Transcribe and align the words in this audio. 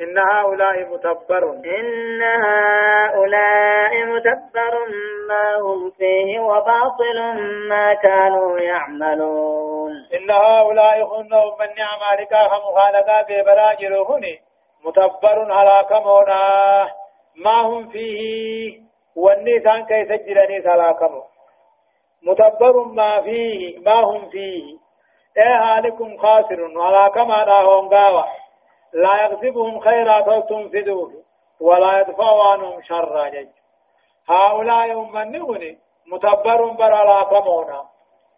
إن 0.00 0.18
هؤلاء 0.18 0.84
متبر 0.92 1.52
إن 1.52 2.22
هؤلاء 2.22 4.04
متبر 4.04 4.74
ما 5.28 5.56
هم 5.56 5.90
فيه 5.90 6.40
وباطل 6.40 7.18
ما 7.68 7.94
كانوا 7.94 8.58
يعملون. 8.58 9.92
إن 10.14 10.30
هؤلاء 10.30 11.04
خنوا 11.04 11.50
من 11.60 11.68
نعم 11.78 12.20
لك 12.20 12.32
مخالقا 12.32 13.22
ببراجل 13.22 13.94
هني 13.94 14.38
متبر 14.84 15.52
على 15.52 15.86
كمونا. 15.88 16.40
ما 17.44 17.60
هم 17.60 17.88
فيه؟ 17.88 18.80
والنيسان 19.16 19.84
كي 19.84 20.04
سجلني 20.04 20.62
سلاكمو 20.62 21.22
متبر 22.22 22.84
ما 22.84 23.22
فيه؟ 23.22 23.78
ما 23.78 24.00
هم 24.00 24.30
فيه؟ 24.30 24.78
إيه 25.36 25.62
هالكم 25.62 26.16
خاسر 26.16 26.80
على 26.80 27.10
كما 27.10 27.44
لا 27.44 27.60
هم 27.62 27.88
لا 28.92 29.24
يغضبهم 29.24 29.80
خيرا 29.80 30.40
تنفذوه 30.40 31.12
ولا 31.60 32.00
يدفع 32.00 32.52
عنهم 32.52 32.82
شرا. 32.82 33.28
جج 33.28 33.48
هؤلاء 34.28 35.00
من 35.00 35.40
متبر 36.06 36.68
برا 36.68 37.22
كمونا 37.22 37.84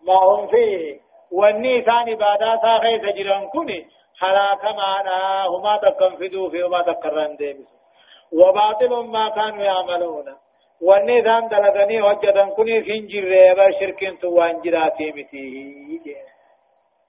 ما 0.06 0.14
هم 0.14 0.46
فيه؟ 0.46 1.00
واني 1.32 1.82
ثاني 1.82 2.14
بعد 2.14 2.40
ساخي 2.62 3.00
سجلن 3.00 3.48
كني 3.48 3.86
حلاك 4.20 4.64
معنا 4.64 5.46
هما 5.46 5.76
تكنفذوا 5.76 6.50
في 6.50 6.62
وما 6.62 6.82
تقرن 6.82 7.36
ديبس 7.36 7.68
وباطل 8.32 9.06
ما 9.06 9.28
كانوا 9.28 9.62
يعملون. 9.62 10.36
واني 10.82 11.22
ثان 11.22 11.48
دلغني 11.48 12.02
وجدن 12.02 12.48
كني 12.50 12.82
فينجر 12.82 13.24
ريبا 13.24 13.70
شركين 13.70 14.18
توان 14.18 14.60
جراتي 14.60 15.12
متيه 15.12 16.32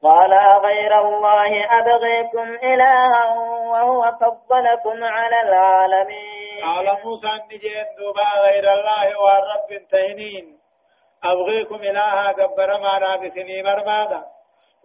قال 0.04 0.34
غير 0.66 1.00
الله 1.00 1.52
أبغيكم 1.80 2.48
إلها 2.64 3.34
وهو 3.72 4.02
فضلكم 4.22 5.04
على 5.04 5.40
العالمين. 5.48 6.64
قال 6.64 6.88
موسى 7.04 7.32
نجين 7.46 7.86
دوبا 7.98 8.30
غير 8.48 8.66
الله 8.74 9.08
والرب 9.24 9.88
تهنين 9.92 10.60
أبغيكم 11.24 11.76
إلها 11.76 12.28
قبر 12.32 12.70
ما 12.84 12.98
رابسني 12.98 13.64
بربادا 13.64 14.24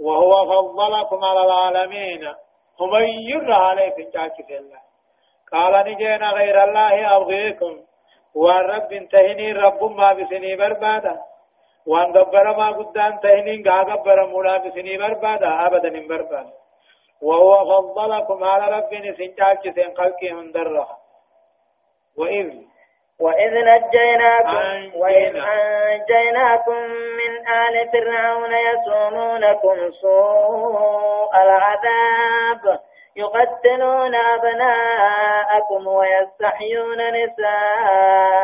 وهو 0.01 0.33
فضلكم 0.53 1.25
على 1.25 1.43
العالمين. 1.45 2.23
هم 2.81 2.93
ير 3.31 3.53
عليكم 3.53 4.11
جاكس 4.15 4.51
الله 4.51 4.81
قال 5.53 5.93
نجين 5.93 6.23
غير 6.25 6.65
الله 6.65 7.17
أبغيكم 7.17 7.73
والرب 8.35 9.09
تهنين 9.13 9.57
رب 9.57 9.83
ما 9.91 10.13
بسني 10.13 10.57
بربادا. 10.57 11.28
وان 11.89 12.13
غبر 12.17 12.57
ما 12.57 12.69
قدان 12.71 13.21
تهنين 13.21 13.63
غا 13.69 13.79
غبر 13.83 14.27
مولا 14.27 14.57
بسني 14.59 14.97
بربادا 14.99 15.49
ابدا 15.67 15.91
من 15.91 16.09
بربادا 16.09 16.53
وهو 17.23 17.53
فضلكم 17.71 18.45
على 18.45 18.77
رب 18.77 18.91
سنجاك 19.19 19.63
سن 19.77 19.95
خلقه 19.99 20.33
من 20.35 20.53
درها 20.53 20.99
وإذ 22.19 22.49
وإذ 23.21 23.53
نجيناكم 23.71 24.99
وإذ 25.01 25.37
أنجيناكم 25.37 26.79
من 27.21 27.33
آل 27.63 27.75
فرعون 27.93 28.53
يسومونكم 28.69 29.91
سوء 29.91 31.31
العذاب 31.43 32.81
يقتلون 33.19 34.15
أبناءكم 34.15 35.87
ويستحيون 35.87 36.99
نساءكم 37.19 38.39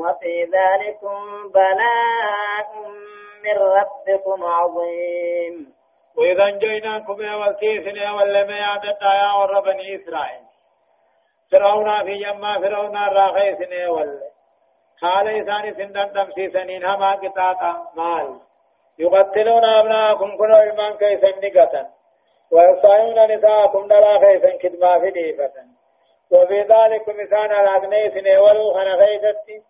وفي 0.00 0.34
ذلكم 0.56 1.18
بلاء 1.54 2.68
من 3.44 3.56
ربكم 3.58 4.44
عظيم. 4.44 5.74
وإذا 6.18 6.44
أنجيناكم 6.44 7.20
يا 7.20 7.34
والكيسن 7.34 7.96
يا 7.96 8.10
واللم 8.10 8.50
يا 8.50 8.80
يا 9.02 9.32
ور 9.38 9.60
بني 9.60 9.96
إسرائيل. 9.96 10.44
فرعون 11.52 12.04
في 12.04 12.12
يما 12.28 12.58
فرعون 12.60 12.96
الراخيسن 12.96 13.72
يا 13.72 13.88
والله 13.88 14.30
قال 15.02 15.28
إساني 15.28 15.74
سندن 15.74 16.12
تمسيسنين 16.12 16.84
هما 16.84 17.12
قطاطا 17.12 17.72
مال. 17.96 18.40
يقتلون 18.98 19.64
أبناءكم 19.64 20.36
كنوا 20.36 20.60
إيمان 20.60 20.96
كيسن 20.96 21.40
نقتا 21.44 22.03
ويصايون 22.54 23.36
نساءكم 23.36 23.86
دلا 23.88 24.18
خيفا 24.18 24.56
كدما 24.56 25.00
في 25.00 25.10
ديفة. 25.10 25.52
وفي 26.30 26.60
ذلك 26.60 27.08
مثال 27.08 27.52
الأغني 27.52 28.10
سنة 28.10 28.40
ولو 28.42 28.72
خنا 28.74 28.96
خيفتي 28.96 29.62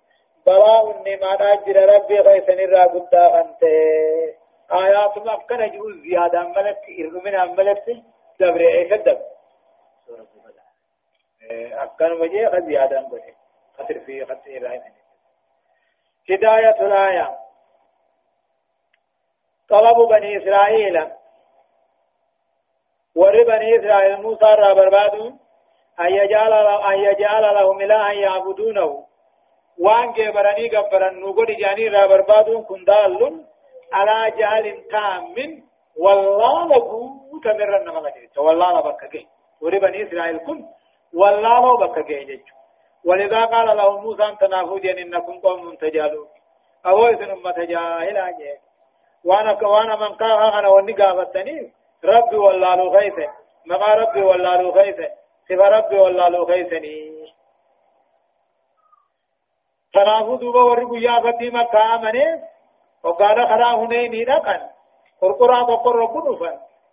بلاء 0.46 0.90
النما 0.90 1.52
أجر 1.52 1.94
ربي 1.94 2.22
خيسا 2.22 2.54
نرى 2.54 2.82
قدا 2.82 3.40
أنت 3.40 3.62
آيات 4.72 5.18
ما 5.18 5.36
كان 5.48 5.70
جهول 5.70 6.02
زيادة 6.02 6.48
ملك 6.48 6.80
إرمنا 7.00 7.44
ملك 7.44 7.84
دبر 8.40 8.60
إيش 8.60 8.92
الدب 8.92 9.18
أكن 11.72 12.12
وجه 12.12 12.48
قد 12.48 12.64
زيادة 12.64 13.00
ملك. 13.00 13.36
خطر 13.78 14.00
في 14.00 14.24
خطر 14.24 14.56
إبراهيم 14.56 14.82
هداية 16.30 16.86
الآية. 16.86 17.38
طلب 19.68 20.08
بني 20.08 20.38
إسرائيل 20.38 21.10
ور 23.16 23.44
بني 23.44 23.78
إسرائيل 23.78 24.22
موسى 24.22 24.44
را 24.44 24.74
بربادو 24.74 25.32
أن 26.00 26.10
يجعل 26.20 26.52
أن 26.90 26.98
يجعل 26.98 27.54
لهم 27.54 27.80
إلها 27.80 28.12
يعبدونه 28.12 29.04
وان 29.78 30.12
جبرني 30.12 30.68
قبرن 30.68 31.20
نقول 31.20 31.56
جاني 31.56 31.88
را 31.88 32.06
بربادو 32.06 32.62
كن 32.62 32.84
دال 32.84 33.44
على 33.92 34.30
جهل 34.38 34.66
تام 34.90 35.34
والله 35.96 36.66
لبو 36.66 37.40
تمرن 37.44 37.88
مغجر 37.88 38.28
والله 38.36 38.70
لبكك 38.78 39.26
ور 39.62 39.78
بني 39.78 40.02
إسرائيل 40.02 40.38
كن 40.38 40.58
والله 41.14 41.62
لبكك 41.74 42.10
جج 42.28 42.46
ولذا 43.04 43.44
قال 43.44 43.76
له 43.76 44.00
موسى 44.00 44.24
أن 44.24 44.38
تنافوا 44.38 44.78
جن 44.78 44.98
إنكم 44.98 45.40
قوم 45.40 45.74
تجالون 45.74 46.28
أو 46.86 47.06
إذن 47.06 47.30
أمة 47.30 47.58
جاهلا 47.64 48.30
جج 48.30 48.58
وأنا 49.24 49.68
وأنا 49.68 49.96
من 49.96 50.14
قاها 50.14 50.58
أنا 50.58 50.68
ونقابتني 50.68 51.72
ربي 52.04 52.36
ولا 52.36 52.76
لو 52.76 52.98
خيسه 52.98 53.28
مقا 53.66 53.94
ربي 53.94 54.22
ولا 54.22 54.62
لو 54.62 54.72
خيسه 54.72 55.10
صفة 55.48 55.68
ربي 55.68 55.98
ولا 55.98 56.28
لو 56.28 56.46
خيسني 56.46 57.14
تنافو 59.94 60.34
دوبا 60.36 60.62
ورقو 60.62 60.94
يا 60.94 61.20
فتي 61.20 61.50
مكة 61.50 61.94
آمنه. 61.94 62.42
وقال 63.04 63.48
خرا 63.48 63.70
هنيني 63.80 64.24
رقن 64.24 64.60
قرقرا 65.20 65.62
بقر 65.62 65.96
ربنفا 65.96 66.52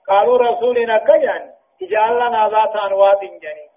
قالوا 0.10 0.38
رسولنا 0.38 0.98
كيان. 0.98 1.44
اجعل 1.82 2.16
لنا 2.16 2.50
ذات 2.50 2.76
أنوات 2.76 3.22
جني. 3.22 3.68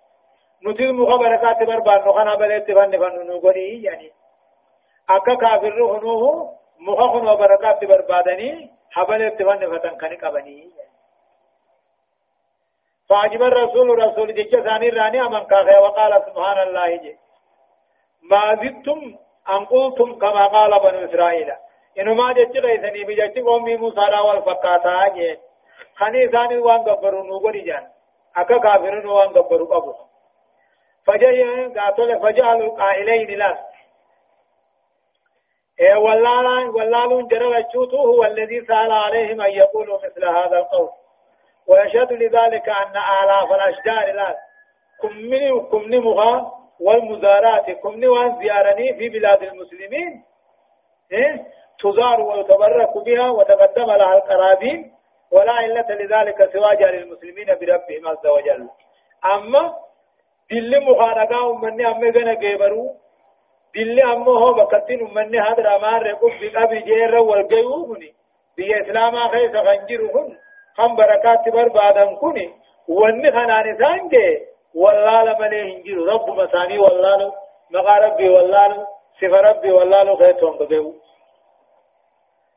نتل 0.67 0.93
مخبركات 0.95 1.59
بربان. 1.69 2.01
نخنا 2.09 2.35
بلت 2.35 2.67
فن 2.77 2.93
فن 3.01 3.27
نغني 3.29 3.83
يعني 3.83 4.11
أكا 5.11 5.35
كافر 5.35 5.83
هنوه 5.93 6.25
مخخن 6.81 7.29
وبركات 7.29 7.85
بربادني. 7.85 8.71
حبلت 8.91 9.43
فن 9.43 9.63
فتن 9.73 9.95
كني 10.01 10.17
قبني 10.17 10.59
يعني 10.77 10.84
فعجب 13.09 13.43
الرسول 13.43 13.99
رسول 13.99 14.35
جيش 14.35 14.51
ثاني 14.51 14.89
راني 14.89 15.21
أمن 15.21 15.45
كاخي 15.45 15.79
وقال 15.83 16.23
سبحان 16.27 16.69
الله 16.69 16.97
جي. 16.97 17.17
ما 18.31 18.55
زدتم 18.63 19.17
أن 19.53 19.65
قلتم 19.65 20.19
كما 20.19 20.47
قال 20.47 20.71
بنو 20.81 21.05
إسرائيل. 21.05 21.53
إنه 21.99 22.15
ما 22.15 22.33
جيش 22.33 22.65
غيثني 22.65 23.05
بجيش 23.05 23.45
قومي 23.45 23.77
موسى 23.77 24.01
والفقاتا 24.29 25.09
جي. 25.09 25.39
خني 25.97 26.29
ثاني 26.29 26.59
وان 26.59 26.79
قبروا 26.79 27.25
نوغري 27.25 27.61
جان. 27.61 27.87
أكا 28.37 28.59
كافرون 28.59 29.07
وان 29.07 29.29
قبروا 29.29 29.75
قبروا 29.75 30.05
فجاء 31.07 31.69
قاتل 31.79 32.21
فجعلوا 32.23 32.79
قائلين 32.79 33.39
لا. 33.39 33.59
إيه 35.81 35.97
والله 35.97 36.71
والله 36.71 37.29
جرى 37.29 37.65
هو 37.95 38.25
الذي 38.25 38.65
سأل 38.67 38.93
عليهم 38.93 39.41
أن 39.41 39.53
يقولوا 39.53 39.99
مثل 40.05 40.25
هذا 40.25 40.59
القول. 40.59 41.04
ويشهد 41.69 42.13
لذلك 42.13 42.69
أن 42.69 42.97
آلاف 43.23 43.53
الأشجار 43.53 44.15
لا 44.15 44.37
كمني 45.03 45.53
وكمني 45.53 45.99
مغا 45.99 46.53
والمزارات 46.81 47.71
كمني 47.71 48.07
وان 48.07 48.39
زيارني 48.39 48.95
في 48.99 49.09
بلاد 49.09 49.43
المسلمين 49.43 50.25
إيه؟ 51.13 51.47
تزار 51.79 52.21
ويتبرك 52.21 52.97
بها 53.07 53.31
وتقدم 53.31 53.87
لها 53.87 54.15
القرابين 54.15 54.93
ولا 55.33 55.53
علة 55.53 55.87
لذلك 55.91 56.37
سوى 56.53 56.77
جار 56.77 56.95
المسلمين 56.95 57.47
بربهم 57.47 58.07
عز 58.09 58.27
وجل. 58.27 58.69
أما 59.35 59.75
دل 60.51 60.85
مخانقا 60.91 61.51
أمني 61.51 61.87
أمي 61.91 62.11
غنى 62.11 62.37
جيبرو 62.37 62.97
دل 63.75 64.01
أما 64.03 64.33
هو 64.39 64.53
بكتين 64.53 65.01
أمني 65.07 65.39
هذا 65.41 65.59
الأمان 65.59 66.03
رقب 66.03 66.31
بقبي 66.43 66.81
جير 66.81 67.15
والقيوبني 67.15 68.15
بي 68.57 68.81
إسلاما 68.83 69.29
خيس 69.29 69.51
خنجرهن 69.57 70.39
هم 70.79 70.97
بركات 70.97 71.49
بربادن 71.55 72.17
كوني. 72.17 72.65
واني 72.89 73.31
خنان 73.33 73.79
سانجي 73.79 74.27
والله 74.75 75.39
مليه 75.41 75.77
هنجر 75.77 75.97
رب 76.13 76.31
مساني 76.31 76.79
والله 76.79 77.33
مغا 77.75 77.99
ربي 77.99 78.29
والله 78.29 78.87
صفة 79.21 79.41
ربي 79.41 79.71
والله 79.73 80.17
خيطهم 80.17 80.59
بقيو 80.59 80.95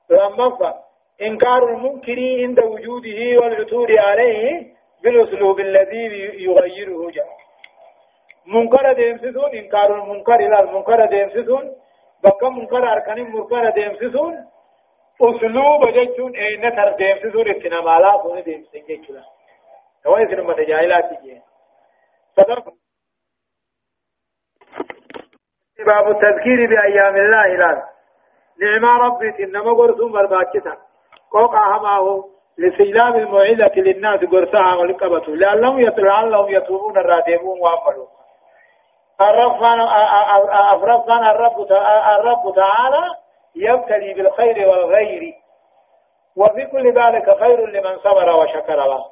لما 0.10 0.74
إنكار 1.22 1.64
المنكر 1.70 2.20
عند 2.44 2.60
وجوده 2.60 3.20
والعثور 3.42 4.00
عليه 4.00 4.74
بالأسلوب 5.04 5.60
الذي 5.60 6.06
يغيره 6.48 7.10
جاء 7.12 7.28
منكر 8.46 8.94
ديمسسون 8.94 9.50
إنكار 9.56 9.96
المنكر 9.96 10.36
إلى 10.36 10.60
المنكر 10.60 11.06
ديمسسون 11.06 11.76
بقى 12.24 12.52
منكر 12.52 12.92
أركان 12.94 13.32
منكر 13.32 13.70
ديمسسون 13.70 14.34
أسلوب 15.22 15.88
جيتون 15.88 16.36
أين 16.36 16.76
تر 16.76 16.92
ديمسسون 16.92 17.50
اتنمالا 17.50 18.18
فون 18.24 18.44
ديمسسون 18.44 18.82
جيتون 18.88 19.24
هو 20.08 20.18
يسر 20.18 20.42
متجاهلات 20.44 21.24
جيه 21.24 21.42
صدق 22.36 22.74
باب 25.86 26.08
التذكير 26.08 26.70
بأيام 26.70 27.16
الله 27.16 27.46
إلى 27.46 27.84
نعم 28.62 29.02
ربي 29.02 29.44
إنما 29.44 29.72
قرثم 29.74 30.12
برباكتا. 30.12 30.78
قوقع 31.32 31.78
هماه 31.78 32.26
لسيلاب 32.58 33.16
الموعظة 33.16 33.72
للناس 33.76 34.20
قرثها 34.20 34.76
ولقبته 34.76 35.36
لعلهم 35.36 35.80
يتلعلهم 35.80 36.50
يتوبون 36.50 36.98
الرادمون 36.98 37.60
وعملوا 37.60 38.08
الرب 39.22 39.64
الرب 41.10 41.72
الرب 42.16 42.56
تعالى 42.56 43.27
يبتلي 43.58 44.14
بالخير 44.14 44.68
والغير 44.68 45.34
وفي 46.36 46.66
كل 46.66 46.94
ذلك 46.94 47.40
خير 47.40 47.66
لمن 47.66 47.98
صبر 47.98 48.36
وشكر 48.36 48.76
له. 48.76 49.12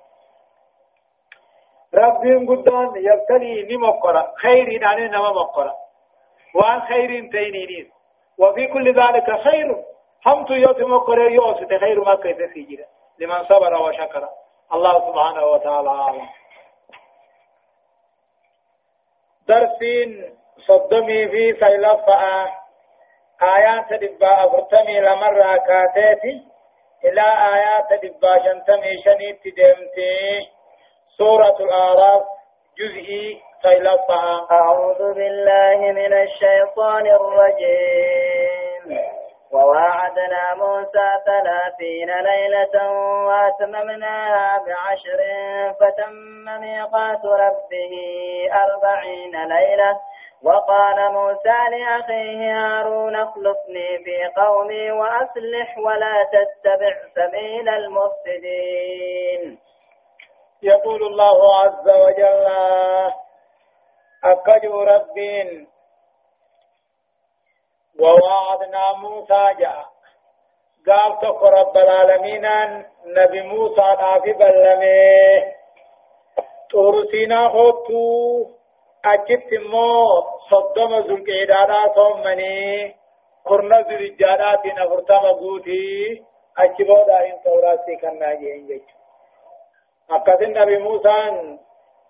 رب 1.94 2.22
قدام 2.50 2.94
يبتلي 2.96 3.76
نمقرا 3.76 4.34
خير 4.38 4.82
يعني 4.82 5.08
نما 5.08 5.32
مقرا 5.32 5.74
وان 6.56 6.82
خير 6.82 7.08
تينينيس 7.08 7.88
وفي 8.38 8.68
كل 8.68 9.02
ذلك 9.02 9.42
خير. 9.42 9.86
هم 10.26 10.46
تو 10.46 10.54
يوت 10.54 10.82
مقرا 10.82 11.30
يوت 11.30 11.74
خير 11.80 12.04
ما 12.04 12.16
كيف 12.16 12.38
سيجرا 12.54 12.86
لمن 13.20 13.44
صبر 13.44 13.74
وشكر. 13.82 14.30
الله 14.74 15.12
سبحانه 15.12 15.46
وتعالى 15.46 15.90
أعلم. 15.90 16.28
درسين 19.48 20.36
صدمي 20.58 21.28
في 21.28 21.54
سيلفة 21.60 22.46
آيات 23.42 23.94
دبا 24.02 24.46
أفرتمي 24.46 25.00
لمرة 25.00 25.58
كاتيتي 25.68 26.36
إلى 27.06 27.26
آيات 27.56 27.90
دبا 28.04 28.34
شنتمي 28.44 28.92
شنيت 29.06 29.42
دمتي 29.58 30.50
سورة 31.18 31.56
الأعراف 31.60 32.24
جزئي 32.78 33.42
سيلفة 33.62 34.24
أعوذ 34.52 35.14
بالله 35.14 35.80
من 35.92 36.14
الشيطان 36.14 37.06
الرجيم. 37.08 38.35
وواعدنا 39.56 40.44
موسى 40.56 41.08
ثلاثين 41.26 42.10
ليلة 42.30 42.76
وأتممناها 43.28 44.58
بعشر 44.66 45.20
فتم 45.80 46.44
ميقات 46.62 47.26
ربه 47.26 47.94
أربعين 48.66 49.36
ليلة. 49.48 50.00
وقال 50.44 51.14
موسى 51.14 51.60
لأخيه 51.72 52.42
هارون 52.54 53.16
اخلفني 53.16 53.90
في 54.06 54.18
قومي 54.42 54.92
وأصلح 54.92 55.78
ولا 55.78 56.16
تتبع 56.34 56.94
سبيل 57.16 57.70
المفسدين. 57.70 59.60
يقول 60.64 61.04
الله 61.04 61.38
عز 61.60 61.90
وجل 61.90 62.48
أكد 64.24 64.66
ربين 64.66 65.68
ووعدنا 68.00 68.86
موسى 68.98 69.48
جاء. 69.60 69.86
قال 70.88 71.20
تك 71.20 71.44
رب 71.44 71.78
العالمين 71.78 72.46
نبي 73.06 73.42
موسى 73.42 73.88
نافي 74.02 74.34
بلمي 74.34 75.54
طورسينا 76.72 77.50
خوتو. 77.50 78.56
أجبت 79.06 79.52
مو 79.70 80.22
صدم 80.50 80.92
ذو 80.96 81.16
القعدادا 81.16 81.94
ثمني 81.96 82.96
قرن 83.46 83.74
ذو 83.82 83.96
الجادات 83.98 84.66
نفرتم 84.66 85.26
قوتي 85.40 86.24
أجبو 86.58 87.04
دارين 87.08 87.38
توراسي 87.44 87.96
كنا 88.02 88.34
جين 88.34 88.68
جيش 88.68 88.82
أكد 90.10 90.42
النبي 90.42 90.78
موسى 90.78 91.18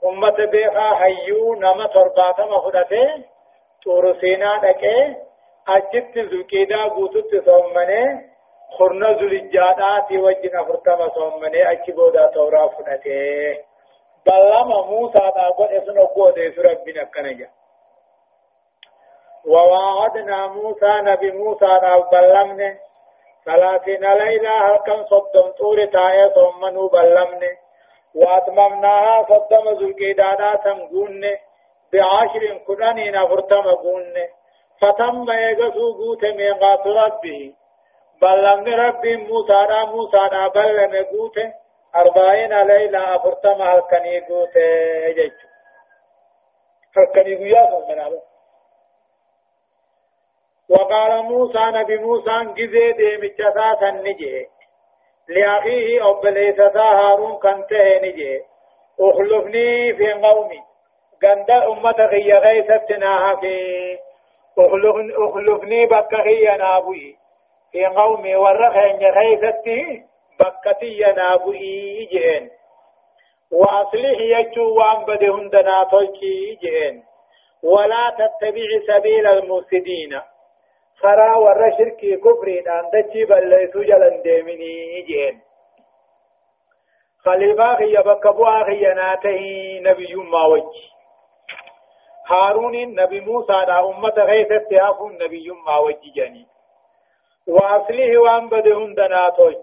أمة 0.06 0.38
بيخا 0.52 0.96
حيو 0.96 1.56
نما 1.56 1.86
ترباتم 1.88 2.50
خدته 2.60 3.24
طورسينا 3.84 4.58
دكي. 4.58 5.25
أجت 5.68 6.20
زكيدا 6.20 6.84
قوتت 6.84 7.46
صومني 7.46 8.04
خرنا 8.78 9.14
زلجادات 9.22 10.12
وجنا 10.12 10.64
فرتما 10.64 11.10
صومني 11.16 11.72
أجي 11.72 11.92
بودا 11.92 12.26
تورا 12.28 12.68
فنته 12.68 13.58
بلما 14.26 14.82
موسى 14.82 15.20
ناقود 15.38 15.70
اسنو 15.70 16.06
قود 16.06 16.40
ربنا 16.40 17.04
كنجا 17.04 17.50
ووعدنا 19.46 20.48
موسى 20.48 20.92
نبي 21.02 21.32
موسى 21.32 21.66
ناق 21.66 22.12
بلمني 22.12 22.78
ثلاثين 23.46 24.04
ليلة 24.14 24.50
هل 24.50 24.78
كان 24.86 25.06
صدم 25.06 25.48
طور 25.60 25.86
تاية 25.86 26.34
صومنو 26.34 26.88
بلمني 26.88 27.52
واتممناها 28.16 29.26
صدم 29.30 29.76
زلقيدانا 29.80 30.56
تنقون 30.56 31.22
بعشر 31.94 32.58
كنانين 32.68 33.28
فرتما 33.28 33.72
قوني 33.72 34.26
فتم 34.82 35.32
يغسو 35.32 35.94
قوت 35.94 36.26
ميقات 36.26 36.88
ربه. 36.88 37.54
بلغن 38.22 38.68
رب 38.74 39.06
موسى 39.06 39.60
را 39.70 39.86
موسى 39.86 40.18
را 40.32 40.48
بلغن 40.48 41.04
قوت 41.04 41.38
أربعين 41.96 42.54
ليلة 42.62 43.16
أفرتم 43.16 43.62
هلكني 43.62 44.20
قوت 44.20 44.58
جيش 45.16 45.34
هلكني 46.98 47.36
قياس 47.36 47.74
من 47.90 48.00
أبو. 48.00 48.20
وقال 50.70 51.24
موسى 51.24 51.66
نبي 51.66 51.98
موسى 51.98 52.46
جزي 52.58 52.92
دي 52.92 53.18
مجساسا 53.18 53.92
نجي. 53.92 54.48
لأخيه 55.28 56.10
أبليستا 56.10 56.84
هارون 57.00 57.36
كنته 57.38 58.00
نجي. 58.04 58.42
أخلفني 59.00 59.94
في 59.98 60.14
قومي. 60.14 60.62
قند 61.24 61.52
أمة 61.52 61.96
غي 62.12 62.34
غيثتنا 62.34 63.36
في 63.36 63.56
اخلفني 64.60 65.86
بكهي 65.86 66.58
نابوي. 66.58 67.18
في 67.72 67.86
قومي 67.86 68.36
ورخين 68.36 69.00
غيثتي 69.18 70.04
بكتي 70.40 71.00
نابوي 71.18 72.06
جين 72.12 72.50
وأصلح 73.52 74.20
يجو 74.20 74.76
وان 74.78 75.06
بدهن 75.06 75.50
دناتوكي 75.50 76.58
جين 76.62 77.04
ولا 77.64 78.10
تتبع 78.10 78.70
سبيل 78.88 79.28
المفسدين. 79.28 80.22
خرا 81.02 81.38
ور 81.38 81.72
شركي 81.78 82.18
كفرين 82.18 82.68
أن 82.68 82.90
دجي 82.94 83.26
بليسو 83.26 83.82
جلن 83.82 84.22
ديمني 84.22 85.02
جين 85.02 85.42
خليفا 87.26 87.76
خي 87.76 87.96
بكبوا 87.98 88.64
خياناته 88.64 89.42
نبي 89.82 90.16
ما 90.16 90.46
وجه 90.46 90.95
هارون 92.26 92.76
نبي 92.96 93.20
موسى 93.20 93.66
دا 93.68 93.80
أمة 93.80 94.14
غيثت 94.18 94.70
تهافون 94.72 95.14
نبي 95.24 95.50
ما 95.68 95.78
وججني 95.78 96.48
وأصله 97.48 98.18
وأن 98.18 98.50
بدهن 98.50 98.94
دناتوج 98.94 99.56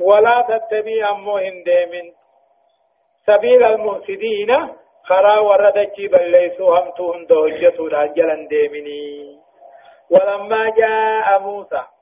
ولا 0.00 0.40
تتبع 0.40 1.10
أمو 1.10 1.36
هندامن 1.36 2.12
سبيل 3.26 3.64
المفسدين 3.64 4.50
خرا 5.04 5.38
وردك 5.40 5.96
بل 6.12 6.30
ليسوا 6.30 6.78
همتهم 6.78 7.26
دوجتوا 7.26 7.86
الأجل 7.88 8.48
ديمني. 8.48 9.38
ولما 10.10 10.70
جاء 10.70 11.40
موسى 11.40 11.82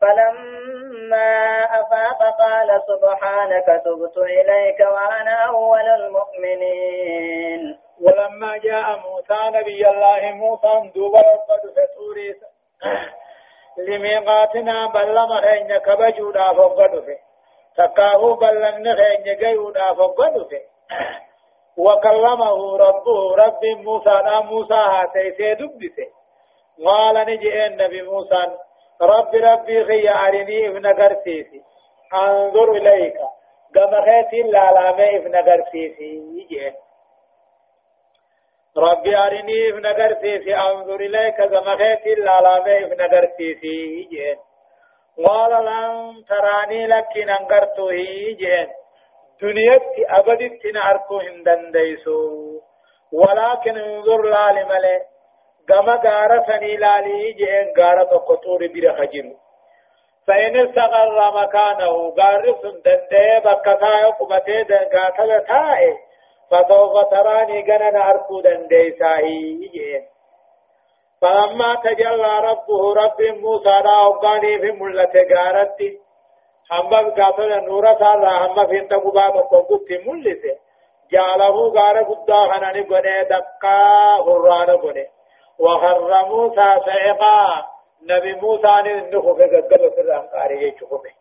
فلما 0.00 1.64
أفاق 1.80 2.20
قال 2.38 2.82
سبحانك 2.88 3.66
تبت 3.84 4.16
إليك 4.18 4.80
وأنا 4.80 5.46
أول 5.48 5.88
المؤمنين. 6.00 7.78
ولما 8.00 8.56
جاء 8.56 8.98
موسى 8.98 9.58
نبي 9.58 9.88
الله 9.88 10.32
موسى 10.32 10.90
دوبا 10.94 11.20
قد 11.20 11.62
فتوري 11.76 12.34
لميقاتنا 13.78 14.86
بلما 14.86 15.40
خين 15.40 15.76
كبجودا 15.76 16.52
فقد 16.52 16.90
في 17.04 17.16
تكاهو 17.76 18.34
بلن 18.34 18.96
خين 18.96 19.36
جيودا 19.38 19.94
فقد 19.94 20.46
في 20.48 20.60
وكلمه 21.76 22.76
ربه 22.76 23.36
رب 23.36 23.64
موسى 23.64 24.10
لا 24.10 24.40
موسى 24.42 24.74
هاتي 24.74 25.54
دبسه 25.54 26.08
قال 26.86 27.14
نجي 27.14 27.66
النبي 27.66 28.02
موسى. 28.02 28.67
رب 29.02 29.34
ربي 29.34 29.84
خي 29.84 30.08
أرني 30.08 30.68
ابن 30.68 30.86
قرسيسي 30.86 31.62
أنظر 32.14 32.72
إليك. 32.72 33.16
قم 33.74 33.92
خيتي 34.06 34.42
لالامي 34.42 35.16
ابن 35.16 35.36
قرسيسي 35.36 36.10
يجي 36.38 36.74
ربي 38.76 39.16
أرني 39.16 39.68
ابن 39.68 39.86
قرسيسي 39.86 40.56
أنظر 40.56 41.00
إليك. 41.00 41.40
قم 41.40 41.76
خيتي 41.78 42.14
لالامي 42.14 42.84
ابن 42.84 43.16
قرسيسي 43.16 43.76
يجي 43.98 44.36
قال 45.26 45.64
لن 45.64 46.24
تراني 46.28 46.86
لك 46.86 47.12
ننقرته 47.16 47.92
يجي 47.92 48.66
دنيتي 49.42 50.02
أبدت 50.08 50.66
نعرفو 50.74 51.18
هندن 51.18 51.70
ديسو 51.70 52.60
ولكن 53.12 53.78
انظر 53.78 54.22
لالي 54.22 54.64
ملي 54.64 55.02
قم 55.68 55.88
غارة 55.90 56.44
سني 56.46 56.76
لالي 56.76 57.32
جئن 57.32 57.72
غارة 57.78 58.04
تقطور 58.04 58.66
بير 58.66 58.92
خجر 58.98 59.32
فإن 60.26 60.56
استقر 60.56 61.18
مكانه 61.40 62.14
غارة 62.18 62.60
دندي 62.84 63.40
بكتا 63.44 63.94
يقمتي 64.02 64.62
دنگاتل 64.62 65.44
تائه 65.48 65.96
فسوف 66.50 67.10
تراني 67.10 67.64
غنن 67.68 67.96
أركو 67.96 68.40
دندي 68.40 68.96
ساهي 68.98 69.68
جئن 69.74 70.04
فلما 71.22 71.74
تجلى 71.74 72.40
ربه 72.40 72.94
رب 72.94 73.22
موسى 73.22 73.76
را 73.84 74.06
أبقاني 74.06 74.58
في 74.58 74.70
ملة 74.70 75.14
غارتي 75.34 75.98
هم 76.72 77.10
قاتل 77.10 77.64
نورا 77.64 77.94
سارا 77.98 78.46
هم 78.46 78.66
في 78.66 78.78
انتقبا 78.78 79.28
مقبوط 79.28 79.88
ملسه 80.06 80.56
جعله 81.12 81.56
غار 81.76 82.02
قدا 82.02 82.52
خناني 82.52 82.82
بني 82.82 83.22
دقا 83.30 84.16
هران 84.26 84.76
بني 84.76 85.06
وخر 85.58 86.26
موسى 86.28 86.80
سعقا. 86.86 87.66
نبي 88.02 88.34
موسى 88.34 88.72
نخف 89.12 89.38
قدل 89.40 89.90
في 89.94 90.00
الأنقار 90.00 90.50
يشخفه 90.52 91.14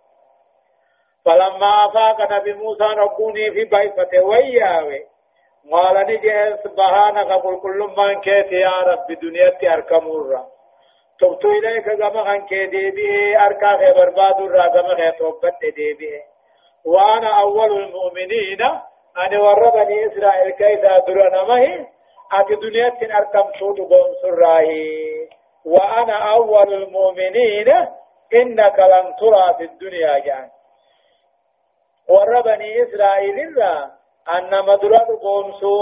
فلما 1.25 1.85
أفاق 1.85 2.31
نبي 2.31 2.53
موسى 2.53 2.83
ربوني 2.83 3.51
في 3.51 3.65
بيفته 3.65 4.23
وياوي. 4.23 5.01
قال 5.71 6.07
نجي 6.07 6.57
سبحانك 6.63 7.31
قل 7.31 7.59
كل 7.61 7.79
من 7.97 8.21
كيت 8.21 8.51
يا 8.51 8.81
رب 8.81 9.07
دنيتي 9.21 9.73
أركمورا. 9.73 10.47
تبت 11.19 11.45
إليك 11.45 11.83
كما 11.83 12.23
كان 12.23 12.45
كيدي 12.45 12.91
به 12.91 13.45
أركا 13.45 13.77
في 13.77 13.93
برباد 13.99 14.41
الرا 14.41 14.67
كما 14.67 15.09
توبت 15.09 15.65
دي 15.75 15.93
به 15.93 16.21
وأنا 16.85 17.41
أول 17.41 17.71
المؤمنين. 17.71 18.61
أنا 19.17 19.41
وربني 19.41 20.07
إسرائيل 20.07 20.51
كيف 20.51 20.85
أدرنا 20.85 21.43
مهي 21.43 21.96
أتي 22.33 22.55
دنيا 22.55 22.89
تن 22.89 23.11
أركم 23.11 23.51
سود 23.59 23.75
بون 23.75 24.09
سراهي 24.21 25.27
وأنا 25.65 26.33
أول 26.33 26.73
المؤمنين 26.73 27.69
إنك 28.33 28.79
لن 28.79 29.15
ترى 29.19 29.55
في 29.57 29.63
الدنيا 29.63 30.19
جان. 30.19 30.49
وربني 32.09 32.83
إسرائيل 32.83 33.39
الله 33.39 33.91
أن 34.35 34.65
مدرد 34.65 35.09
قومسو 35.21 35.75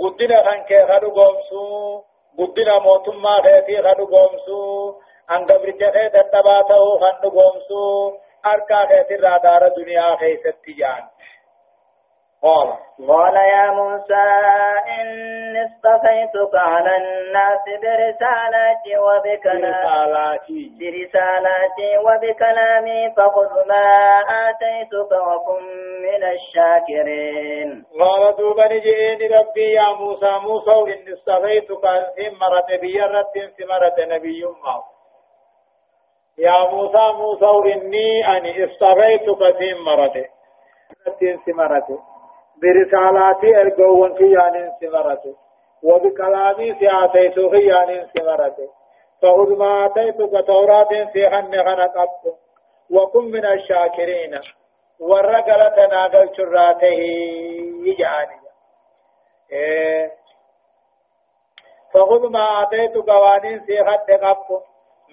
قدنا 0.00 0.44
خان 0.44 0.62
كي 0.64 0.86
خدو 0.86 1.10
قومسو 1.10 2.02
قدنا 2.38 2.78
موتما 2.78 3.34
خيتي 3.42 3.82
خدو 3.82 4.06
قومسو 4.06 4.94
أن 5.30 5.44
قبرت 5.46 5.82
خيت 5.94 6.14
التباتو 6.14 6.98
خدو 6.98 7.30
قومسو 7.30 8.12
أركا 8.46 8.86
خيتي 8.86 9.14
رادار 9.14 9.68
دنيا 9.68 10.16
خيست 10.16 10.64
جان. 10.78 11.04
قال. 12.44 12.68
قال 13.08 13.36
يا 13.36 13.70
موسى 13.70 14.24
إني 15.00 15.60
اصطفيتك 15.66 16.54
على 16.54 16.96
الناس 16.96 17.64
برسالاتي 17.82 18.98
وبكلامي. 18.98 19.72
برسالاتي. 20.80 21.90
وبكلامي 22.04 23.00
فخذ 23.16 23.52
ما 23.68 23.86
آتيتك 24.48 25.12
وكن 25.28 25.62
من 26.04 26.22
الشاكرين. 26.34 27.68
قال 28.00 28.36
دوبا 28.36 28.66
نجئني 28.66 29.26
ربي 29.36 29.72
يا 29.72 29.88
موسى. 30.00 30.32
موسى 30.46 30.74
إني 30.94 31.12
اصطفيتك 31.14 31.84
ثمرة 32.16 32.80
بيرة 32.80 33.32
ثمرة 33.58 34.16
نبي 34.16 34.44
ما. 34.44 34.76
يا 36.38 36.70
موسى 36.70 37.12
موسى 37.18 37.72
إني 37.74 38.36
أني 38.36 38.64
اصطفيتك 38.64 39.40
ثمرة 39.60 40.16
ثمرة 41.46 42.13
برسالاتي 42.62 43.56
ارجوون 43.60 44.14
في 44.14 44.32
يعني 44.32 44.70
سمرته 44.80 45.36
وبكلامي 45.82 46.74
سياتيتو 46.78 47.50
في 47.50 47.58
يعني 47.66 48.06
سمرته 48.18 48.68
فخذ 49.22 49.56
ما 49.58 49.86
اتيتك 49.86 50.46
توراة 50.46 50.88
في 51.12 51.30
خن 51.30 51.52
خنقبت 51.52 52.34
وكن 52.90 53.24
من 53.24 53.46
الشاكرين 53.46 54.40
والرجل 55.00 55.70
تناقل 55.76 56.36
شراته 56.36 56.98
يجعاني 57.86 58.40
إيه 59.52 60.10
فخذ 61.94 62.30
ما 62.30 62.62
اتيتك 62.62 63.08
وانين 63.08 63.60
في 63.60 63.78
خن 63.78 64.26
قبت 64.26 64.62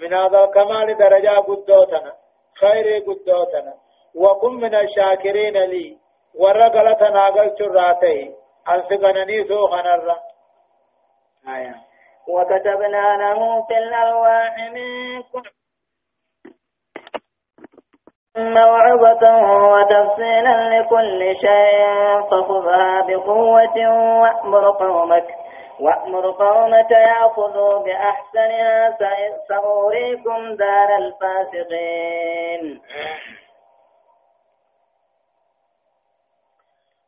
من 0.01 0.13
هذا 0.13 0.43
الكمال 0.43 0.97
درجة 0.97 1.29
قدوتنا 1.39 2.13
خير 2.59 3.03
قدوتنا 3.03 3.73
وكن 4.15 4.53
من 4.53 4.75
الشاكرين 4.75 5.57
لي 5.57 5.97
ورا 6.35 6.67
غلطه 6.67 7.09
ناغل 7.09 7.49
چراته 7.55 8.35
انسغنني 8.69 9.43
سو 9.47 9.67
خنر 9.67 10.15
آية 11.47 11.75
وكتبنا 12.27 13.17
له 13.17 13.61
في 13.67 13.77
الألواح 13.77 14.53
من 14.71 15.21
كل 15.31 15.49
موعظة 18.37 19.23
وتفصيلا 19.73 20.79
لكل 20.79 21.35
شيء 21.35 22.21
فخذها 22.31 23.01
بقوة 23.01 23.77
وأمر 24.21 24.71
قومك 24.71 25.27
وأمر 25.79 26.31
قومك 26.31 26.91
يأخذوا 26.91 27.79
بأحسنها 27.79 28.97
سأريكم 29.47 30.55
دار 30.55 30.97
الفاسقين 30.97 32.81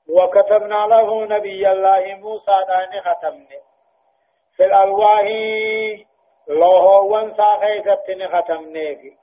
وكتبنا 0.10 0.88
له 0.88 1.26
نبي 1.26 1.72
الله 1.72 2.16
موسى 2.16 2.58
دان 2.68 3.02
ختمنا 3.02 3.60
في 4.56 4.66
الألواح 4.66 5.26
لوه 6.48 7.02
وانسا 7.02 7.50
خيثت 7.62 8.08
ختمنا 8.34 8.96
في 8.96 9.18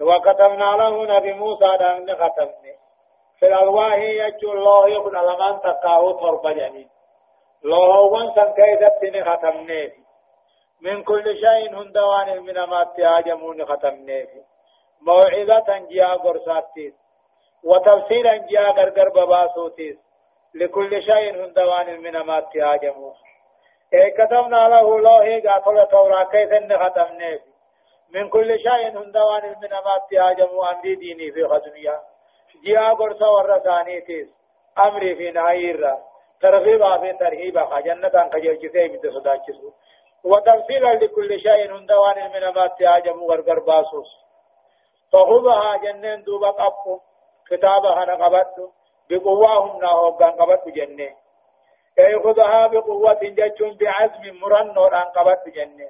وكتبنا 0.00 0.76
له 0.76 1.16
نبي 1.16 1.32
موسى 1.32 1.76
دان 1.80 2.06
ختمنا 2.14 2.74
في 3.38 3.46
الألواح 3.46 3.94
يجو 3.98 4.52
الله 4.52 4.88
يكون 4.88 5.16
لمن 5.16 5.60
تقاه 5.60 6.12
طرب 6.12 6.46
جميل 6.46 6.88
لوه 7.62 8.00
وانسا 8.00 8.54
خيثت 8.56 9.28
ختمنا 9.28 9.90
من 10.80 11.02
كل 11.04 11.24
شيء 11.24 11.74
هندوان 11.82 12.42
من 12.42 12.54
ما 12.54 12.84
تهاجمون 12.96 13.64
ختمنا 13.66 14.26
موعظة 15.00 15.78
جيا 15.78 16.06
قرصاتيس 16.14 16.99
وتفصيلا 17.64 18.36
جاء 18.36 18.72
غرغر 18.72 19.08
بباسوتيس 19.08 19.96
لكل 20.54 21.02
شيء 21.02 21.44
هندوان 21.44 22.00
من 22.00 22.20
ما 22.20 22.40
تهاجمو 22.40 23.14
اي 23.94 24.10
كتبنا 24.10 24.68
له 24.68 25.00
لوه 25.00 25.40
قاتل 25.46 25.88
تورا 25.90 26.22
كيف 26.24 26.52
ان 26.52 26.78
ختمناه 26.78 27.40
من 28.14 28.28
كل 28.28 28.58
شيء 28.58 28.88
هندوان 28.98 29.44
من 29.62 29.70
ما 29.70 29.94
تهاجمو 30.10 30.62
أمري 30.62 30.94
ديني 30.94 31.32
في 31.32 31.48
خدنيا 31.48 32.00
جاء 32.66 32.94
غرسا 32.94 33.28
ورسانيتيس 33.28 34.28
أمري 34.78 35.14
في 35.14 35.30
نهيرا 35.30 35.98
ترغيب 36.40 36.82
في 37.00 37.12
ترهيب 37.12 37.58
جنة 37.84 38.28
كجل 38.32 38.58
جسي 38.58 38.88
بد 38.88 39.10
صداچسو 39.10 39.70
وتفصيلا 40.24 40.94
لكل 40.94 41.40
شيء 41.40 41.76
هندوان 41.76 42.30
من 42.32 42.54
ما 42.54 42.66
تهاجمو 42.66 43.30
غرغر 43.30 43.58
باسوس. 43.58 44.10
فخذها 45.12 45.76
جنن 45.76 46.22
دوبا 46.22 46.50
قبو. 46.50 47.00
كتابة 47.50 48.02
أنا 48.02 48.24
قبضت 48.24 48.70
بقواهم 49.10 49.80
ناهم 49.80 50.16
كان 50.18 50.30
قبضت 50.30 50.68
جنة 50.68 51.10
أي 51.98 52.18
خذها 52.24 52.66
بقوة 52.66 53.20
جتشم 53.22 53.76
بعزم 53.80 54.40
مرنو 54.40 54.84
أن 54.84 55.08
قبضت 55.16 55.48
جنة 55.48 55.88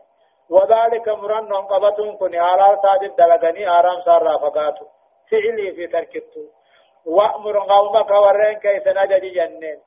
وذلك 0.51 1.09
مرنو 1.09 1.59
أن 1.59 1.67
قبضتهم 1.67 2.17
كن 2.19 2.33
حلال 2.43 2.79
ساجد 2.83 3.17
دلغني 3.17 3.69
آرام 3.69 4.01
سار 4.01 4.23
رافقاتو 4.23 4.87
فعلي 5.31 5.73
في 5.73 5.87
تركته 5.87 6.49
وأمر 7.07 7.59
قومك 7.59 8.11
ورين 8.11 8.59
كيس 8.59 8.87
نجد 8.87 9.25
جنة 9.25 9.79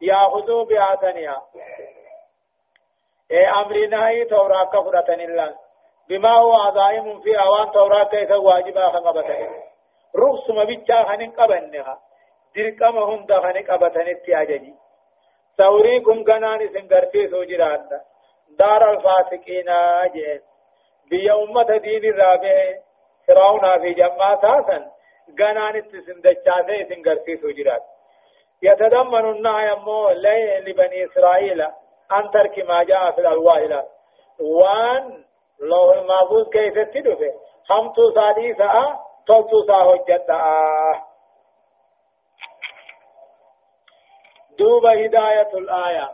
يأخذوا 0.00 0.64
بآتنها 0.64 1.42
أي 3.30 3.46
أمر 3.46 3.86
نهي 3.86 4.24
توراك 4.24 4.72
فرة 4.72 5.14
الله 5.14 5.56
بما 6.08 6.30
هو 6.30 6.52
عظائم 6.52 7.20
في 7.20 7.40
أوان 7.40 7.70
توراك 7.70 8.08
كيس 8.08 8.30
واجبا 8.30 8.90
خنقبتين 8.90 9.67
رخص 10.16 10.50
ما 10.50 10.64
بيتشا 10.64 11.04
خنين 11.04 11.30
قبنها 11.30 12.08
dirqama 12.54 13.02
hunda 13.10 13.36
kan 13.44 13.56
qabatanitti 13.70 14.34
ajaji. 14.42 14.72
سوريكم 15.58 16.24
كنان 16.24 16.60
سنگرتي 16.74 17.28
سوجراتا 17.28 17.98
دار 18.58 18.82
الفاسقين 18.90 19.70
جئ 20.14 20.40
بيا 21.10 21.34
أمة 21.42 21.76
دين 21.76 22.04
الرابع 22.04 22.56
فرعون 23.26 23.64
في 23.82 23.92
جماعة 23.92 24.40
ساسا 24.42 24.78
كنان 25.38 25.74
سندچاته 26.06 26.78
سنگرتي 26.90 27.36
سوجرات 27.42 27.82
يتضمن 28.62 29.24
النهي 29.34 29.72
أمو 29.72 30.08
لبني 30.66 31.04
إسرائيل 31.04 31.60
أن 32.16 32.24
ترك 32.34 32.56
جاء 32.90 33.10
في 33.10 33.20
الألواح 33.20 33.84
وان 34.40 35.24
لو 35.60 35.92
المحفوظ 35.92 36.48
كيف 36.48 36.74
تدفه 36.94 37.32
همتو 37.70 38.04
ساديسا 38.14 39.07
دوب 44.58 44.86
هداية 44.86 45.50
الآية 45.54 46.10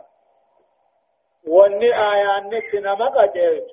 واني 1.47 1.85
آية 2.13 2.39
نتنا 2.39 2.93
مقجلت 2.93 3.71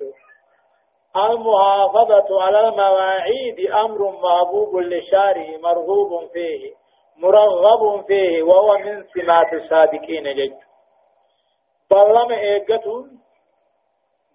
المحافظة 1.15 2.43
على 2.43 2.59
المواعيد 2.67 3.71
أمر 3.71 4.11
محبوب 4.11 4.75
للشارع 4.77 5.57
مرغوب 5.63 6.29
فيه 6.33 6.73
مرغب 7.17 8.05
فيه 8.07 8.43
وهو 8.43 8.77
من 8.77 9.03
سمات 9.03 9.53
الصادقين 9.53 10.23
جد 10.23 10.57
بلما 11.91 12.35
إيقتون 12.37 13.19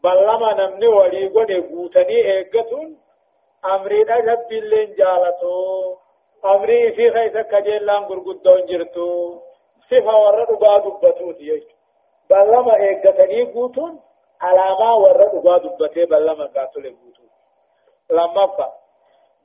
بلما 0.04 0.66
نمني 0.66 0.86
ولي 0.86 1.26
قد 1.26 1.52
قوتني 1.52 2.16
إيقتون 2.32 2.98
أمري 3.64 4.04
نجد 4.04 4.48
باللين 4.48 4.94
جالتو 4.94 5.96
أمري 6.44 6.92
في 6.92 7.10
خيسة 7.10 7.42
كجيلان 7.42 8.04
قرقودون 8.04 8.66
جرتو 8.66 9.38
صفة 9.90 10.18
ورد 10.24 10.48
dhugaa 10.48 10.78
dubbatuuti 10.84 11.44
jechuudha. 11.44 11.74
Ballama 12.28 12.72
eeggatanii 12.86 13.46
guutuun 13.46 14.02
alaamaa 14.40 14.96
warra 15.04 15.26
dhugaa 15.32 15.58
dubbatee 15.62 16.06
ballama 16.06 16.46
gaatole 16.54 16.90
guutuuti. 16.90 17.34
Lammaffaa 18.08 18.72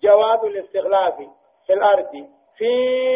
جواز 0.04 0.44
الاستخلاف 0.44 1.16
في 1.66 1.74
الأرض 1.74 2.28
في 2.58 2.74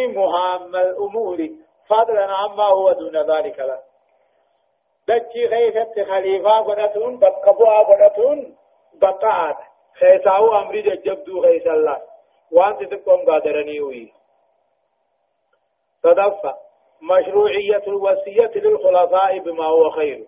مهام 0.07 0.75
الأمور 0.75 1.49
فضلا 1.89 2.25
عما 2.35 2.67
هو 2.67 2.91
دون 2.91 3.17
ذلك 3.17 3.59
له 3.59 3.79
دچی 5.07 5.47
خیفت 5.47 5.99
خلیفہ 6.09 6.55
گنتون 6.67 7.19
بقبوا 7.19 7.81
گنتون 7.89 8.55
بقعات 9.01 9.59
خیساو 9.99 10.53
امری 10.57 10.81
جبدو 10.81 11.41
خیس 11.41 11.67
اللہ 11.75 11.97
وانت 12.51 12.89
تقوم 12.91 13.25
قادرنی 13.31 13.77
ہوئی 13.79 14.05
صدفہ 16.03 16.53
مشروعية 17.01 17.83
الوصية 17.87 18.51
للخلفاء 18.55 19.39
بما 19.39 19.65
هو 19.65 19.89
خير 19.89 20.25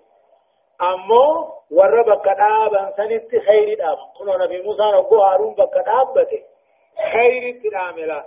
أمو 0.81 1.53
ورب 1.71 2.21
كتابا 2.21 2.93
سنت 2.97 3.35
خير 3.47 3.67
الأب 3.67 3.97
كنا 4.17 4.45
نبي 4.45 4.61
موسى 4.61 4.91
ربو 4.93 5.21
هارون 5.21 5.53
بكتابته 5.53 6.43
خير 7.13 7.55
التناملة 7.55 8.25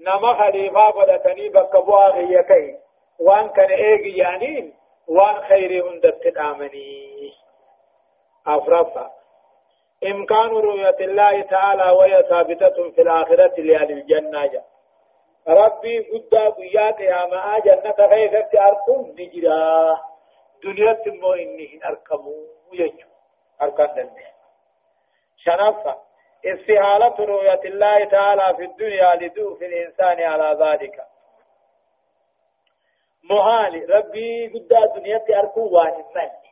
نما 0.00 0.34
خليفة 0.34 0.80
قدتني 0.80 1.48
بكبوا 1.48 2.04
غيكي 2.08 2.78
وان 3.20 3.48
كان 3.48 3.70
ايجي 3.70 4.16
يعني 4.16 4.74
وان 5.08 5.40
خير 5.48 5.88
هندت 5.88 6.28
تنامني 6.28 7.32
أفرفا 8.46 9.10
إمكان 10.06 10.50
رؤية 10.50 10.96
الله 11.00 11.42
تعالى 11.42 11.90
وهي 11.90 12.22
ثابتة 12.22 12.90
في 12.90 13.02
الآخرة 13.02 13.60
لأهل 13.60 13.90
الجنة. 13.90 14.64
ربي 15.48 15.98
قد 15.98 16.34
قيات 16.34 17.00
يا 17.00 17.26
ما 17.26 17.58
جنة 17.58 18.06
غيثت 18.06 18.54
أركم 18.54 19.14
نجرا. 19.18 20.00
دنيا 20.64 20.92
تمو 20.92 21.32
إني 21.32 21.80
أركمو 21.84 22.46
يجو. 22.72 23.08
أركان 23.62 23.94
دنيا 23.94 24.32
شنفة. 25.36 25.96
استهالة 26.44 27.24
رؤية 27.24 27.60
الله 27.64 28.04
تعالى 28.04 28.56
في 28.56 28.64
الدنيا 28.64 29.14
لدوف 29.14 29.62
الإنسان 29.62 30.20
على 30.20 30.64
ذلك. 30.64 31.04
محال 33.30 33.90
ربي 33.90 34.48
قد 34.48 34.92
دنيا 34.96 35.24
أركو 35.40 35.60
وان 35.60 35.94
من 35.94 36.49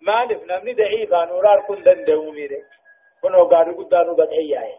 مالف 0.00 0.42
نمني 0.42 0.72
ضعيفا 0.74 1.24
نورار 1.24 1.60
كن 1.66 1.82
دندو 1.82 2.30
ميري 2.32 2.62
كنو 3.22 3.44
قادو 3.48 3.84
قد 3.84 3.94
نو 3.94 4.14
بدعي 4.14 4.78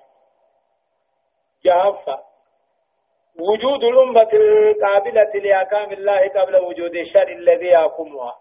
جهفة 1.65 2.19
وجود 3.39 3.83
الأمة 3.83 4.29
القابلة 4.33 5.31
لأحكام 5.43 5.91
الله 5.91 6.27
قبل 6.27 6.55
وجود 6.57 6.95
الشر 6.95 7.27
الذي 7.27 7.67
يحكمها 7.67 8.37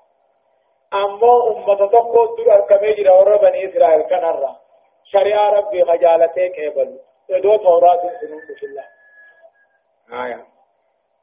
أما 0.94 1.32
أمة 1.50 1.86
تقول 1.86 2.44
در 2.46 2.62
الكميجر 2.62 3.10
ورى 3.10 3.38
بني 3.38 3.68
إسرائيل 3.68 4.02
كنرى 4.02 4.56
شريعة 5.04 5.50
ربي 5.50 5.84
خجالتك 5.84 6.56
قبل 6.76 6.98
إدو 7.30 7.56
توراة 7.56 8.02
سنون 8.20 8.42
الله 8.62 8.86
آية 10.24 10.57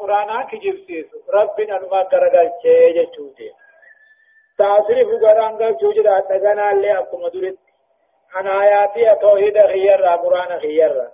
قرآن 0.00 0.46
كجيب 0.50 0.76
سيسو 0.86 1.18
ربنا 1.28 1.78
نما 1.78 2.02
درجال 2.02 2.50
چه 2.62 2.92
جچوتي 2.96 3.50
تاصرف 4.58 5.08
قرآن 5.22 5.58
قال 5.58 5.76
چوجد 5.76 6.06
أتغنى 6.06 6.70
اللي 6.70 6.98
أكو 6.98 7.16
مدرد 7.16 7.58
عن 8.34 8.46
آياتي 8.46 9.14
توحيد 9.20 9.66
خير 9.66 10.06
قرآن 10.06 10.58
خير 10.58 11.08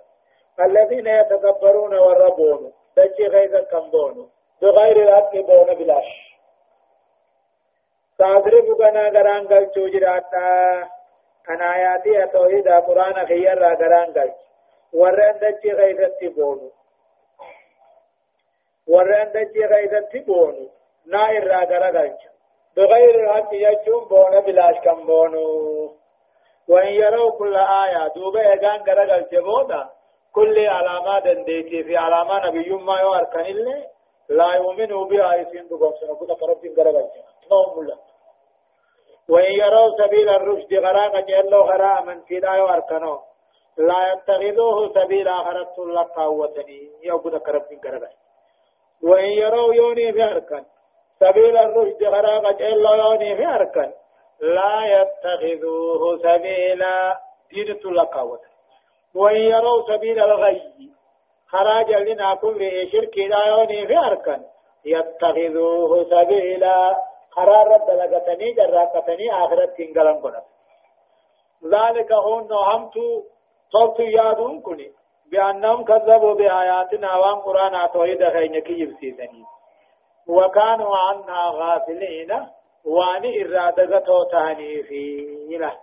الذين 0.59 1.07
يتكبرون 1.07 1.93
والربون 1.95 2.73
دجي 2.97 3.27
غيظ 3.27 3.55
كمبون 3.71 4.29
بغير 4.61 4.97
الحق 4.97 5.35
بون 5.35 5.73
بلاش 5.73 6.37
تعذرب 8.19 8.77
كنا 8.77 9.09
غران 9.09 9.47
قل 9.47 9.71
چوجراتا 9.75 10.47
عن 11.47 11.61
آياتي 11.61 12.27
توحيد 12.27 12.67
قرآن 12.67 13.27
خير 13.27 13.59
غران 13.63 14.13
قل 14.13 14.31
غيظ 14.93 16.01
تبون 16.21 16.71
ورن 18.87 19.31
دجي 19.31 19.65
غيظ 19.65 19.93
تبون 20.13 20.69
نائر 21.05 21.47
را 21.47 21.59
غرا 21.65 22.17
بغير 22.77 23.15
الحق 23.23 23.53
يجون 23.53 24.03
بون 24.05 24.39
بلاش 24.39 24.75
كمبونو 24.85 25.47
وإن 26.67 26.93
يروا 26.93 27.31
كل 27.31 27.55
آية 27.55 28.07
دوبا 28.15 28.41
يغان 28.41 28.81
غرا 28.87 29.17
جبودا 29.31 29.89
كل 30.33 30.67
علامات 30.67 31.23
دنديتي 31.23 31.83
في 31.83 31.97
علامات 31.97 32.45
نبي 32.45 32.69
ما 32.69 32.99
يو 32.99 33.13
أركان 33.13 33.45
الله 33.45 33.85
لا 34.29 34.53
يؤمنوا 34.55 35.05
بها 35.05 35.35
يسين 35.35 35.67
بقوم 35.69 35.93
سنقول 35.99 36.27
فرب 36.39 36.79
غرا 36.79 36.91
نوم 37.51 37.79
الله 37.79 37.97
وإن 39.29 39.51
يروا 39.53 39.97
سبيل 39.97 40.29
الرشد 40.29 40.73
غراق 40.73 41.19
جلو 41.19 41.61
غراء 41.61 42.03
من 42.03 42.21
في 42.21 42.39
دايو 42.39 42.65
أركانو 42.67 43.19
لا 43.77 44.13
يتخذوه 44.13 44.93
سبيل 44.93 45.27
آخرت 45.27 45.79
الله 45.79 46.07
قوتني 46.15 46.91
يوبد 47.03 47.37
كرب 47.37 47.65
غرا 47.85 48.09
وإن 49.03 49.29
يروا 49.29 49.73
يوني 49.73 50.13
في 50.13 50.23
أركان. 50.23 50.65
سبيل 51.19 51.57
الرشد 51.57 52.03
غراق 52.03 52.57
جلو 52.59 52.93
يوني 52.93 53.35
في 53.37 53.45
أركان. 53.45 53.93
لا 54.39 54.75
يتخذوه 54.95 56.17
سبيلا 56.17 57.19
دين 57.51 57.79
تلقاوت 57.79 58.41
وإن 59.15 59.41
يروا 59.41 59.81
سبيل 59.87 60.19
الغي 60.19 60.91
خراج 61.47 61.91
لنا 61.91 62.35
كل 62.35 62.87
شرك 62.91 63.17
لا 63.17 63.47
يوني 63.47 63.87
في 63.87 63.97
أركان. 63.97 64.43
يتخذوه 64.85 66.03
سبيلا 66.03 66.97
قرار 67.35 67.67
رب 67.67 67.89
لغتني 67.89 68.51
جراقتني 68.51 69.31
آخرت 69.31 69.77
تنقلن 69.77 70.21
كنا 70.21 70.41
ذلك 71.73 72.11
هون 72.11 72.51
همتو 72.51 73.23
صوت 73.69 73.99
يادون 73.99 74.61
كني 74.61 74.91
بأنهم 75.31 75.83
كذبوا 75.83 76.33
بآياتنا 76.33 77.15
وان 77.15 77.35
قرآن 77.35 77.91
توحيد 77.93 78.23
خينك 78.29 78.69
يبسيسني 78.69 79.43
وكانوا 80.27 80.97
عنها 80.97 81.43
غافلين 81.51 82.31
واني 82.85 83.45
إرادة 83.45 83.99
توتاني 83.99 84.83
فينا. 84.83 85.77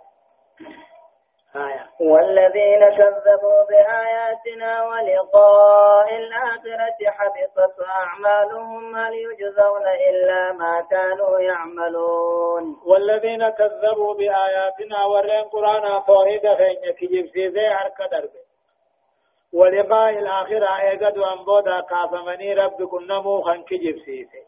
والذين 1.99 2.89
كذبوا 2.89 3.63
بآياتنا 3.69 4.85
ولقاء 4.85 6.17
الآخرة 6.17 6.99
حبطت 7.17 7.75
أعمالهم 7.81 8.95
هل 8.95 9.13
يجزون 9.13 9.87
إلا 10.09 10.51
ما 10.51 10.87
كانوا 10.91 11.39
يعملون؟ 11.39 12.81
والذين 12.85 13.49
كذبوا 13.49 14.13
بآياتنا 14.13 15.05
ورين 15.05 15.43
قرآن 15.43 16.05
توحيد 16.07 16.47
خيني 16.57 16.93
كجيب 16.93 17.25
سيزي 17.33 17.69
حركة 17.69 18.05
دربه 18.11 18.45
ولقاء 19.53 20.09
الآخرة 20.09 20.79
أيقد 20.81 21.17
أنبودا 21.17 21.81
كافمني 21.81 22.53
ربكم 22.53 23.03
نمو 23.03 23.41
خن 23.41 23.63
كجيب 23.63 23.97
سيزي. 23.97 24.43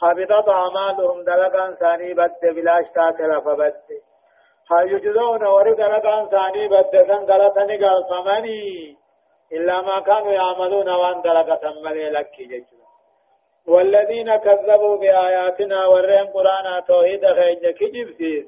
حبطت 0.00 0.48
أعمالهم 0.48 1.24
دلقا 1.24 1.74
ثاني 1.80 2.14
بد 2.14 2.40
بلاش 2.42 2.86
تاتل 2.94 3.40
فبد. 3.40 4.07
يجزون 4.72 5.46
ورد 5.46 5.80
لقان 5.80 6.28
ثاني 6.28 6.68
بدسن 6.68 7.24
غلطني 7.30 7.76
قال 7.84 8.04
فمني 8.10 8.96
إلا 9.52 9.80
ما 9.82 10.00
كانوا 10.00 10.32
يعملون 10.32 10.90
وان 10.90 11.22
دلقة 11.22 11.80
ملي 11.84 12.10
لك 12.10 12.30
جيجنا 12.36 12.88
والذين 13.66 14.36
كذبوا 14.36 14.96
بآياتنا 14.96 15.86
ورهم 15.86 16.26
قرآن 16.26 16.84
توحيد 16.84 17.26
خيج 17.26 17.66
كجب 17.66 18.08
سيس 18.18 18.46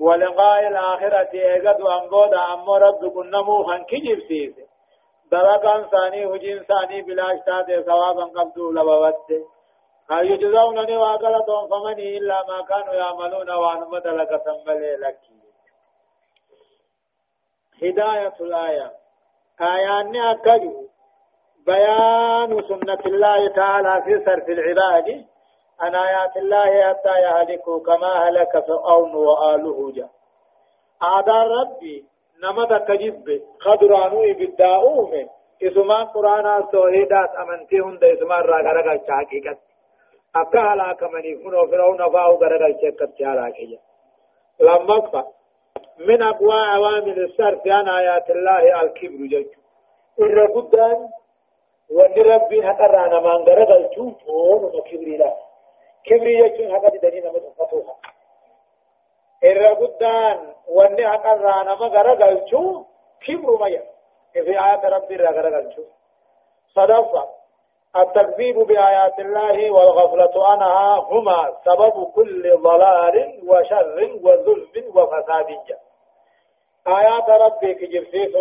ولقاء 0.00 0.66
الآخرة 0.68 1.32
إيقظ 1.34 1.82
وانقود 1.82 2.34
أمو 2.34 2.76
ربكم 2.76 3.22
نموخا 3.22 3.78
كجب 3.78 4.18
سيس 4.28 4.54
دلقان 5.32 5.84
ثاني 5.90 6.26
هجين 6.26 6.62
ثاني 6.62 7.02
بلاش 7.02 7.38
تاتي 7.46 7.82
ثوابا 7.82 8.24
قبضوا 8.24 8.72
لبوته 8.72 9.55
هل 10.10 10.30
يجزون 10.30 10.86
ني 10.86 10.96
واغلطهم 10.96 11.68
فمن 11.68 11.98
إلا 11.98 12.44
ما 12.48 12.58
كانوا 12.70 12.94
يعملون 12.94 13.50
وأن 13.50 13.80
مدلك 13.90 14.42
تنبلي 14.44 14.96
لك. 14.96 15.18
هداية 17.82 18.34
الآية. 18.40 18.92
آيان 19.60 20.16
أكدوا 20.16 20.82
بيان 21.66 22.62
سنة 22.68 23.02
الله 23.06 23.48
تعالى 23.48 24.02
في 24.04 24.24
صرف 24.24 24.48
العباد 24.48 25.24
عن 25.80 25.94
آيات 25.94 26.36
الله 26.36 26.88
حتى 26.88 27.20
يهلكوا 27.20 27.80
كما 27.80 28.28
هلك 28.28 28.64
فرعون 28.66 29.14
وآله 29.14 29.92
جاء 29.92 30.10
آدار 31.02 31.46
ربي 31.60 32.04
نمد 32.42 32.72
كجب 32.88 33.42
خدرانو 33.60 34.20
بالداؤوم. 34.38 35.12
إسمان 35.62 36.04
قرآن 36.04 36.46
التوحيدات 36.62 37.30
أمنتهم 37.42 37.98
دا 37.98 38.12
إسمان 38.14 38.42
راغرغا 38.52 38.94
حقيقت 39.08 39.58
akka 40.40 40.60
halaakamanii 40.68 41.36
kunoo 41.42 41.66
fir'auna 41.70 42.10
fa'u 42.14 42.38
garagalchee 42.42 42.92
akkatti 42.94 43.24
halaakiyya 43.24 43.80
lammaffaa 44.58 45.26
من 45.98 46.22
أقوى 46.22 46.60
عوامل 46.74 47.24
الصرف 47.24 47.66
عن 47.66 47.88
آيات 47.88 48.30
الله 48.30 48.80
الكبر 48.80 49.16
جيجو 49.32 49.60
إذا 50.20 50.46
قدان 50.54 51.08
وأن 51.90 52.22
ربي 52.32 52.60
هترانا 52.68 53.20
من 53.20 53.48
غرق 53.48 53.70
الجوف 53.70 54.28
ونما 54.28 54.80
كبري 54.80 55.16
لا. 55.16 55.36
كبري 56.04 56.34
يجو 56.38 56.76
هكذا 56.76 57.00
دنينا 57.10 57.32
متفتوها 57.32 57.96
إذا 59.44 59.70
قدان 59.74 60.54
وأن 60.68 61.04
هترانا 61.04 61.74
من 61.74 61.88
غرق 61.96 62.24
الجوف 62.24 62.86
كبر 63.26 63.58
ما 63.58 63.68
في 64.32 64.60
آيات 64.64 64.84
ربي 64.84 65.16
غرق 65.16 65.56
الجوف 65.56 65.86
صدفة. 66.74 67.28
التكذيب 68.02 68.58
بآيات 68.58 69.18
الله 69.18 69.70
والغفلة 69.70 70.46
عنها 70.46 70.96
هما 70.96 71.52
سبب 71.64 72.12
كل 72.14 72.56
ضلال 72.62 73.40
وشر 73.48 73.98
وظلم 74.24 74.96
وفساد. 74.96 75.48
آيات 76.88 77.28
ربك 77.30 77.78
جبسيس 77.92 78.34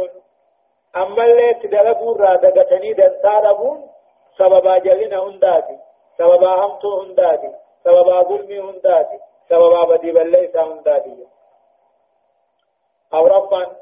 أما 0.95 1.23
اللي 1.23 1.53
تدلقوا 1.53 2.17
رادقتني 2.17 2.93
دنسالبون 2.93 3.89
سببا 4.37 4.77
جلين 4.77 5.13
هنداتي 5.13 5.77
سببا 6.17 6.65
همتو 6.65 7.01
هنداتي 7.01 7.51
سببا 7.83 8.21
ظلم 8.21 8.51
هنداتي 8.67 9.19
سببا 9.49 9.85
بديب 9.85 10.17
الليس 10.17 10.55
هنداتي. 10.55 11.27
أو 13.13 13.27
ربا 13.27 13.75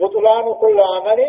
بطلان 0.00 0.54
كل 0.54 0.80
عمل 0.80 1.20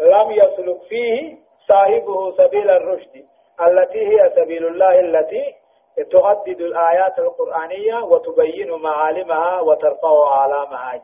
لم 0.00 0.30
يسلك 0.30 0.82
فيه 0.88 1.47
صاحبه 1.68 2.36
سبيل 2.36 2.70
الرشد 2.70 3.24
التي 3.66 3.98
هي 4.06 4.32
سبيل 4.36 4.66
الله 4.66 5.00
التي 5.00 5.54
تهدد 6.10 6.60
الآيات 6.60 7.18
القرآنية 7.18 8.04
وتبين 8.04 8.70
معالمها 8.70 9.60
وترفع 9.60 10.26
أعلامها 10.26 11.02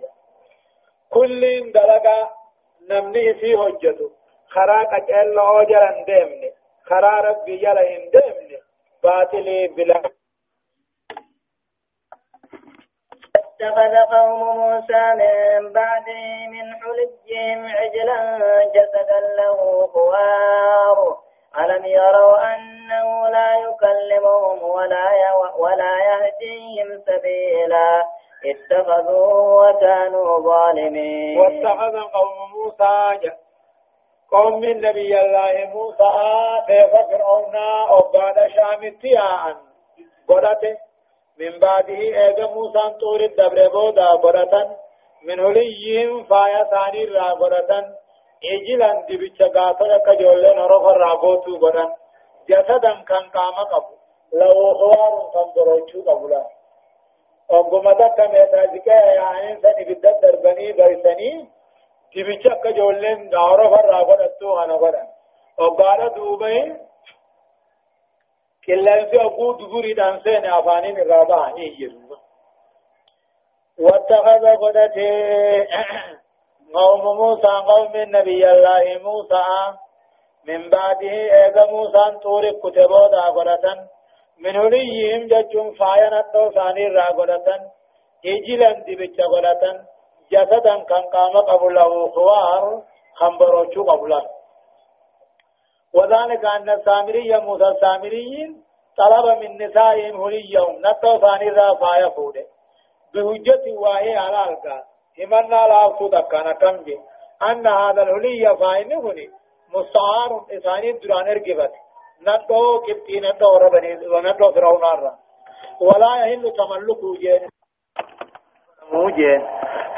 كل 1.11 1.73
دلقا 1.73 2.31
نمني 2.91 3.35
في 3.35 3.55
هجته 3.55 4.11
خراك 4.49 4.93
أجل 5.11 5.39
أجرا 5.39 6.05
ديمني 6.05 6.53
خرا 6.85 7.21
ربي 7.21 7.55
يلا 7.63 7.83
ديمني 7.83 8.59
باطلي 9.03 9.69
بلا 9.69 10.03
اتخذ 13.65 13.95
قوم 14.17 14.57
موسى 14.59 15.05
من 15.15 15.73
بعده 15.73 16.49
من 16.49 16.67
حلجهم 16.81 17.67
عجلا 17.67 18.19
جسدا 18.75 19.21
له 19.39 19.87
خوار. 19.87 21.17
ألم 21.59 21.85
يروا 21.85 22.55
أنه 22.55 23.29
لا 23.29 23.51
يكلمهم 23.55 24.63
ولا 24.63 25.07
ولا 25.59 25.95
يهديهم 25.99 27.03
سبيلا. 27.07 28.03
اتخذوه 28.45 29.69
وكانوا 29.69 30.41
ظالمين. 30.41 31.39
واتخذ 31.39 32.01
قوم 32.01 32.51
موسى 32.55 33.31
قوم 34.33 34.61
من 34.61 34.81
نبي 34.81 35.21
الله 35.21 35.71
موسى 35.75 36.11
كيف 36.67 36.93
فرعون 36.93 37.57
أباد 37.89 38.47
شام 38.47 38.85
اتياء 38.85 39.57
قرأته 40.29 40.77
من 41.41 41.59
بعده 41.59 41.99
ايغا 41.99 42.47
موسى 42.55 42.99
طور 43.01 43.21
الدبر 43.21 43.69
بودا 43.69 44.07
قرطا 44.07 44.77
من 45.27 45.41
هليهم 45.41 46.25
فايا 46.25 46.65
ثاني 46.65 47.05
را 47.05 47.29
قرطا 47.41 47.81
اجلا 48.53 48.91
دبچ 49.09 49.43
غافر 49.57 49.99
كجولن 50.07 50.59
رف 50.73 50.85
راغوتو 51.03 51.59
قرطا 51.63 51.97
جسدا 52.49 52.93
كان 53.09 53.25
قام 53.35 53.57
قبو 53.73 53.95
لو 54.33 54.75
خوار 54.75 55.15
كان 55.35 55.49
بروچو 55.57 56.03
قبولا. 56.09 56.45
وقمتا 57.51 58.09
كميتا 58.09 58.63
ذكا 58.75 58.99
يعني 59.19 59.61
سني 59.63 59.85
بدت 59.89 60.17
دربني 60.23 60.73
برسني 60.73 61.31
دبچ 62.15 62.45
كجولن 62.65 63.29
دارو 63.29 63.75
راغوتو 63.75 64.59
أنا 64.63 64.77
قرطا 64.77 65.07
وقال 65.59 66.15
دوبين 66.15 66.84
قلنسي 68.69 69.21
أبو 69.25 69.53
دبوري 69.53 69.93
دانسين 69.95 70.45
أفانين 70.47 70.97
الرابع 70.99 71.53
يجرون 71.57 72.19
واتخذ 73.79 74.45
قدته 74.63 75.11
قوم 76.79 77.17
موسى 77.17 77.53
قوم 77.69 77.95
النبي 77.95 78.51
الله 78.51 78.99
موسى. 79.03 79.45
من 80.49 80.71
بعده 80.71 81.15
إذا 81.47 81.67
موسى 81.71 82.19
طور 82.23 82.51
كتبوا 82.51 83.07
دا 83.09 83.89
من 84.39 84.57
هليهم 84.57 85.27
ججون 85.27 85.75
فاينا 85.75 86.21
توساني 86.33 86.87
را 86.89 87.05
قدتا 87.05 87.57
إجلا 88.27 88.71
قدتا 89.33 89.73
جسدا 90.33 90.75
كان 90.91 91.05
قام 91.15 91.35
قبله 91.51 92.11
خوار 92.15 92.83
خنبروچو 93.15 93.83
قبله 93.85 94.23
وذلك 95.95 96.45
أن 96.45 96.71
السامري 96.71 97.41
موسى 97.41 97.65
السامريين 97.65 98.65
طلب 98.99 99.39
من 99.43 99.67
نسائهم 99.67 100.21
هليهم 100.21 100.79
نتو 100.79 101.19
ثاني 101.19 101.51
رافا 101.51 102.07
يفوده 102.07 102.47
بهجة 103.15 103.65
واهي 103.79 104.17
على 104.17 104.51
القا. 104.51 104.83
همنا 105.19 105.61
لا 105.71 105.87
أفسد 105.87 106.15
كان 106.31 106.53
كمجي. 106.53 106.99
أن 107.51 107.67
هذا 107.67 108.03
الهلي 108.03 108.57
فاينهني 108.61 109.31
مستعار 109.75 110.47
إساني 110.57 110.93
دران 110.93 111.29
إرقبت. 111.29 111.73
نتو 112.23 112.81
كبتي 112.87 113.21
نتو 113.21 113.57
ربني 113.57 114.09
ونتو 114.09 114.53
فرعون 114.53 114.85
الرا 114.85 115.15
ولا 115.81 116.27
يهل 116.27 116.53
تملكه 116.59 117.15
جين. 117.21 117.49
موجين 118.93 119.41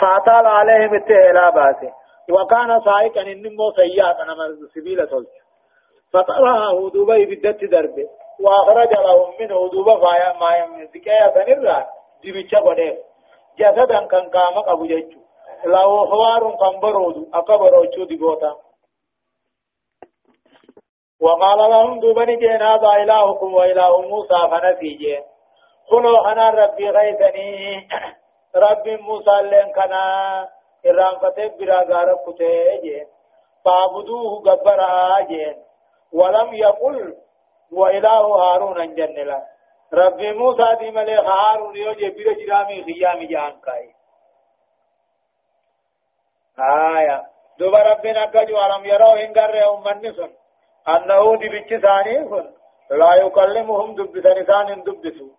فأطال 0.01 0.47
عليهم 0.47 0.95
التهلابات. 0.95 1.81
وكان 2.31 2.81
سائقا 2.81 3.23
إنمو 3.33 3.71
سيئات. 3.77 4.17
أنا 4.21 4.35
سبيل 4.75 5.07
تلك 5.07 5.46
فطلعه 6.13 6.91
دبي 6.95 7.27
بدت 7.27 7.65
دربه 7.65 8.09
وأخرج 8.41 8.93
لهم 9.07 9.31
منه 9.41 9.69
دبا 9.73 9.95
فايا 10.03 10.33
ما 10.41 10.51
يمسكيا 10.57 11.35
سنرا 11.35 11.87
دبيتشا 12.25 12.59
قده. 12.59 12.97
جسدا 13.59 14.07
كان 14.07 14.31
قام 14.31 14.57
أبو 14.69 14.87
جيجو 14.87 15.21
له 15.65 16.07
خوار 16.11 16.57
كان 16.61 16.81
برود 16.81 17.17
أكبروچو 17.35 18.05
دبوتا 18.05 18.57
وقال 21.21 21.59
لهم 21.71 22.01
دبني 22.01 22.37
جين 22.37 22.63
هذا 22.63 22.91
إلهكم 23.03 23.55
وإله 23.55 24.01
موسى 24.01 24.39
فنسيجين 24.51 25.23
خلو 25.91 26.17
أنا 26.17 26.51
ربي 26.51 26.91
غيثني. 26.91 27.89
ربي 28.65 28.97
موسى 28.97 29.43
لين 29.43 29.73
كنا 29.73 30.03
إرام 30.87 31.15
برا 31.59 31.79
غارب 31.91 32.19
كتين 32.27 33.07
فاعبدوه 33.65 34.41
قبر 34.41 34.81
آجين 35.19 35.57
ولم 36.19 36.55
يقل 36.55 37.15
وإله 37.73 38.25
هارون 38.43 38.95
جنلا 38.95 39.41
ربي 39.95 40.33
موسى 40.33 40.75
دي 40.81 40.91
ملي 40.91 41.17
هارون 41.17 41.77
يوجي 41.77 42.11
بير 42.11 42.29
جرامي 42.33 42.85
خيامي 42.85 43.27
جان 43.27 43.61
كاي. 43.65 43.95
آية. 46.59 47.19
دوبا 47.59 47.83
ربنا 47.83 48.27
كجو 48.27 48.57
ولم 48.57 48.85
يروا 48.85 49.25
إن 49.25 49.33
قرر 49.37 49.75
أمني 49.75 50.13
سن 50.13 50.31
أنه 50.89 51.37
دي 51.41 51.49
بيچ 51.49 51.71
ثاني 51.85 52.15
سن 52.31 52.47
لا 52.91 53.15
يكلمهم 53.15 53.95
دبسان 53.95 54.45
ثاني 54.45 54.75
دبسوا 54.87 55.33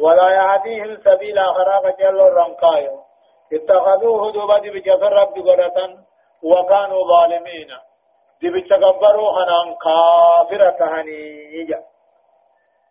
ولا 0.00 0.28
يهديهم 0.38 0.96
سبيل 1.04 1.38
خراق 1.56 1.84
جل 2.00 2.20
الرنقايو 2.20 2.96
اتخذوه 3.52 4.32
دوبا 4.32 4.58
دي 4.58 4.70
بيچ 4.70 4.88
رب 4.88 5.34
قرطا 5.48 5.86
وكانوا 6.42 7.02
ظالمين. 7.12 7.70
دي 8.40 8.50
بتكبروا 8.50 9.30
هنان 9.38 9.68
كافرة 9.84 10.78
هنيجا 10.94 11.82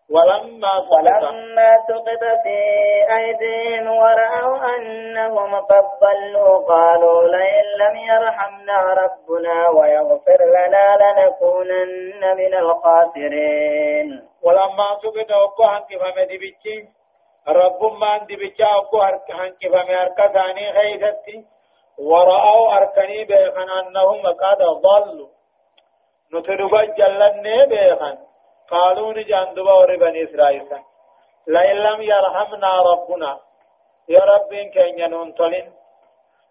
ولما 0.10 0.73
ولما 0.91 1.69
سقط 1.88 2.23
في 2.43 2.57
أيديهم 3.17 3.88
ورأوا 3.88 4.75
أنهم 4.75 5.55
قد 5.55 5.83
ضلوا 6.01 6.57
قالوا 6.67 7.23
لئن 7.23 7.65
لم 7.79 7.95
يرحمنا 7.97 8.77
ربنا 9.03 9.69
ويغفر 9.69 10.39
لنا 10.45 10.97
لنكونن 11.01 12.38
من 12.38 12.53
الخاسرين 12.53 14.27
ولما 14.43 14.88
سقط 15.03 15.31
أقوى 15.31 15.67
هنك 15.67 15.89
فمدي 16.01 16.38
بيتشي 16.38 16.89
رب 17.47 17.83
ما 17.99 18.07
عندي 18.07 18.36
بيتشا 18.36 18.65
أقوى 18.65 19.01
هنك 19.29 19.62
فمي 19.73 20.01
أركا 20.01 20.27
ثاني 20.27 20.73
خيثتي 20.73 21.45
ورأوا 21.99 22.77
أركني 22.77 23.25
بيخن 23.25 23.69
أنهم 23.69 24.21
قد 24.27 24.57
ضلوا 24.57 25.37
نتدوبا 26.33 26.83
جلن 26.85 27.45
بيخن 27.71 28.17
قالوا 28.71 29.13
نجان 29.13 29.53
دبا 29.53 29.73
ور 29.79 29.95
بني 29.95 30.23
إسرائيل 30.23 30.67
لئن 31.47 31.77
لم 31.87 32.01
يرحمنا 32.01 32.71
ربنا. 32.91 33.39
يا 34.09 34.19
رب 34.19 34.49
كن 34.73 34.99
ينونتلين 34.99 35.67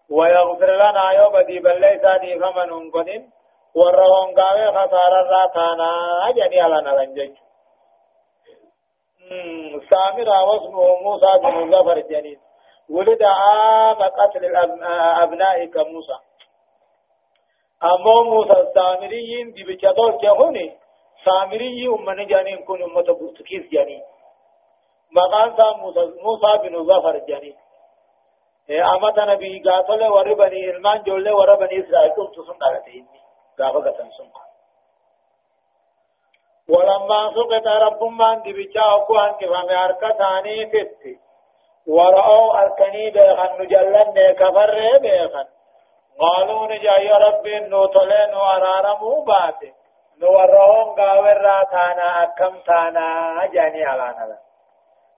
ويغفر 0.09 0.71
لنا 0.81 1.11
يوم 1.11 1.35
دي 1.47 1.59
بلي 1.59 1.99
سادي 2.03 2.39
فمن 2.39 2.69
انقدين 2.79 3.31
ورهون 3.75 4.29
قاوي 4.39 4.67
خسار 4.75 5.13
الراتانا 5.21 5.89
أجني 6.29 6.61
على 6.61 6.81
نلنجج 6.81 7.33
سامر 9.89 10.29
واسمه 10.47 10.95
موسى 11.05 11.31
بن 11.43 11.71
ظفر 11.71 11.99
جنين 11.99 12.39
ولد 12.89 13.23
عام 13.23 14.01
قتل 14.19 14.45
الأبناء 14.45 15.65
كموسى 15.65 16.17
أما 17.83 18.23
موسى 18.23 18.51
السامريين 18.51 19.51
دي 19.53 19.63
بجدور 19.63 20.17
جهوني 20.17 20.77
سامري 21.25 21.87
أمنا 21.87 22.23
جانين 22.23 22.65
كون 22.65 22.79
سا 25.57 25.77
موسى, 25.77 25.99
موسى 26.23 26.57
بن 26.57 26.83
ظفر 26.83 27.17
جانين 27.17 27.55
أمة 28.69 29.25
نبي 29.33 29.59
قاتل 29.59 30.07
وربني 30.07 30.69
إلمان 30.69 31.03
جولة 31.03 31.35
وربني 31.35 31.79
إسرائيل 31.79 32.11
قلت 32.11 32.35
سنة 32.47 32.57
قافة 33.59 34.09
سنة 34.17 34.47
ولما 36.69 37.33
سقط 37.35 37.67
رب 37.67 38.03
من 38.03 38.41
دي 38.41 38.53
بجاء 38.53 38.99
قوان 38.99 39.31
كفامي 39.39 39.75
أركتاني 39.85 40.65
فتي 40.71 41.19
ورأوا 41.87 42.59
أركني 42.61 43.09
بيخن 43.09 43.61
نجلن 43.61 44.31
كفر 44.31 44.97
بيخن 45.01 45.47
قالوا 46.19 46.67
نجا 46.67 46.97
يا 46.99 47.17
رب 47.17 47.47
نوتلين 47.47 48.35
وارارمو 48.35 49.23
باتي 49.23 49.73
نورهم 50.21 50.95
قاور 50.95 51.37
راتانا 51.41 52.23
أكم 52.23 52.59
تانا 52.59 53.45
جاني 53.53 53.83
على 53.83 54.37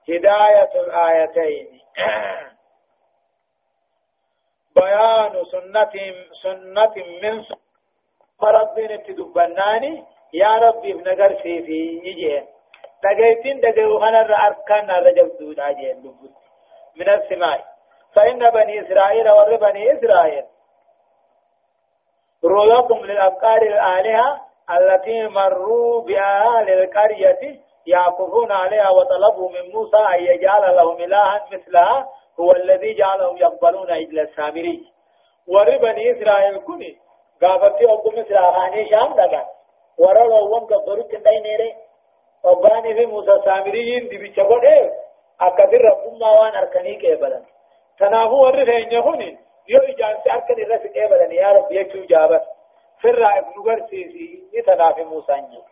هداية 0.08 0.72
الآيتين. 0.74 1.80
بيان 4.76 5.44
سنة 5.44 5.92
سنة 6.42 6.94
من 7.22 7.44
ربنا 8.42 8.96
تدبناني 8.96 10.04
يا 10.34 10.58
ربي 10.58 10.92
بنقر 10.92 11.34
في 11.42 11.62
في 11.62 12.00
يجين. 12.04 12.46
دقيتين 13.04 13.60
دقيو 13.60 14.00
خنا 14.00 14.46
أركان 14.46 14.90
رجب 14.90 15.38
دود 15.40 15.60
عجين 15.60 15.98
لبوت 15.98 16.34
من 16.96 17.08
السماء. 17.08 17.64
فإن 18.14 18.50
بني 18.50 18.80
إسرائيل 18.80 19.30
ور 19.30 19.56
بني 19.56 19.92
إسرائيل 19.92 20.44
رؤيكم 22.44 23.04
للأفكار 23.04 23.62
الآلهة 23.62 24.40
التي 24.78 25.28
مروا 25.28 26.02
بها 26.02 26.62
للقرية 26.62 27.60
يعقفون 27.86 28.52
عليها 28.52 28.90
وطلبوا 28.90 29.50
من 29.50 29.72
موسى 29.72 29.96
أن 29.96 30.20
يجعل 30.24 30.76
لهم 30.76 30.96
إلها 30.96 31.46
مثلها 31.52 32.08
هو 32.40 32.52
الذي 32.52 32.94
جعلهم 32.94 33.36
يقبلون 33.36 33.90
إلى 33.90 34.22
السامري. 34.22 34.80
ور 35.48 35.78
بني 35.78 36.12
إسرائيل 36.12 36.58
كني 36.58 36.96
قابتي 37.42 37.84
أبو 37.84 38.10
مثل 38.10 38.34
أغاني 38.34 38.84
شام 38.90 39.12
دقا 39.14 39.44
ورلو 39.98 40.56
وم 40.56 40.64
قبروا 40.64 41.04
كندين 41.04 41.74
أباني 42.44 42.94
في 42.94 43.06
موسى 43.06 43.40
سامريين 43.44 44.08
دي 44.08 44.18
بيشبه 44.18 44.90
أكثر 45.40 45.80
ربما 45.90 46.30
وان 46.40 46.54
أركني 46.56 46.94
كيبلا 46.94 47.42
تنافو 47.98 48.44
ورثين 48.44 48.92
يهوني 48.92 49.38
يو 49.68 49.80
إجانسي 49.80 50.32
أركني 50.32 50.62
رفق 50.62 50.86
كيبلا 50.86 51.32
يا 51.34 51.48
رب 51.52 51.72
يكو 51.72 51.98
جابت 51.98 52.42
فرا 53.02 53.38
ابن 53.38 53.52
غرسيسي 53.66 54.44
يتنافي 54.52 55.04
موسى 55.04 55.32
نجي 55.32 55.62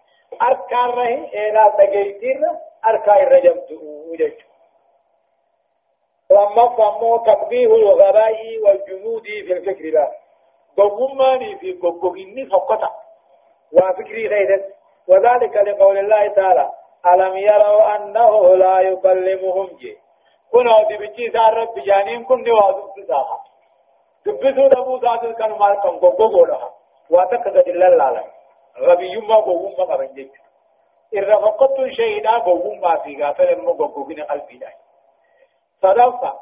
أركان 0.43 0.89
رهي 0.91 1.33
إيلا 1.35 1.69
تجيتين 1.79 2.45
أركان 2.87 3.17
الرجم 3.27 3.57
وجج 4.11 4.33
لما 6.31 6.77
فهموا 6.77 7.19
تقبيه 7.19 7.67
الغباء 7.67 8.59
والجمود 8.65 9.23
في 9.23 9.53
الفكر 9.53 9.85
لا 9.85 10.11
قوماني 10.77 11.59
في 11.59 11.73
قوقيني 11.73 12.47
فقطع 12.47 12.91
وفكري 13.73 14.27
غيرت 14.29 14.75
وذلك 15.09 15.57
لقول 15.57 15.99
الله 15.99 16.29
تعالى 16.29 16.71
ألم 17.13 17.37
يروا 17.37 17.97
أنه 17.97 18.57
لا 18.57 18.81
يكلمهم 18.81 19.67
جي 19.77 19.99
كنا 20.53 20.83
دبجي 20.83 21.31
سار 21.31 21.55
رب 21.55 21.75
جانين 21.79 22.25
كن 22.25 22.45
نوازو 22.45 22.93
بساها 22.99 23.45
دبسو 24.27 24.69
دبو 24.69 24.99
ساتل 25.01 25.33
كانوا 25.33 25.59
مالكم 25.59 25.99
قوقو 25.99 26.45
لها 26.45 26.71
واتكد 27.11 27.57
الله 27.69 28.25
غبي 28.79 29.13
يما 29.13 29.35
قوم 29.35 29.75
ما 29.79 29.85
قبن 29.85 30.15
جيت 30.15 30.33
إذا 31.13 31.37
فقدت 31.37 31.87
شيئا 31.87 32.39
قوم 32.39 32.81
ما 32.81 32.97
في 32.97 33.23
غافل 33.23 33.57
مو 33.63 33.73
قوقين 33.73 34.23
قلبي 34.23 34.59
داي 34.59 34.75
صدفة 35.83 36.35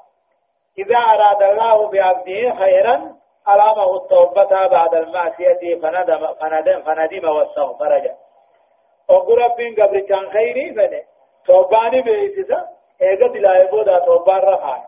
إذا 0.78 0.96
أراد 0.98 1.42
الله 1.42 1.90
بعبده 1.90 2.54
خيرا 2.54 3.16
ألامه 3.48 3.96
التوبة 3.96 4.66
بعد 4.66 4.94
المعصية 4.94 5.80
فندم 5.82 6.34
فندم 6.40 6.82
فندم 6.82 7.28
واستغفر 7.28 7.98
جاء 7.98 8.18
وقل 9.08 9.38
ربين 9.38 9.74
قبل 9.74 10.00
كان 10.00 10.30
خيري 10.30 10.74
فنه 10.74 11.02
توباني 11.46 12.02
بيتسا 12.02 12.68
ايغا 13.02 13.28
دلاي 13.28 13.66
بودا 13.66 13.98
توبان 13.98 14.38
رخان 14.38 14.82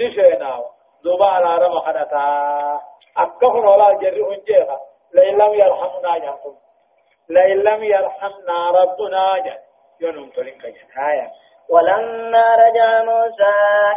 نشيناو 0.00 0.64
دوبا 1.04 1.26
على 1.26 1.66
رمى 1.66 1.80
خنتا 1.80 2.80
أكفر 3.16 3.56
ولا 3.56 3.92
جري 3.92 4.22
هنجيها 4.22 4.80
لئن 5.12 5.38
لم 5.38 5.54
يرحمنا 5.54 6.18
جاكم 6.18 6.54
لئن 7.28 7.56
لم 7.58 7.82
يرحمنا 7.84 8.70
ربنا 8.70 9.38
جاك 9.38 9.60
يونم 10.00 10.30
تلين 10.30 10.58
كجن 10.58 11.02
آية 11.10 11.30
ولما 11.68 12.54
رجع 12.56 13.02
موسى 13.02 13.54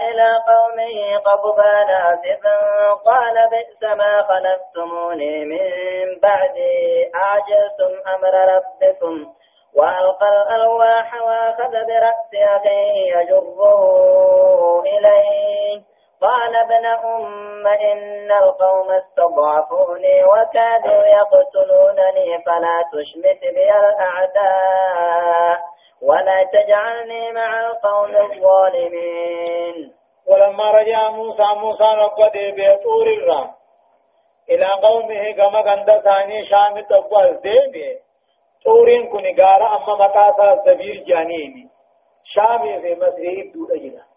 إلى 0.09 0.27
قومه 0.49 1.17
قضبان 1.25 1.89
آسفا 1.89 2.57
قال 2.93 3.49
بئس 3.51 3.83
ما 3.83 4.23
خلفتموني 4.23 5.45
من 5.45 6.19
بعدي 6.21 7.11
أعجلتم 7.15 8.09
أمر 8.15 8.33
ربكم 8.55 9.33
وألقى 9.75 10.27
الألواح 10.41 11.21
وأخذ 11.21 11.71
برأس 11.71 12.31
أخيه 12.33 13.15
يجره 13.17 14.81
إليه 14.81 15.81
قال 16.23 16.55
ابن 16.55 16.85
أم 16.85 17.67
إن 17.67 18.31
القوم 18.31 18.91
استضعفوني 18.91 20.23
وكادوا 20.23 21.03
يقتلونني 21.17 22.43
فلا 22.45 22.77
تشمت 22.91 23.41
بي 23.55 23.69
الأعداء 23.71 25.57
ولا 26.01 26.43
تجعلني 26.43 27.31
مع 27.31 27.59
القوم 27.59 28.15
الظالمين. 28.15 29.93
ولما 30.27 30.71
رجع 30.71 31.09
موسى 31.09 31.43
موسى 31.61 31.83
رقد 31.83 32.31
بطور 32.57 33.07
الرام. 33.07 33.49
إلى 34.49 34.65
قومه 34.65 35.31
كما 35.31 35.61
كان 35.61 36.01
ثاني 36.01 36.45
شام 36.45 36.79
تقوى 36.89 37.33
ديبه 37.43 37.99
طورين 38.65 39.09
كوني 39.11 39.35
غارا 39.41 39.67
أما 39.67 39.95
مكاسا 40.05 40.63
سبيل 40.65 41.03
جانيني. 41.05 41.69
شامي 42.23 42.81
في 42.81 42.95
مسيح 42.95 43.53
دود 43.53 43.71
أجنا 43.71 44.12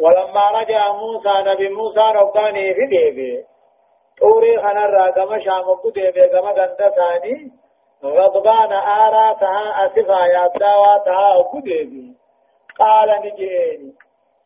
ولما 0.00 0.60
رجع 0.60 0.92
موسى 0.92 1.34
نبي 1.50 1.68
موسى 1.68 2.00
رباني 2.14 2.74
في 2.74 2.86
ديبي. 2.86 3.44
طوري 4.20 4.58
خنر 4.58 5.10
كما 5.10 5.38
شام 5.38 5.64
ديبي 5.94 6.28
كما 6.28 6.48
غندا 6.48 6.90
ثاني 6.90 7.52
غضبان 8.04 8.72
آراتها 8.72 9.86
أسفا 9.86 10.26
يا 10.26 10.46
داواتها 10.46 11.50
ديبي. 11.64 12.16
قال 12.78 13.08
نجيني 13.24 13.94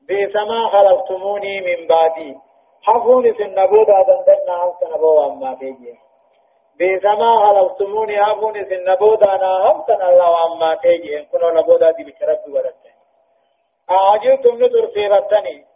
بسما 0.09 0.69
خلقتموني 0.69 1.61
من 1.61 1.87
بعدي. 1.87 2.49
حفوني 2.83 3.35
في 3.35 3.43
النبوة 3.43 3.85
دندنا 3.85 4.65
هم 4.65 4.73
سنبوة 4.81 5.27
أما 5.27 5.55
تيجي 5.55 5.95
بسما 6.81 7.39
خلقتموني 7.39 8.25
حفوني 8.25 8.65
في 8.65 8.75
النبوة 8.75 9.35
أنا 9.35 9.85
سن 9.87 10.03
الله 10.03 10.47
أما 10.47 10.75
تيجي 10.75 11.19
إن 11.19 11.25
كنوا 11.25 11.51
نبوة 11.51 11.91
دي 11.91 12.05
بشرب 12.05 12.39
ورسل 12.55 12.88
أعجلتم 13.91 14.55
نتر 14.65 14.91
سيبتني 14.95 15.67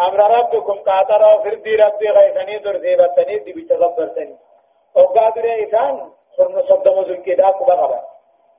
أمر 0.00 0.20
ربكم 0.38 0.78
قاترا 0.78 1.42
فردي 1.42 1.74
ربي 1.76 2.08
غيثني 2.08 2.58
در 2.58 2.78
سيبتني 2.80 3.38
دي 3.38 3.52
بتغبرتني 3.52 4.36
وقادر 4.94 5.44
إيسان 5.44 6.10
خرن 6.36 6.62
صدم 6.62 7.00
ذل 7.02 7.22
كدا 7.22 7.50
كبغبا 7.50 8.00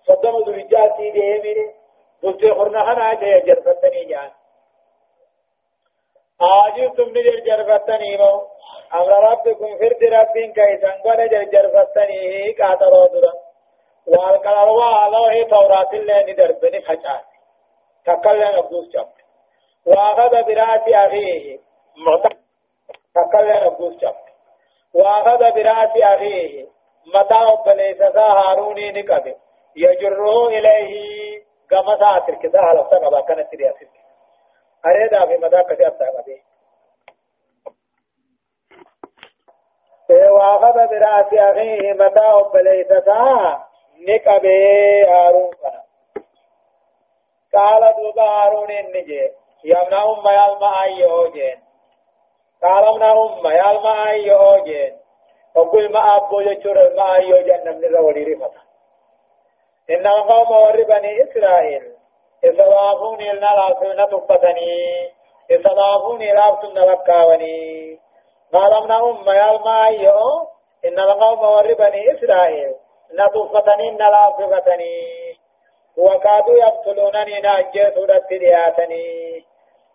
صدم 0.08 0.38
ذل 0.48 0.68
جاتي 0.68 1.12
دي 1.12 1.20
ميري 1.20 1.74
قلت 2.24 2.46
خرن 2.58 2.86
خنا 2.86 3.14
جي 3.14 3.40
جرفتني 3.40 4.04
جان. 4.06 4.32
آجلتم 6.42 7.10
نجر 7.10 7.40
جرفتني 7.48 8.18
مو. 8.18 8.48
أمر 8.94 9.32
ربكم 9.32 9.78
فرد 9.78 10.04
ربين 10.04 10.54
كيسان 10.54 11.02
قد 11.06 11.30
جر 11.30 11.44
جرفتني 11.44 12.52
قاترا 12.52 13.06
درا 13.08 13.34
والقلوا 14.08 15.06
الله 15.08 15.44
توراة 15.44 15.92
الله 15.94 16.22
ندربني 16.22 16.82
خجات 16.82 17.37
تكلم 18.08 18.58
أبوس 18.58 18.90
جاب. 18.90 19.08
وأخذ 19.86 20.44
برأس 20.44 20.94
أخيه. 20.94 21.60
تكلم 23.16 23.64
أبوس 23.66 23.98
جاب. 23.98 24.16
وأخذ 24.94 25.38
برأس 25.38 26.04
أخيه. 26.04 26.68
متى 27.16 27.58
بليسا 27.66 28.20
هاروني 28.20 28.92
نكبه 28.92 29.36
يجره 29.76 30.48
إليه. 30.48 31.42
كما 31.70 31.98
ساتر 32.00 32.36
كذا 32.36 32.60
على 32.60 32.88
سنة 32.92 33.22
كانت 33.22 33.56
رياسة 33.56 33.88
أريد 34.86 35.14
أبي 35.14 35.38
مدى 35.38 35.64
كذا 35.64 35.88
أبتغى 35.88 36.42
وأخذ 40.10 40.88
برأس 40.88 41.34
أخيه. 41.34 41.94
متى 41.94 42.50
بليسا 42.54 43.68
نكبه 44.10 45.04
هارون. 45.08 45.57
قال 47.58 47.94
دوبا 47.98 48.24
هارون 48.24 48.72
النجي 48.72 49.32
يمنا 49.64 50.04
أم 50.04 50.26
يالما 50.40 50.84
أي 50.86 51.06
أوجين 51.06 51.60
قال 52.64 52.84
امنا 52.86 53.12
أم 53.12 53.46
يالما 53.46 54.10
أي 54.10 54.34
أوجين 54.34 54.98
وقل 55.56 55.92
ما 55.94 56.16
أبو 56.16 56.40
يجور 56.40 56.94
ما 56.98 57.16
أي 57.16 57.34
أوجين 57.34 57.64
نمن 57.66 57.86
الرولي 57.86 58.24
رفتا 58.24 58.62
إن 59.90 60.08
القوم 60.08 60.52
ور 60.52 60.84
بني 60.84 61.24
إسرائيل 61.24 61.94
إسرافوني 62.44 63.34
لنا 63.34 63.50
لاسونا 63.58 64.06
تفتني 64.06 64.74
إسرافوني 65.52 66.32
لابتن 66.34 66.74
لكاوني 66.74 68.00
قال 68.54 68.74
امنا 68.74 69.00
أم 69.10 69.30
يالما 69.30 69.88
أي 69.88 70.10
إن 70.86 71.00
القوم 71.00 71.40
ور 71.40 71.74
بني 71.74 72.02
إسرائيل 72.14 72.76
نتفتني 73.14 73.92
نلاففتني 73.92 75.27
وكادوا 75.98 76.58
يقتلونني 76.58 77.42
ناجيت 77.42 77.98
ودت 77.98 78.30
دياتني 78.30 79.46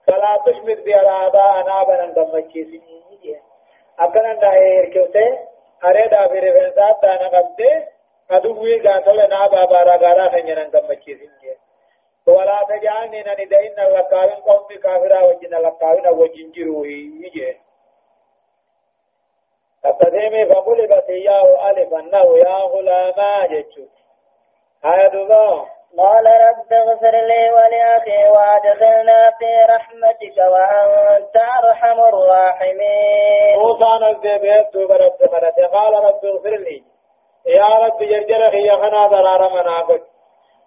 فلا 0.07 0.43
تشمت 0.47 0.81
بي 0.81 0.95
آباءنا 0.97 1.83
بنن 1.83 2.13
دمجيسني 2.15 3.41
أكنا 3.99 4.35
دائر 4.35 4.85
كيوتي 4.93 5.39
أريدا 5.85 6.29
في 6.29 6.39
رفنسات 6.39 6.97
دانا 7.03 7.29
قبدي 7.29 7.87
أدوي 8.31 8.89
قاتل 8.89 9.29
نابا 9.29 9.65
بارا 9.65 9.97
غارا 9.97 10.29
خنجنن 10.31 10.71
دمجيسني 10.71 11.57
ولا 12.27 12.59
تجعلني 12.69 13.23
نني 13.23 13.45
دين 13.45 13.75
لقاوين 13.75 14.35
قوم 14.47 14.67
كافرا 14.83 15.21
وجن 15.23 15.55
لقاوين 15.55 16.09
وجن 16.09 16.51
جروهي. 16.53 17.03
يجي 17.25 17.57
أتدمي 19.85 20.47
فقلبت 20.47 21.11
إياه 21.11 21.71
ألف 21.71 21.95
أنه 21.95 22.39
يا 22.39 22.57
غلاما 22.57 23.47
جتشو 23.47 23.87
دوبا 25.13 25.67
قال 25.99 26.27
رب 26.27 26.73
اغفر 26.73 27.11
لي 27.11 27.51
ولأخي 27.51 28.29
وأدخلنا 28.29 29.31
في 29.39 29.73
رحمتك 29.75 30.37
وأنت 30.53 31.37
أرحم 31.37 32.01
الراحمين. 32.01 33.59
موسى 33.59 34.05
نزل 34.05 34.39
بيت 34.39 34.77
رب 34.77 35.31
مرة. 35.33 35.67
قال 35.73 35.93
رب 36.05 36.25
اغفر 36.25 36.57
لي. 36.57 36.83
يا 37.47 37.87
رب 37.87 37.99
جرجر 37.99 38.51
خي 38.51 38.71
خنا 38.71 39.07
ضرار 39.07 39.51
مناقل 39.51 40.03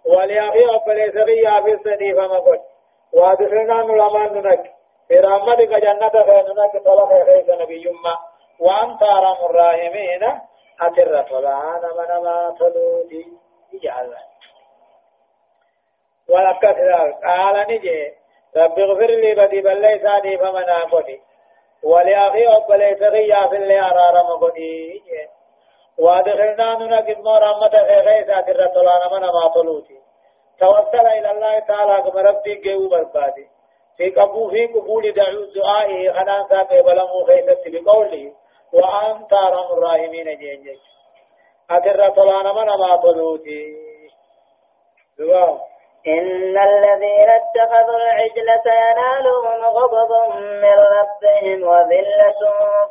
ولأخي 0.06 0.66
أبلي 0.76 1.12
سبي 1.12 1.64
في 1.64 1.72
السني 1.74 2.14
فما 2.14 2.40
قل. 2.40 2.60
وأدخلنا 3.14 3.84
نلمان 3.84 4.34
ننك. 4.34 4.72
في 5.08 5.20
رحمتك 5.20 5.70
جنة 5.70 6.10
فننك 6.10 6.84
طلق 6.86 7.10
خيس 7.26 7.50
نبي 7.50 7.88
يما. 7.88 8.16
وأنت 8.60 9.04
أرحم 9.04 9.46
الراحمين. 9.46 10.24
أتر 10.82 11.24
فلان 11.24 11.82
من 11.98 12.24
ما 12.24 12.56
تلوتي. 12.60 13.26
جعلنا 13.84 14.18
ولقد 16.30 16.76
قال 17.24 17.66
نجي 17.70 18.14
رب 18.58 18.80
اغفر 18.80 19.06
لي 19.06 19.36
بدي 19.36 19.62
بل 19.62 19.82
ليس 19.82 20.04
لي 20.24 20.38
فمن 20.38 20.70
أقولي 20.70 21.20
ولأخي 21.84 22.48
أب 22.48 22.72
ليس 22.72 23.02
غيا 23.02 23.48
في 23.48 23.56
اللي 23.56 23.80
أرار 23.80 24.24
مقولي 24.24 25.02
وادخلنا 25.98 26.76
ننقذ 26.76 27.22
مرامة 27.22 27.70
في 27.70 27.96
غيثات 28.08 28.50
الرسولان 28.50 29.02
من 29.12 29.28
ما 29.28 29.48
طلوتي 29.48 30.00
توسل 30.60 31.08
إلى 31.08 31.32
الله 31.32 31.60
تعالى 31.60 32.12
كما 32.12 32.22
ربي 32.22 32.56
جيو 32.56 32.90
بربادي 32.90 33.48
في 33.98 34.10
قبو 34.10 34.50
في 34.50 34.66
قبول 34.66 35.12
دعو 35.12 35.44
دعائه 35.56 36.12
خنان 36.12 36.46
ساقه 36.50 36.82
بلمو 36.82 37.26
خيثت 37.28 37.64
بقوله 37.68 38.34
وأنت 38.74 39.34
أرحم 39.34 39.74
الراحمين 39.74 40.38
جيجي 40.38 40.80
أتر 41.70 42.00
رسولان 42.00 42.46
من 42.56 42.66
ما 42.80 42.96
طلوتي 42.96 43.76
دعاء 45.20 45.75
إن 46.08 46.58
الذين 46.58 47.30
اتخذوا 47.30 47.96
العجل 47.96 48.48
سينالهم 48.64 49.66
غضب 49.66 50.12
من 50.36 50.78
ربهم 50.98 51.64
وذلة 51.68 52.42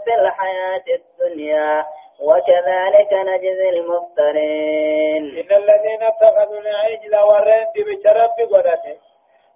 في 0.04 0.14
الحياة 0.14 0.84
الدنيا 0.98 1.84
وكذلك 2.20 3.12
نجزي 3.12 3.68
المفترين. 3.68 5.22
إن 5.38 5.56
الذين 5.56 6.02
اتخذوا 6.02 6.58
العجل 6.58 7.16
والرند 7.16 7.74
بشرف 7.76 8.52
قدته 8.52 8.96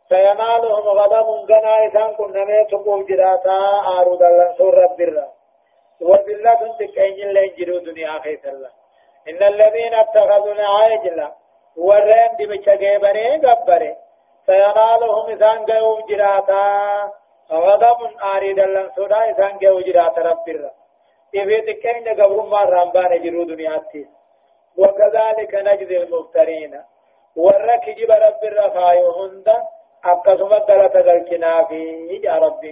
سينالهم 0.09 0.89
غضب 0.89 1.29
غنا 1.51 1.77
إذن 1.85 2.15
كنا 2.17 2.45
نيتقوا 2.45 3.03
جراتا 3.09 3.59
آرود 3.99 4.23
الله 4.23 4.55
سور 4.59 4.75
رب 4.75 5.01
الله. 5.01 5.29
وذلة 6.01 6.77
تكين 6.79 7.29
لنجروا 7.29 7.79
دنيا 7.79 8.21
خيث 8.25 8.47
الله. 8.47 8.71
إن 9.29 9.43
الذين 9.43 9.95
اتخذوا 9.95 10.53
العجل 10.53 11.33
ورين 11.79 12.37
دي 12.39 12.47
بچگه 12.47 12.99
بني 12.99 13.39
گبره 13.39 13.97
سينالهم 14.47 15.27
إذان 15.35 15.65
گيو 15.65 16.01
جراتا 16.09 16.65
غضب 17.51 18.01
آريد 18.35 18.59
اللن 18.59 18.89
سودا 18.97 19.19
إذان 19.31 19.59
گيو 19.59 19.81
جراتا 19.81 20.21
رب 20.23 20.49
الرا 20.49 20.71
إذا 21.35 21.59
تكين 21.67 22.09
قبرم 22.21 22.51
ما 22.51 22.63
رمبان 22.65 23.23
جرو 23.23 23.45
دنياتي 23.45 24.07
وكذلك 24.77 25.55
نجزي 25.55 25.97
المفترين 26.03 26.83
ورك 27.37 27.85
جب 27.99 28.11
رب 28.11 28.43
الرفايو 28.45 29.11
هندا 29.11 29.63
أقسم 30.05 30.53
الدلة 30.53 30.91
ذلكنا 30.95 31.65
في 31.65 32.09
رب 32.29 32.65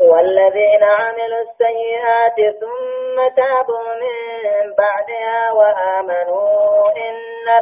والذين 0.00 0.82
عملوا 0.82 1.42
السيئات 1.46 2.56
ثم 2.60 3.28
تابوا 3.36 3.94
من 4.02 4.74
بعدها 4.78 5.52
وآمنوا 5.52 6.90
إن 6.90 7.16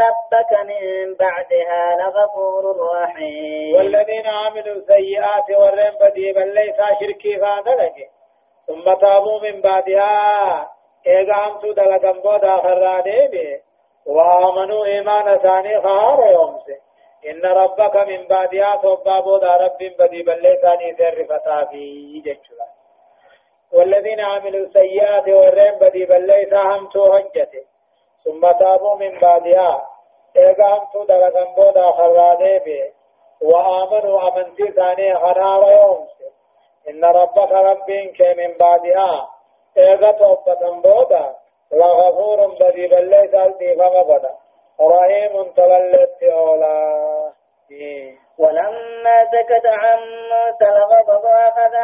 ربك 0.07 0.53
من 0.65 1.15
بعدها 1.15 1.97
لغفور 2.01 2.77
رحيم. 2.93 3.77
والذين 3.77 4.27
عملوا 4.27 4.77
السيئات 4.77 5.51
ورين 5.51 5.93
بديبا 6.01 6.41
ليس 6.41 6.77
شركي 7.01 7.39
فادلك 7.39 8.11
ثم 8.67 8.95
تابوا 8.95 9.41
من 9.43 9.61
بعدها 9.61 10.71
إذا 11.07 11.35
أمتوا 11.35 11.73
دلقا 11.73 12.13
بودا 12.13 12.57
خراني 12.57 13.63
وآمنوا 14.07 14.85
إيمان 14.87 15.39
ثاني 15.39 15.81
خار 15.83 16.33
يومسي 16.33 16.84
إن 17.31 17.45
ربك 17.45 17.97
من 17.97 18.27
بعدها 18.27 18.77
توبا 18.77 19.21
بودا 19.21 19.57
رب 19.57 19.79
بدي 19.99 20.23
بلتاني 20.23 20.97
سر 20.99 21.25
فتافي 21.25 22.21
جتشلا 22.25 22.69
والذين 23.73 24.21
عملوا 24.21 24.69
سيئات 24.73 25.29
ورين 25.29 25.79
بدي 25.81 26.05
بلتا 26.05 26.63
هم 26.63 26.89
توهجته 26.89 27.65
ثم 28.25 28.53
تابوا 28.53 28.95
من 28.95 29.19
بعدها 29.21 29.87
إيقا 30.37 30.75
هم 30.75 30.87
تو 30.93 31.05
دلقن 31.05 31.55
بودا 31.55 31.91
خراني 31.91 32.59
به 32.59 32.93
وآمنوا 33.43 34.29
أمنتي 34.29 34.73
ثاني 34.73 35.15
ويوم 35.15 36.09
إن 36.89 37.05
ربك 37.05 37.53
ربك 37.53 38.21
من 38.39 38.57
بعدها 38.59 39.29
إذا 39.77 40.11
توبة 40.11 40.81
بودا. 40.81 41.35
لغفور 41.73 42.47
بدي 42.47 42.87
بل 42.87 43.11
ليس 43.11 43.31
فما 43.79 44.03
بدا 44.03 44.35
رحيم 44.81 45.53
تولت 45.57 46.23
أولا. 46.23 47.33
ولما 48.39 49.17
سكت 49.33 49.67
عن 49.67 49.99
موسى 50.31 50.69
الغضب 50.77 51.25
أخذ 51.27 51.75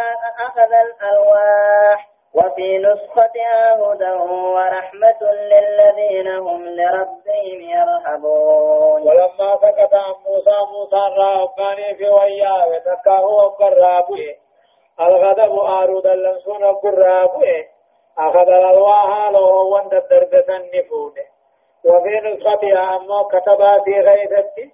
أخذ 0.46 0.72
الألواح. 0.72 2.08
وفي 2.34 2.78
نسختها 2.78 3.74
هدى 3.74 4.12
ورحمة 4.54 5.22
للذين 5.32 6.28
هم 6.28 6.68
لربهم 6.68 7.60
يرهبون. 7.60 9.02
ولما 9.02 9.56
سكت 9.62 9.94
عن 9.94 10.14
موسى 10.26 10.56
موسى 10.72 11.02
راباني 11.18 11.94
في 11.94 12.08
وياه 12.08 12.68
وتكاه 12.68 13.26
وقرابه 13.26 14.36
الغضب 15.00 15.58
آرود 15.58 16.06
اللنسون 16.06 16.64
وقرابه 16.64 17.66
أخذ 18.18 18.48
الألواح 18.48 19.28
له 19.28 19.50
وند 19.50 19.94
الدرجة 19.94 20.56
النفود. 20.56 21.14
وفي 21.84 22.28
نسختها 22.28 22.96
أمو 22.96 23.24
كتبها 23.24 23.78
في 23.84 23.90
غيثتي 24.00 24.72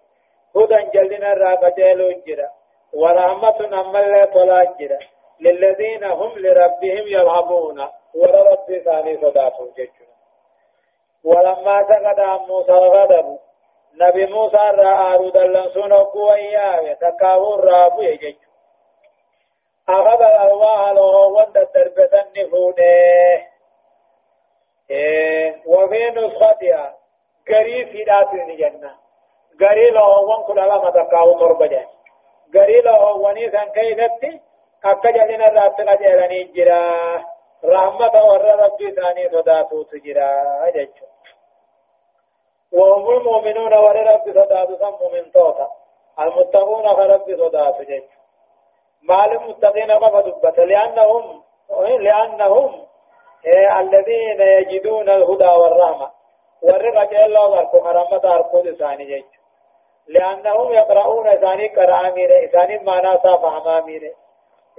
هدى 0.57 0.91
جلنا 0.95 1.33
الرابجيل 1.33 2.23
جرا 2.27 2.49
ورحمة 2.93 3.81
أمال 3.81 4.31
طلا 4.31 4.65
جرا 4.81 4.99
للذين 5.41 6.05
هم 6.05 6.39
لربهم 6.39 7.07
يرهبون 7.07 7.81
ولرب 8.15 8.83
ثاني 8.85 9.17
صداتهم 9.17 9.69
جيشنا 9.77 10.07
ولما 11.25 11.83
سقط 11.89 12.49
موسى 12.49 12.73
الغضب 12.73 13.39
نبي 14.01 14.27
موسى 14.27 14.57
رأى 14.57 15.17
رودلن 15.17 15.69
سنقوا 15.75 16.35
إياه 16.35 16.93
تكاور 16.93 17.65
رابو 17.65 18.03
يجيش 18.03 18.37
أخذ 19.89 20.23
الألواح 20.23 20.91
له 20.91 21.27
وند 21.27 21.57
الدربة 21.57 22.23
النفونه 22.23 23.47
وفي 25.67 26.11
نسختها 26.11 26.95
قريب 27.49 27.89
في 27.89 28.05
ذات 28.05 28.33
الجنة 28.33 28.95
قريب 29.61 29.95
له 29.95 30.19
وان 30.19 30.43
كل 30.47 30.61
لما 30.61 30.91
تكاو 30.91 31.39
تربجان 31.39 31.87
قريب 32.55 32.85
له 32.85 33.13
ونيسان 33.13 33.69
كيفتي 33.69 34.41
akka 34.83 35.13
jalina 35.13 35.47
irraatti 35.51 35.85
qajeelanii 35.89 36.45
jira 36.57 36.79
rahmata 37.63 38.25
warra 38.25 38.57
rabbii 38.57 38.89
isaanii 38.93 39.31
sodaatuutu 39.31 39.99
jira 40.05 40.27
jechuudha. 40.75 41.15
وهم 42.73 43.11
المؤمنون 43.11 43.75
ولرب 43.75 44.25
صداتو 44.35 44.77
سم 44.77 44.95
مؤمن 45.01 45.33
توتا 45.33 45.69
المتقون 46.21 46.87
فرب 46.97 47.27
صداتو 47.41 47.83
جيش 47.83 48.05
ما 49.03 49.25
المتقين 49.25 49.91
قف 49.91 50.15
دبت 50.27 50.59
لأنهم 50.59 51.43
لأنهم 52.07 52.86
الذين 53.81 54.41
يجدون 54.41 55.11
الهدى 55.11 55.47
والرحمة. 55.47 56.11
ورقة 56.63 57.05
جل 57.05 57.37
الله 57.37 57.71
رحمة 57.85 58.35
أرقود 58.35 58.75
ثاني 58.75 59.25
لأنهم 60.09 60.73
يقرؤون 60.73 61.37
ثاني 61.37 61.69
كرامير 61.69 62.51
ثاني 62.53 62.79
ما 62.79 63.01
ناسا 63.01 63.37
فهمامير 63.37 64.15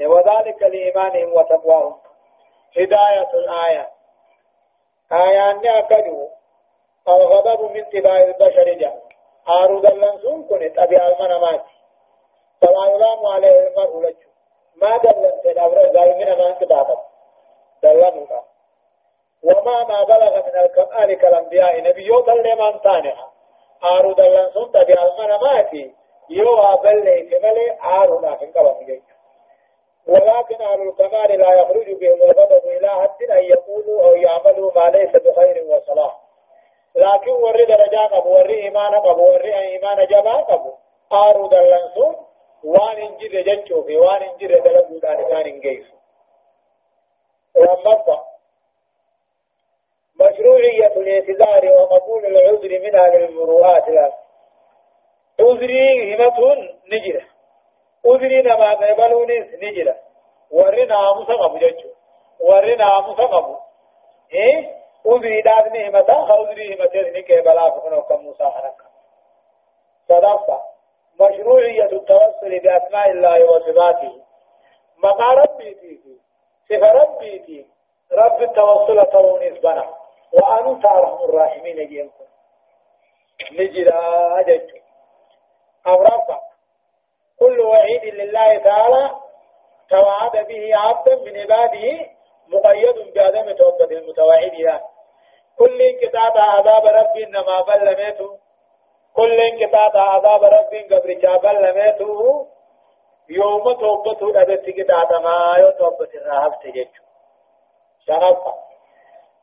وذلك 0.02 0.62
لإيمانهم 0.64 1.34
وتقواهم. 1.34 1.98
هداية 2.78 3.30
الآية. 3.34 3.90
آيان 5.12 5.68
أكدوا 5.68 6.28
الغضب 7.08 7.72
من 7.72 7.90
تباع 7.90 8.18
البشر 8.18 8.74
جاء. 8.74 9.02
آرود 9.50 9.86
اللنسون 9.86 10.48
كنت 10.48 10.80
أبي 10.80 11.08
المنامات 11.08 11.64
فلا 12.62 12.96
يلام 12.96 13.26
عليه 13.26 13.68
المرء 13.68 14.02
لجو. 14.02 14.28
ما 14.82 14.98
دلنت 14.98 15.46
الأمر 15.46 15.94
زي 15.94 16.14
من 16.14 16.38
ما 16.38 16.48
أنت 16.48 16.64
بعدك 16.64 16.98
دلنوك 17.84 18.30
وما 19.44 19.84
ما 19.84 20.04
بلغ 20.04 20.36
من 20.46 20.60
الكمال 20.60 21.14
كالأنبياء 21.14 21.82
نبيوتا 21.82 22.32
لمن 22.32 22.82
تانها 22.82 23.32
آرود 23.84 24.20
اللنسون 24.20 24.72
تبي 24.72 24.94
المنامات 24.94 25.74
يو 26.30 26.58
أبلي 26.58 27.22
كمالي 27.22 27.78
آرود 27.84 28.26
أخن 28.26 28.52
كبا 28.52 29.02
ولكن 30.08 30.62
أهل 30.62 30.82
الكمال 30.82 31.40
لا 31.40 31.54
يخرج 31.54 31.92
بهم 31.92 32.22
الغضب 32.24 32.66
إلى 32.66 32.90
حد 32.90 33.24
أن 33.32 33.44
يقولوا 33.44 34.04
أو 34.04 34.16
يعملوا 34.16 34.72
ما 34.76 34.90
ليس 34.90 35.12
بخير 35.12 35.66
وصلاح. 35.70 36.20
لكن 36.96 37.32
وري 37.32 37.66
درجة 37.66 38.06
قبو 38.06 38.34
وري 38.34 38.64
إيمان 38.64 38.96
قبو 38.96 39.32
وري 39.32 39.58
إيمان 39.58 40.06
جبا 40.06 40.32
قبو. 40.32 40.74
آرو 41.12 41.48
دلنسون 41.48 42.16
وان 42.64 42.98
انجر 42.98 43.42
جنشو 43.42 43.84
في 43.84 43.98
وان 43.98 44.24
انجر 44.24 44.60
دلقو 44.60 45.00
دانسان 45.00 45.46
انجيس 45.46 45.86
رمضة 47.58 48.24
مشروعية 50.20 50.88
الاعتذار 50.88 51.66
وقبول 51.66 52.26
العذر 52.26 52.70
من 52.70 52.96
أهل 52.96 53.24
المروءات 53.24 53.84
عذري 55.40 56.16
همة 56.16 56.56
نجرة 56.92 57.26
عذري 58.06 58.42
نما 58.42 58.74
قبلونيس 58.74 59.48
نجرة 59.64 59.96
قبو 61.30 61.58
جنشو 61.58 61.90
وري 62.40 62.76
ناموس 62.76 63.22
قبو 63.22 63.56
إيه؟ 64.34 64.78
عذري 65.06 65.42
داد 65.42 65.78
نعمتا 65.78 66.26
خوذري 66.26 66.76
همتين 66.76 67.14
نكي 67.14 67.42
بلا 67.42 67.70
فقنو 67.70 68.02
كم 68.02 68.22
موسى 68.22 68.44
حركة 68.44 68.88
صدقة 70.10 70.62
مشروعية 71.22 71.92
التوسل 71.92 72.60
بأسماء 72.60 73.10
الله 73.10 73.44
وصفاته. 73.44 74.22
مقا 74.98 75.34
ربي 75.34 75.74
تيتي 75.74 76.20
صفة 76.70 76.92
ربي 76.92 77.40
تي 77.40 77.66
رب 78.12 78.42
التوسل 78.42 79.06
ترون 79.06 79.42
إذبنا 79.42 80.07
وأنت 80.34 80.86
أرحم 80.86 81.24
الراحمين 81.24 81.88
جيمكم. 81.88 82.26
نجدا 83.52 84.00
أجج. 84.40 84.70
أو 85.88 86.02
رفع 86.02 86.40
كل 87.40 87.60
وعيد 87.60 88.06
لله 88.06 88.58
تعالى 88.58 89.12
توعد 89.90 90.48
به 90.48 90.78
عبدا 90.78 91.16
من 91.16 91.38
عباده 91.38 92.10
مقيد 92.48 93.14
بعدم 93.16 93.52
توبة 93.52 93.98
المتوعد. 93.98 94.54
يعني 94.54 94.84
كل 95.58 95.82
انقطاع 95.82 96.46
عذاب 96.46 96.86
ربي 96.86 97.24
إنما 97.24 97.62
بلمته 97.62 98.40
كل 99.16 99.40
انقطاع 99.40 100.16
عذاب 100.16 100.44
ربي 100.44 100.96
قبل 100.96 101.20
جابل 101.20 101.56
لمته 101.56 102.48
يوم 103.30 103.72
توبته 103.74 104.42
أبت 104.42 104.66
قطاع 104.80 105.20
ما 105.20 105.58
يوم 105.58 105.72
توبة 105.72 106.10
الرهب 106.16 106.60
تجج. 106.64 106.88
شرفا. 108.08 108.67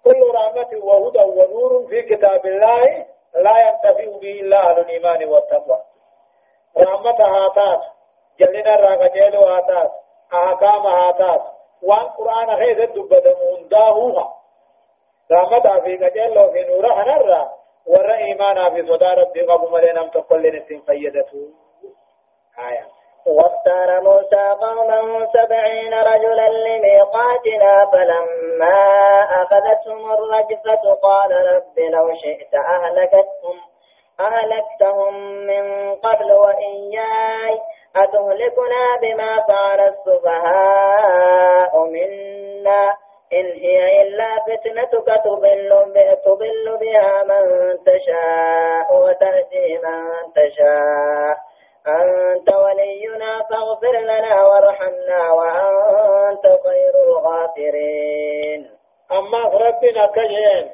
كل 0.05 0.21
رحمة 0.35 0.85
وهدى 0.85 1.23
ونور 1.23 1.87
في 1.89 2.03
كتاب 2.03 2.47
الله 2.47 3.07
لا 3.35 3.59
ينتفع 3.69 4.19
به 4.21 4.41
إلا 4.41 4.71
أهل 4.71 4.79
الإيمان 4.81 5.25
والتقوى. 5.29 5.79
رحمة 6.79 7.19
هاتات 7.25 7.81
جلنا 8.41 8.75
الرغجيل 8.75 9.37
هاتات 9.37 9.93
أحكام 10.35 10.87
هاتات 10.87 11.43
وان 11.83 12.07
قرآن 12.19 12.57
خيز 12.57 12.79
الدبة 12.81 13.37
منداهوها 13.53 14.35
رحمة 15.33 15.81
في 15.81 15.97
قجل 15.97 16.53
في 16.53 16.65
نور 16.71 16.93
حنرا 16.93 17.53
ور 17.87 18.15
إيمانا 18.15 18.71
في 18.71 18.87
صدى 18.87 19.07
ربي 19.07 19.41
قبو 19.43 19.69
ملينا 19.69 20.07
تقل 20.07 20.57
نسين 20.57 20.83
فيدته 20.87 21.49
آية 22.59 22.87
واختار 23.27 24.01
موسى 24.01 24.57
قومه 24.61 25.27
سبعين 25.33 25.95
رجلا 25.95 26.49
لميقاتنا 27.15 27.87
فلما 27.93 28.79
أخذتهم 29.43 30.13
الرجفة 30.13 30.95
قال 31.03 31.31
رب 31.55 31.79
لو 31.79 32.15
شئت 32.15 32.55
أهلكتهم 32.55 33.57
أهلكتهم 34.21 35.15
من 35.47 35.95
قبل 35.95 36.33
وإياي 36.33 37.59
أتهلكنا 37.97 38.97
بما 39.03 39.43
فعل 39.49 39.81
السفهاء 39.89 41.85
منا 41.85 42.97
إن 43.33 43.47
هي 43.47 44.03
إلا 44.03 44.37
فتنتك 44.47 45.07
تضل 45.25 45.71
تضل 46.25 46.79
بها 46.81 47.23
من 47.25 47.45
تشاء 47.85 49.03
وتهدي 49.03 49.79
من 49.79 50.33
تشاء. 50.35 51.37
أنت 51.87 52.49
ولينا 52.55 53.43
فاغفر 53.51 54.01
لنا 54.01 54.45
وارحمنا 54.45 55.33
وأنت 55.33 56.47
خير 56.47 56.95
الغافرين. 57.07 58.79
أما 59.13 59.39
ربنا 59.39 60.07
كجين 60.07 60.71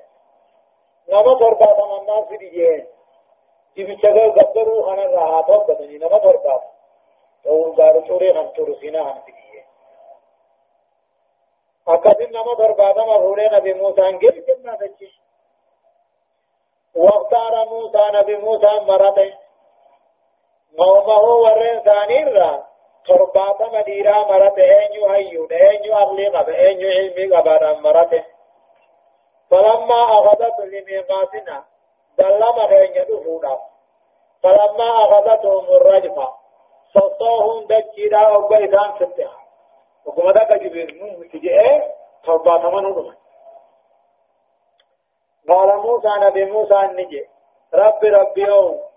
نما 1.09 1.35
تربات 1.39 1.79
من 1.79 2.25
في 2.29 2.37
ديجين. 2.37 2.87
جبت 3.77 4.03
شغل 4.03 4.33
قدروا 4.33 4.87
خنا 4.87 5.05
راحات 5.05 5.71
بدني 5.71 5.99
نما 5.99 6.19
تربات 6.19 6.63
تو 7.45 7.73
بارو 7.73 8.01
چوري 8.01 8.31
هم 8.31 8.49
ترسينا 8.49 9.01
هم 9.01 9.23
دي 9.27 9.41
أكثر 11.89 12.31
نما 12.31 12.55
بربادا 12.55 13.03
مفهولي 13.05 13.49
نبي 13.53 13.73
موسى 13.75 14.09
انجل 14.09 14.45
جنة 14.47 14.75
تجيش. 14.75 15.21
واختار 16.95 17.69
موسى 17.69 18.05
نبي 18.15 18.37
موسى 18.37 18.81
مرته 18.89 19.39
قومه 20.79 21.21
ورين 21.21 21.81
ثانيرا 21.81 22.65
ترباتا 23.07 23.79
مديرا 23.79 24.19
مرت 24.25 24.59
اينيو 24.59 25.07
هيو 25.07 25.49
اينيو 25.51 25.95
أغلي 25.95 26.29
قب 26.29 26.49
اينيو 26.49 26.91
علمي 26.91 27.37
قبارا 27.37 27.73
مرت 27.73 28.25
فلما 29.51 30.05
أخذت 30.19 30.61
لميقاتنا 30.61 31.65
دلما 32.19 32.65
غين 32.65 32.97
يدفونا 32.97 33.59
فلما 34.43 34.89
أخذتهم 35.05 35.65
الرجفة 35.65 36.33
صوتهم 36.95 37.67
دجيرا 37.67 38.37
وبيتان 38.37 38.93
فتها 38.93 39.41
وكما 40.07 40.33
ذاك 40.33 40.53
جبريل 40.53 40.99
مو 40.99 41.19
متجئ 41.19 41.83
ترباتا 42.25 42.69
منو 42.69 43.13
قال 45.49 45.77
موسى 45.77 46.09
نبي 46.21 46.45
موسى 46.45 46.81
النجي 46.81 47.29
ربي 47.75 48.09
ربي 48.09 48.43
يوم 48.43 48.90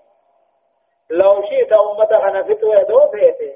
لو 1.14 1.42
شئت 1.42 1.72
أمة 1.74 2.12
حنفت 2.24 2.64
ويدو 2.64 3.00
فيتي 3.12 3.54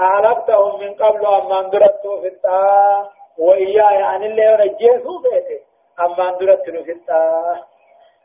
أعرفتهم 0.00 0.80
من 0.80 0.94
قبل 0.94 1.26
أما 1.26 1.60
أندرتوا 1.60 2.20
في 2.20 2.26
التا 2.26 3.10
وإياه 3.38 3.92
يعني 3.92 4.26
اللي 4.26 4.42
ينجيسوا 4.42 5.20
فيتي 5.22 5.60
أما 6.00 6.28
اندرتوا 6.28 6.82
في 6.82 6.92
التا. 6.92 7.20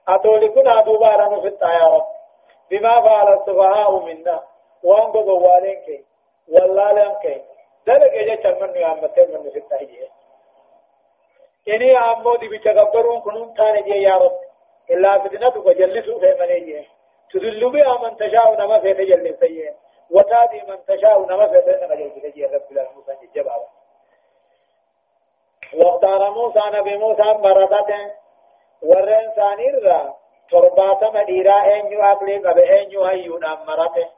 أتولكنا 0.08 0.82
دوبارا 0.82 1.42
في 1.42 1.48
التا 1.48 1.66
يا 1.66 1.88
رب. 1.96 2.06
بما 2.72 3.02
فعل 3.02 3.34
السفهاء 3.34 4.00
منا 4.06 4.44
وان 4.84 5.12
بغوالين 5.12 5.82
كي 5.86 6.06
والله 6.50 7.20
كي. 7.22 7.42
ذلك 7.88 8.14
يجي 8.14 8.38
چرمن 8.44 8.80
نعمتين 8.80 9.32
من 9.32 9.50
في 9.52 9.60
التا 9.60 9.80
إني 11.68 11.98
أمو 11.98 12.36
دي 12.36 12.48
بتكبرون 12.48 13.22
كنون 13.22 13.54
تاني 13.54 14.02
يا 14.02 14.16
رب. 14.16 14.38
إلا 14.90 15.20
فتنتك 15.20 15.66
وجلسوا 15.66 16.20
في 16.20 16.36
منيجي 16.40 16.95
تذل 17.32 17.72
بها 17.72 17.94
من 18.04 18.18
تشاء 18.18 18.56
نما 18.60 18.80
في 18.80 18.94
تجل 18.94 19.38
سيئ 19.40 19.74
وتادي 20.12 20.62
من 20.68 20.86
تشاء 20.88 21.26
نما 21.26 21.48
في 21.48 21.62
تجل 21.62 22.22
سيئ 22.22 22.46
رب 22.56 22.72
العالمين. 22.72 23.30
جبال 23.36 23.62
واختار 25.74 26.32
موسى 26.32 26.62
نبي 26.74 26.98
موسى 26.98 27.24
مرضته 27.24 28.12
ورن 28.82 29.32
ثانير 29.36 29.84
را. 29.84 30.16
تربات 30.50 31.04
مديرا 31.04 31.58
انيو 31.76 32.02
اقلي 32.02 32.38
قب 32.38 32.58
انيو 32.58 33.04
هيو 33.04 33.38
نمرته 33.38 34.10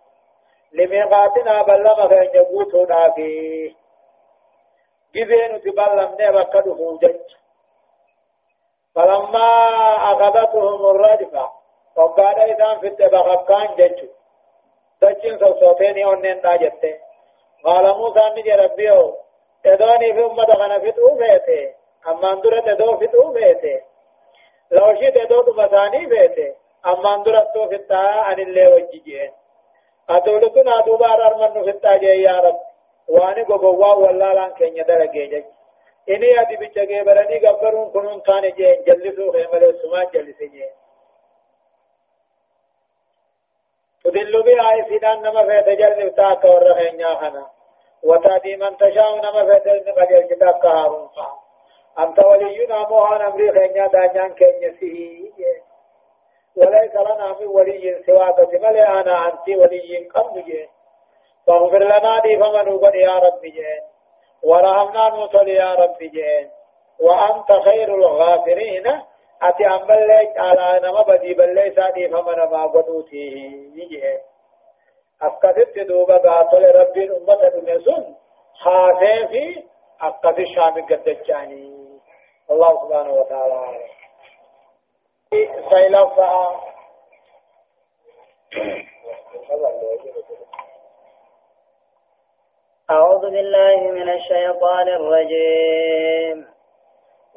لميقاتنا 0.72 1.62
بلغ 1.62 2.08
فين 2.08 2.36
يقوتو 2.36 2.86
نافي 2.86 3.76
جزين 5.16 5.62
تبلغ 5.62 6.12
نبكا 6.20 6.60
دفوجج 6.60 7.20
فلما 8.96 9.50
أخذتهم 10.12 10.86
الرجفة. 10.86 11.57
وقال 11.98 12.40
إذا 12.40 12.78
في 12.80 12.88
التبخكان 12.88 13.76
جتشو 13.78 14.08
دچين 15.02 15.38
سوسوتيني 15.40 16.06
ونين 16.06 16.42
داجته 16.42 16.94
قال 17.66 17.86
موسى 17.98 18.24
نجي 18.38 18.52
ربيو 18.52 19.16
ادوني 19.66 20.14
في 20.14 20.26
أمة 20.26 20.54
خنا 20.60 20.80
فتو 20.80 21.18
فيته 21.18 21.74
أما 22.08 22.34
اندرت 22.34 22.68
ادو 22.68 22.98
فتو 22.98 23.34
فيته 23.34 23.82
لو 24.72 24.96
شئت 24.96 25.18
ادو 25.18 25.42
تمساني 25.42 26.08
فيته 26.10 26.56
أما 26.86 27.16
اندرت 27.16 27.48
تو 27.54 27.70
فتا 27.70 28.04
عن 28.28 28.40
اللي 28.40 28.68
وجيجين 28.74 29.32
أتولكنا 30.10 30.82
دوبار 30.86 31.20
أرمن 31.28 31.72
فتا 31.72 31.98
جي 31.98 32.22
يا 32.22 32.40
رب 32.40 32.60
واني 33.08 33.42
غوغوا 33.42 33.94
والله 33.94 34.34
لأن 34.34 34.52
كينيا 34.54 34.84
درجه 34.84 35.26
جي 35.32 35.44
إني 36.10 36.42
أدي 36.42 36.56
بيچگه 36.62 37.04
برني 37.04 37.38
غبرون 37.48 37.92
كنون 37.92 38.20
كان 38.22 38.44
جي 38.58 38.76
جلسو 38.88 39.32
خيمله 39.32 39.72
سما 39.82 40.04
جلسه 40.14 40.46
جي 40.46 40.66
تدل 44.08 44.44
بها 44.44 44.70
إسدان 44.82 45.22
نما 45.22 45.44
فيت 45.62 45.70
جل 45.80 46.10
تاك 46.16 46.44
ورهن 46.44 47.04
خنا 47.22 47.46
وتادي 48.04 48.56
من 48.56 48.78
تشاء 48.78 49.16
نما 49.16 49.60
فيت 49.60 49.68
قد 49.98 50.28
كتاب 50.30 50.60
كهارون 50.64 51.10
أنت 52.00 52.20
ولينا 52.26 52.88
موهان 52.90 53.22
أمري 53.22 53.52
خينيا 53.52 53.88
دانيان 53.88 54.34
كينيا 54.34 54.72
سيه 54.80 55.62
وليس 56.58 56.96
لنا 56.96 57.36
من 57.40 57.48
ولي 57.48 58.04
سواك 58.06 58.40
ملي 58.54 58.82
أنا 58.88 59.28
أنت 59.28 59.48
ولي 59.50 60.08
قم 60.16 60.40
جين 60.40 60.68
فاغفر 61.48 61.80
لنا 61.84 62.20
دي 62.20 62.38
فمن 62.38 62.68
وقد 62.74 62.96
يا 62.96 63.16
رب 63.16 63.42
جين 63.42 63.82
ورحمنا 64.44 65.10
نوصل 65.10 65.48
يا 65.48 65.74
رب 65.76 65.98
جين 66.00 66.50
وأنت 67.00 67.52
خير 67.52 67.96
الغافرين 67.96 68.84
ati 69.40 69.66
ammallee 69.66 70.26
caalaa 70.38 70.80
nama 70.80 71.04
badii 71.10 71.36
balleessaa 71.40 71.92
dhiifama 71.96 72.36
namaa 72.36 72.68
godhuuti 72.76 73.24
jee 73.92 74.16
akkasitti 75.28 75.86
duuba 75.90 76.20
gaatole 76.26 76.72
rabbiin 76.72 77.12
ummata 77.18 77.50
dhume 77.56 77.80
sun 77.86 78.04
haasee 78.64 79.20
fi 79.32 79.44
akkasi 80.10 80.46
shaami 80.54 80.82
gaddachaanii 80.90 82.02
Allah 82.52 82.72
subhanahu 82.82 83.18
wa 83.20 83.26
ta'ala 83.26 83.62
saylaffaa 85.70 86.44
أعوذ 92.90 93.22
بالله 93.32 93.92
من 93.92 94.10
الشيطان 94.10 94.88
الرجيم 94.88 96.48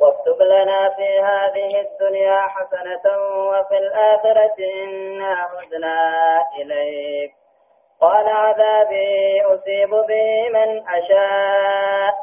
واكتب 0.00 0.42
لنا 0.42 0.88
في 0.96 1.20
هذه 1.20 1.80
الدنيا 1.80 2.40
حسنة 2.40 3.04
وفي 3.48 3.78
الآخرة 3.78 4.56
إنا 4.84 5.46
هدنا 5.52 5.98
إليك. 6.58 7.32
قال 8.00 8.28
عذابي 8.28 9.42
أصيب 9.42 9.90
به 9.90 10.48
من 10.52 10.88
أشاء. 10.88 12.14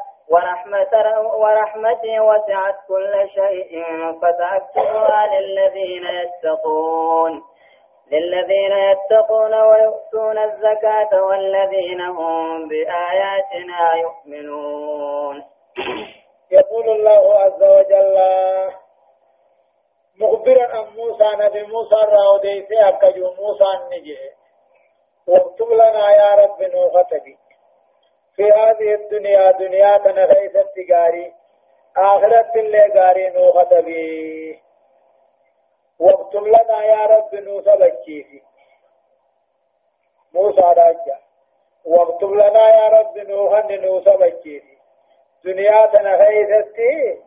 ورحمتي 1.40 2.20
وسعت 2.20 2.74
كل 2.88 3.28
شيء 3.34 3.84
فسأكتبها 4.22 5.26
للذين 5.26 6.04
يتقون. 6.22 7.42
للذين 8.12 8.72
يتقون 8.72 9.54
ويؤتون 9.54 10.38
الزكاة 10.38 11.22
والذين 11.22 12.00
هم 12.00 12.68
بآياتنا 12.68 13.94
يؤمنون. 13.96 15.44
يقول 16.50 16.88
الله 16.88 17.34
عز 17.38 17.62
وجل 17.62 18.18
مخبرا 20.20 20.66
عن 20.66 20.96
موسى 20.96 21.24
نبي 21.36 21.62
موسى 21.62 21.94
راوديسي 21.94 22.88
أكجو 22.88 23.34
موسى 23.34 23.64
النجي 23.74 24.18
واكتب 25.26 25.70
لنا 25.70 26.10
يا 26.10 26.34
رب 26.34 26.62
نوختك 26.62 27.38
في 28.36 28.42
هذه 28.44 28.94
الدنيا 28.94 29.50
دنيا 29.50 29.96
تنغيث 29.96 30.56
التجاري 30.56 31.34
آخرة 31.96 32.52
اللي 32.56 33.00
قاري 33.00 33.30
نوخت 33.30 33.74
بي 33.74 34.62
واكتب 35.98 36.42
لنا 36.46 36.84
يا 36.84 37.06
رب 37.06 37.34
نوسى 37.34 37.76
بكيفي 37.76 38.42
موسى 40.32 40.60
راجع. 40.60 41.18
واكتب 41.84 42.30
لنا 42.30 42.68
يا 42.68 42.88
رب 42.88 43.18
نوخن 43.18 43.80
نوسى 43.80 44.10
بكيفي 45.44 45.52
دنيا 45.52 45.86
تنغيثتي 45.86 47.22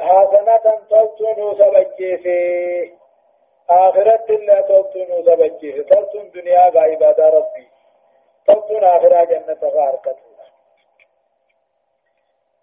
حسنة 0.00 0.80
تلتون 0.90 1.54
سبجيسي 1.58 2.94
آخرت 3.70 4.30
الله 4.30 4.60
تلتون 4.60 5.24
سبجيسي 5.24 5.82
تلتون 5.82 6.30
دنيا 6.30 6.60
عبادة 6.60 7.28
ربي 7.28 7.68
تلتون 8.46 8.84
آخرة 8.84 9.24
جنة 9.24 9.58
غاركة 9.70 10.16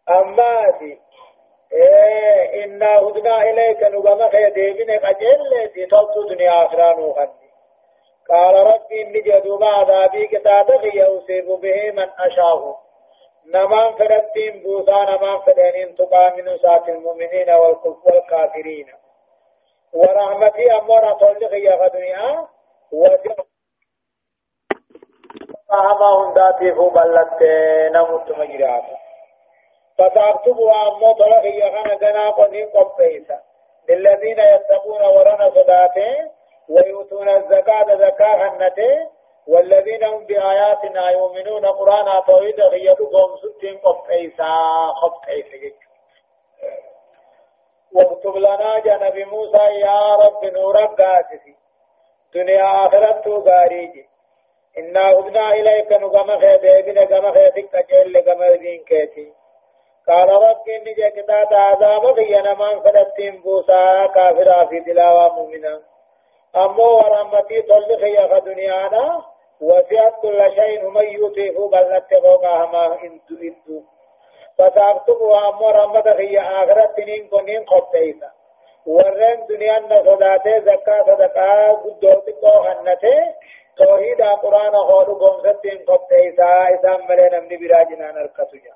أما 0.10 0.70
دي 0.80 1.00
إيه 1.74 2.64
إنا 2.64 3.00
هدنا 3.00 3.42
إليك 3.42 3.84
نبما 3.84 4.30
خيديبين 4.30 5.00
قجل 5.00 5.70
تلتو 5.92 6.28
دنيا 6.30 6.66
آخرة 6.66 6.94
نوخني 6.96 7.52
قال 8.30 8.56
ربي 8.56 9.02
إني 9.02 9.22
جدوب 9.22 9.64
عذابي 9.64 10.28
كتاتك 10.28 10.96
يوسف 10.96 11.62
به 11.62 11.92
من 11.92 12.10
أشاه 12.20 12.76
نمان 13.46 13.94
فدتين 13.94 14.64
بوسا 14.64 15.04
نمان 15.04 15.40
فدين 15.40 15.96
تقى 15.96 16.34
من 16.38 16.58
سات 16.58 16.90
المؤمنين 16.90 17.50
والكافرين. 18.06 18.88
ورحمتي 19.94 20.72
أمور 20.72 21.12
أطلق 21.12 21.54
يا 21.54 21.76
غدنيا 21.76 22.48
وجب 22.92 23.36
صحابة 25.70 26.34
ذاتي 26.36 26.76
فو 26.76 26.90
بلت 26.90 27.44
نمت 27.96 28.32
مجرات 28.32 28.84
فتكتبوا 29.98 30.72
أمو 30.88 31.12
طلق 31.12 31.46
يا 31.46 31.68
غنا 31.70 31.96
جنا 31.96 32.30
قنين 32.30 32.70
قبيسا 32.70 33.42
للذين 33.90 34.40
يتقون 34.40 35.02
ورنا 35.02 35.50
صداته 35.50 36.32
ويؤتون 36.70 37.30
الزكاة 37.30 37.96
زكاة 37.96 38.50
هنته 38.50 39.10
والذين 39.48 40.04
هم 40.04 40.26
بآياتنا 40.26 41.10
يؤمنون 41.10 41.66
قرآن 41.66 42.24
توحيد 42.28 42.62
غيرهم 42.62 43.38
ستين 43.38 43.78
قف 43.78 44.10
عيسى 44.10 44.54
خف 44.96 45.30
عيسى 45.30 45.74
واكتب 47.94 48.36
لنا 48.36 48.80
جنب 48.80 49.18
موسى 49.28 49.80
يا 49.80 50.16
رب 50.16 50.46
نورك 50.46 51.02
قاسسي. 51.02 51.56
دنيا 52.34 52.86
آخرت 52.86 53.28
غاريج 53.28 54.06
إنا 54.78 55.12
هدنا 55.12 55.52
إليك 55.52 55.92
نقم 55.92 56.40
خيدي 56.40 56.82
بنا 56.82 57.02
قم 57.02 57.34
خيدك 57.34 57.76
أجل 57.76 58.18
قم 58.18 58.44
دين 58.60 58.84
كيتي. 58.84 59.34
قال 60.08 60.30
رب 60.30 60.70
إني 60.70 60.94
جكتات 60.94 61.54
عذاب 61.54 62.16
في 62.16 62.42
نمان 62.42 62.82
فلسطين 62.82 63.42
بوسا 63.42 64.06
كافرا 64.06 64.66
في 64.66 64.80
تلاوة 64.80 65.36
مؤمنا 65.36 65.82
أمو 66.56 66.84
ورحمتي 66.84 67.62
طلق 67.62 68.04
يا 68.04 68.40
دنيانا 68.40 69.31
وسعت 69.62 70.14
كل 70.22 70.52
شيء 70.56 70.88
هم 70.88 70.98
يوتيه 70.98 71.58
بل 71.72 71.86
نتقوقها 71.96 72.66
ما 72.74 72.86
انتو 73.04 73.36
انتو 73.36 73.82
فتاكتبوا 74.58 75.50
أمو 75.50 75.70
رحمتك 75.70 76.20
يا 76.20 76.42
آخرت 76.42 77.00
نين 77.00 77.28
كنين 77.28 77.64
قبتيسا 77.66 78.32
ورن 78.86 79.46
دنيا 79.50 79.80
نصداته 79.80 80.60
زكاة 80.60 81.04
صدقاء 81.08 81.74
قدوتك 81.84 82.44
وغنته 82.44 83.20
توحيد 83.78 84.22
قرآن 84.22 84.76
خورو 84.88 85.14
قمستين 85.22 85.86
قبتيسا 85.88 86.50
إسام 86.74 87.08
ملين 87.10 87.34
أمني 87.34 87.58
براجنا 87.58 88.12
نركتجا. 88.12 88.74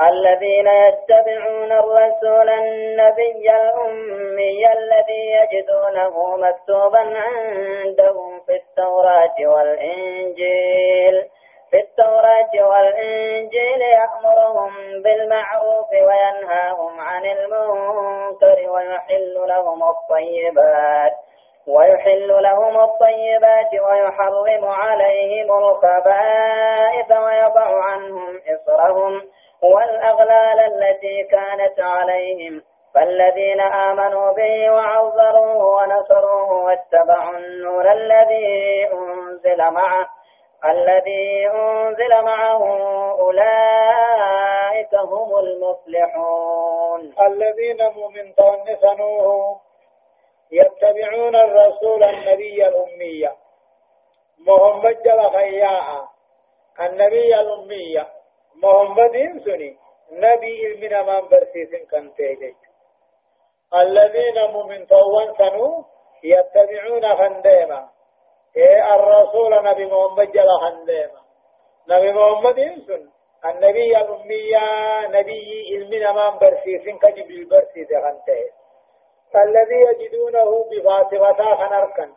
الذين 0.00 0.66
يتبعون 0.66 1.72
الرسول 1.72 2.48
النبي 2.50 3.50
الأمي 3.50 4.72
الذي 4.72 5.24
يجدونه 5.38 6.36
مكتوبا 6.36 6.98
عندهم 6.98 8.40
في 8.46 8.52
التوراة 8.56 9.34
والإنجيل. 9.40 11.28
في 11.70 11.78
التوراة 11.78 12.68
والإنجيل 12.68 13.80
يأمرهم 13.80 14.72
بالمعروف 15.02 15.90
وينهاهم 15.92 17.00
عن 17.00 17.24
المنكر 17.24 18.70
ويحل 18.70 19.34
لهم 19.34 19.82
الطيبات. 19.82 21.12
ويحل 21.66 22.42
لهم 22.42 22.80
الطيبات 22.80 23.72
ويحرم 23.72 24.64
عليهم 24.64 25.58
الخبائث 25.58 27.10
ويضع 27.10 27.84
عنهم 27.84 28.40
إصرهم 28.54 29.22
والأغلال 29.62 30.60
التي 30.60 31.22
كانت 31.24 31.80
عليهم. 31.80 32.62
فالذين 32.94 33.60
آمنوا 33.60 34.32
به 34.32 34.70
وعذروه 34.70 35.64
ونصروه 35.64 36.52
واتبعوا 36.52 37.36
النور 37.36 37.92
الذي 37.92 38.88
أنزل 38.92 39.70
معه 39.70 40.06
الذي 40.64 41.48
أنزل 41.50 42.24
معه 42.24 42.62
أولئك 43.20 44.94
هم 44.94 45.38
المفلحون. 45.38 47.14
الذين 47.26 47.92
مؤمن 47.96 48.34
تونسنوه 48.34 49.60
يتبعون 50.52 51.36
الرسول 51.36 52.04
النبي 52.04 52.68
الأمية. 52.68 53.36
محمد 54.38 55.02
جل 55.02 55.30
خياء 55.30 56.08
النبي 56.80 57.40
الأمية. 57.40 58.06
محمد 58.62 59.42
سني 59.44 59.76
نبي 60.12 60.74
من 60.80 61.06
من 61.06 61.28
برسيس 61.28 61.88
كان 61.90 62.14
تيجي 62.14 62.56
الذين 63.74 64.50
مؤمن 64.52 64.86
طوان 64.86 65.34
سنو 65.38 65.84
يتبعون 66.24 67.16
خنديما. 67.16 67.88
إيه 68.56 68.94
الرسول 68.94 69.64
نبي 69.64 69.86
محمد 69.86 70.32
جل 70.32 70.48
خنديما. 70.62 71.20
نبي 71.88 72.12
محمد 72.12 72.58
سن 72.86 73.10
النبي 73.44 73.96
الأمية 73.96 74.66
نبي 75.06 75.78
من 75.90 76.14
من 76.16 76.38
برسيس 76.38 76.84
كجبل 77.02 77.44
برسيس 77.44 77.88
خنديما 77.88 78.61
الذي 79.36 79.80
يجدونه 79.88 80.64
بفاتغة 80.70 81.54
خنركا 81.54 82.12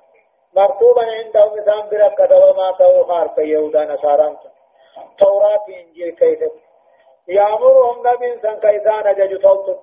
مكتوبا 0.55 1.01
عندهم 1.01 1.59
إسان 1.59 1.89
بركة 1.89 2.45
وما 2.45 2.71
توخار 2.71 3.29
في 3.29 3.41
يهودا 3.41 3.85
نصارى. 3.85 4.37
توراة 5.17 5.65
إنجيل 5.69 6.15
كيف 6.15 6.39
يأمرهم 7.27 8.07
نبي 8.07 8.39
سن 8.41 8.59
كيسان 8.59 9.15
جج 9.15 9.41
توت 9.41 9.79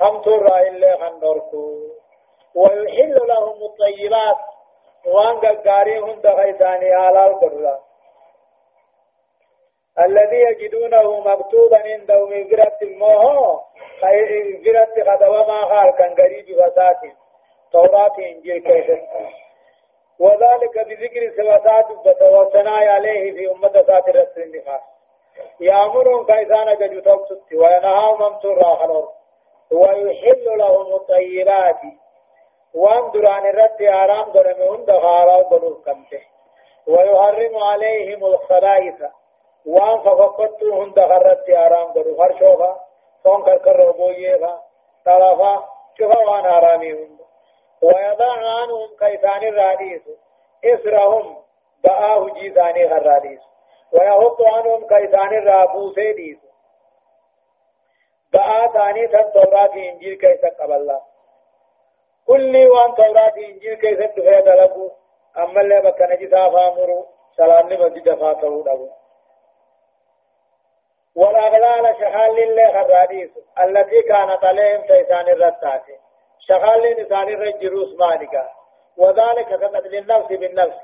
هم 0.00 0.20
ترى 0.20 0.68
إلا 0.68 0.96
خندركو 0.96 1.78
ويحل 2.54 3.28
لهم 3.28 3.62
الطيبات. 3.62 4.36
وان 5.06 5.36
قاريهم 5.38 6.20
دخيساني 6.20 6.94
على 6.94 7.26
القرى 7.26 7.78
الذي 9.98 10.36
يجدونه 10.36 11.20
مكتوبا 11.20 11.78
عندهم 11.84 12.48
فرت 12.48 12.82
الموه 12.82 13.62
فرت 14.00 15.08
خدوة 15.08 15.46
ما 15.46 15.60
خال 15.68 15.90
كان 15.90 16.14
قريب 16.14 16.46
فسات 16.46 17.00
توراة 17.72 18.18
إنجيل 18.18 18.62
كيف؟ 18.62 18.98
وذلك 20.18 20.78
بذكر 20.86 21.32
سواسات 21.36 21.86
وثناء 22.22 22.88
عليه 22.88 23.32
في 23.32 23.50
أمة 23.50 23.72
ذات 23.72 24.08
رسل 24.08 24.42
النفاس 24.42 24.80
يأمرهم 25.60 26.26
كيسان 26.26 26.76
ججو 26.78 27.00
توبت 27.00 27.52
وينهاهم 27.54 28.32
من 28.32 28.38
ترى 28.38 28.76
خلور 28.76 29.08
ويحل 29.72 30.58
لهم 30.58 30.94
الطيبات. 30.94 31.80
وان 32.74 33.10
دران 33.10 33.46
الرد 33.46 33.82
آرام 33.82 34.32
درمهم 34.32 34.84
دخارا 34.84 35.36
وبنوه 35.36 35.82
كمته. 35.86 36.22
ويحرم 36.86 37.56
عليهم 37.56 38.24
الخبائث. 38.24 39.02
وان 39.66 39.98
ففقدتو 40.00 40.82
هند 40.82 40.98
غرت 40.98 41.50
آرام 41.50 41.92
درو 41.92 42.16
فرشوفا 42.16 42.80
فون 43.24 43.42
كركر 43.44 43.90
بويفا 43.90 44.62
طرفا 45.06 45.64
شوفا 45.98 46.18
وان 46.18 46.46
آرامي 46.46 46.92
هند. 46.92 47.20
ويضع 47.82 48.32
عنهم 48.32 48.88
كيسان 48.98 49.42
الراديس 49.42 50.02
إسرهم 50.64 51.36
بآه 51.84 52.28
جيزاني 52.28 52.86
غراديس 52.86 53.40
ويهط 53.92 54.42
عنهم 54.42 54.86
كيسان 54.86 55.32
الرابوسي 55.38 56.12
ديس 56.12 56.38
بآ 58.32 58.66
ثاني 58.72 59.06
تن 59.06 59.32
توراة 59.32 59.74
إنجيل 59.74 60.14
كيسا 60.14 60.48
قبل 60.48 60.72
الله 60.72 61.00
كل 62.26 62.56
وان 62.56 62.94
توراة 62.94 63.36
إنجيل 63.36 63.74
كيسا 63.74 64.06
تفيد 64.06 64.48
لكو 64.48 64.90
أما 65.38 65.60
اللي 65.60 65.80
بكنا 65.80 66.14
جسا 66.14 66.50
فامرو 66.50 67.06
سلام 67.36 67.68
لمجد 67.68 68.14
فاترو 68.14 68.62
دبو 68.62 68.88
والأغلال 71.16 71.96
شغال 72.00 72.36
لله 72.36 72.80
الراديس 72.80 73.30
التي 73.64 74.02
كانت 74.02 74.44
عليهم 74.44 74.80
تيسان 74.86 75.28
الرتات 75.28 75.82
شغال 76.48 76.82
لنسان 76.82 77.28
الرجروس 77.28 77.94
مالكا 77.98 78.48
وذلك 78.96 79.48
كقتل 79.48 79.94
النفس 79.94 80.28
بالنفس. 80.28 80.78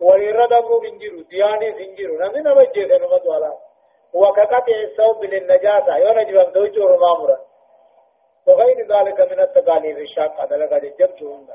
ولردم 0.00 0.68
من 0.82 0.98
جرو 0.98 1.20
دياني 1.20 1.72
سنجرو. 1.72 2.14
نمي 2.18 2.40
نمجي 2.40 2.88
سنمت 2.88 3.26
ولا 3.26 3.52
وكقطع 4.12 4.76
الثوب 4.84 5.24
للنجاسة. 5.24 5.96
يونجب 5.96 6.36
أن 6.36 6.52
توجه 6.52 6.96
مامورا. 6.96 7.38
وغير 8.46 8.86
ذلك 8.86 9.20
من 9.32 9.40
التقاليد 9.40 9.98
الشاقة. 9.98 10.56
لقد 10.56 10.80
جبتهم 10.98 11.48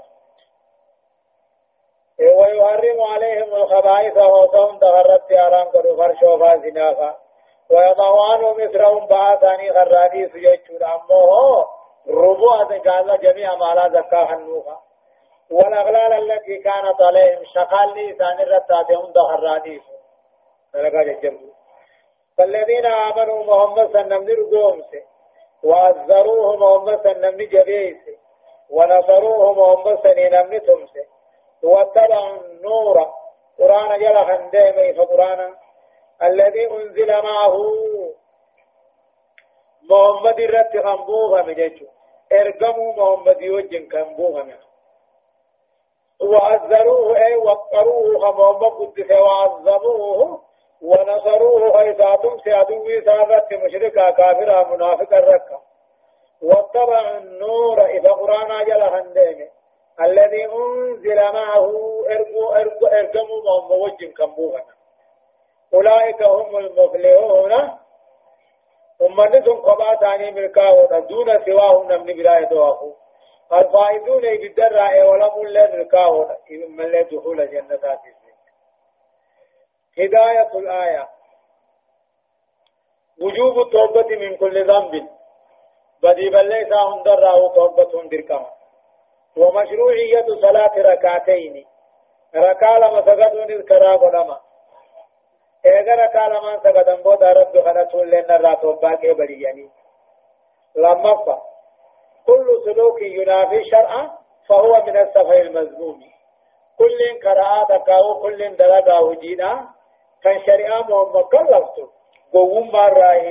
ويحرم 2.19 3.01
عليهم 3.13 3.55
الخبائث 3.55 4.17
وصوم 4.17 4.79
تغرت 4.79 5.31
أرام 5.31 5.71
كدو 5.71 5.97
فرشوفا 5.97 6.57
زنافا. 6.57 7.17
ويضعوان 7.71 8.41
مثلهم 8.63 9.07
بعثاني 9.07 9.69
غراني 9.69 10.29
سجيشون 10.29 10.83
أمه. 10.83 11.65
ربوع 12.07 12.63
قال 12.63 13.21
جميع 13.21 13.55
ما 13.55 13.75
لا 13.75 13.89
زكاة 13.89 14.25
حنوخا 14.25 14.77
والأغلال 15.51 16.13
التي 16.13 16.57
كانت 16.57 17.01
عليهم 17.01 17.43
شقال 17.43 18.15
الرتاتهم 18.41 19.11
دغراني 19.11 19.81
فلقى 20.73 21.13
جمعوا 21.21 21.51
فالذين 22.37 22.85
آمنوا 22.85 23.43
محمد 23.43 23.93
سنم 23.93 24.23
نرقوم 24.23 24.81
سي. 24.91 25.03
وعذروه 25.63 26.55
محمد 26.55 27.03
سنم 27.03 27.41
نجبيه 27.41 27.93
سي. 28.05 28.17
ونصروه 28.69 29.53
محمد 29.53 29.99
سنم 30.03 30.53
نتم 30.53 30.87
سي. 30.93 31.03
واتبعوا 31.63 32.35
النور. 32.45 32.97
قرآن 33.59 33.99
جل 33.99 34.17
خندامي 34.25 34.93
فقرآن 34.93 35.53
الذي 36.23 36.71
أنزل 36.71 37.11
معه. 37.23 37.57
محمد 39.89 40.41
رت 40.41 40.85
خنبوها 40.85 41.41
مجيشو 41.41 41.85
ارقموا 42.31 42.93
محمد 42.93 43.41
يوجن 43.41 43.89
خنبوها 43.91 44.59
وعذروه 46.21 47.17
أي 47.17 47.35
وقروه 47.35 48.31
محمد 48.31 48.63
قدس 48.63 49.11
وعظموه. 49.11 50.41
ونصروه 50.81 51.77
خيساتم 51.77 52.37
سيادوي 52.43 53.01
سارت 53.05 53.53
مشركا 53.53 54.09
كافرا 54.09 54.75
منافقا 54.75 55.19
ركا. 55.19 55.61
واتبعوا 56.41 57.17
النور 57.17 57.85
إذا 57.85 58.11
قرآن 58.11 58.65
جل 58.65 58.89
خندامي 58.89 59.49
الذي 60.01 60.45
أنزل 60.45 61.15
معه 61.15 61.71
ارقموا 62.09 63.37
محمد 63.45 63.77
وجن 63.79 64.13
خنبوها 64.17 64.65
أولئك 65.73 66.23
هم 66.23 66.57
المفلحون. 66.57 67.51
أمنتهم 69.01 69.61
قبا 69.61 69.95
ثاني 69.95 70.31
ملكا 70.31 70.99
دون 70.99 71.45
سواهم 71.45 71.91
نمن 71.91 72.05
بلا 72.05 72.39
يدوافو 72.39 72.93
الفائزون 73.53 74.21
بالدرع 74.21 75.03
ولم 75.05 75.47
للركاو 75.47 76.27
من 76.69 76.85
لا 76.91 77.01
دخول 77.01 77.51
جنة 77.51 77.99
هداية 79.99 80.51
الآية. 80.55 81.09
وجوب 83.21 83.59
التوبة 83.59 84.15
من 84.15 84.37
كل 84.37 84.67
ذنب. 84.67 85.09
بدي 86.03 86.29
بليس 86.29 86.73
هندر 86.73 87.47
توبة 87.55 88.03
دركما. 88.11 88.51
ومشروعية 89.37 90.25
صلاة 90.41 90.71
ركعتين. 90.77 91.65
ركع 92.35 92.77
لما 92.77 93.01
سجدون 93.01 93.51
الكرا 93.51 93.95
اذا 95.65 95.95
ركع 95.95 96.27
لما 96.27 96.59
سجدن 96.63 97.01
بود 97.03 97.23
رب 97.23 97.61
خنسول 97.65 98.09
لنا 98.09 98.37
راتوبا 98.37 98.93
کے 99.01 99.13
بڑی 99.13 99.69
لما 100.75 101.13
فا 101.25 101.41
كل 102.25 102.47
سلوك 102.65 103.01
ينافي 103.01 103.63
شرعا 103.63 104.11
فهو 104.49 104.83
من 104.87 104.97
السفه 104.97 105.41
المذموم 105.41 105.99
كل 106.77 106.99
قراءة 107.25 107.77
كاو 107.77 108.21
كل 108.21 108.55
دلقا 108.55 108.99
وجينا 108.99 109.69
كان 110.23 110.39
شريعة 110.45 110.81
محمد 110.81 111.23
كلفتو 111.23 111.87
قوم 112.33 112.71
مراه 112.71 113.27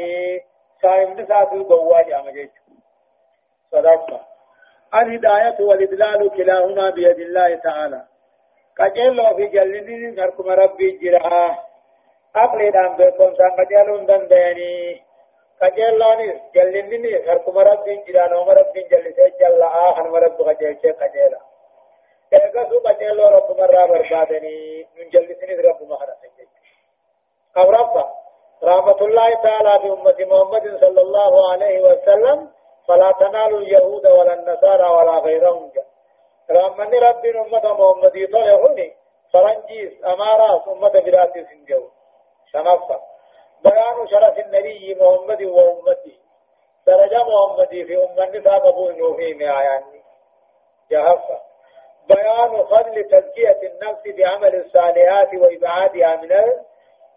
سائم 0.82 1.20
نساتو 1.20 1.64
قوة 1.64 2.02
جامجيت 2.02 2.52
صدقنا 3.72 4.20
الهداية 4.94 5.56
والإدلال 5.60 6.30
كلاهما 6.36 6.90
بيد 6.90 7.18
الله 7.18 7.54
تعالى 7.54 8.04
قجل 8.78 9.36
في 9.36 9.46
جلني 9.46 10.10
نركم 10.10 10.48
ربي 10.50 10.90
جرا 10.90 11.69
أقلي 12.36 12.70
دام 12.70 12.96
بكم 12.96 13.34
سان 13.34 13.50
قجلون 13.50 14.06
دندني 14.06 15.02
قجلوني 15.62 16.40
جلني 16.54 16.96
نركم 17.26 17.58
ربي 17.58 17.96
جرا 17.96 18.26
نوم 18.28 18.50
ربي 18.50 18.82
جلسي 18.82 19.30
جل 19.40 19.62
آخر 19.62 20.06
رب 20.24 20.42
قجل 20.42 20.78
شيء 20.82 20.92
قجلا 20.92 21.40
إذا 22.32 22.68
سو 22.70 22.78
قجل 22.78 23.20
رب 23.20 23.48
مرة 23.58 23.86
بربادني 23.86 24.86
من 24.96 25.08
جلسني 25.08 25.54
رب 25.54 25.82
مهرة 25.82 26.16
أورفا 27.56 28.04
رحمة 28.64 29.00
الله 29.06 29.34
تعالى 29.34 29.72
بأمة 29.82 30.18
محمد 30.20 30.80
صلى 30.80 31.00
الله 31.00 31.52
عليه 31.52 31.82
وسلم 31.82 32.50
فلا 32.88 33.12
تنالوا 33.20 33.58
اليهود 33.58 34.06
ولا 34.06 34.34
النصارى 34.34 34.88
ولا 34.96 35.18
غيرهم 35.18 35.72
رامني 36.50 36.98
ربي 36.98 37.30
أمة 37.30 37.64
محمد 37.72 38.16
يطلعوني 38.16 38.96
فرنجيس 39.32 39.92
أمارات 40.04 40.68
أمة 40.68 40.92
براتي 41.04 41.44
سنجو 41.44 41.82
شنفة 42.52 43.00
بيان 43.64 44.06
شرف 44.06 44.38
النبي 44.38 44.94
محمد 44.94 45.42
وأمته 45.42 46.16
درجة 46.86 47.24
محمد 47.24 47.68
في 47.68 47.96
أمة 48.04 48.24
النساء 48.24 48.58
قبول 48.58 48.98
نوفي 48.98 49.34
معياني 49.34 50.02
جهفة 50.90 51.40
بيان 52.08 52.64
فضل 52.64 53.04
تزكية 53.04 53.60
النفس 53.62 54.02
بعمل 54.18 54.54
الصالحات 54.54 55.34
وإبعادها 55.34 56.16
من 56.16 56.32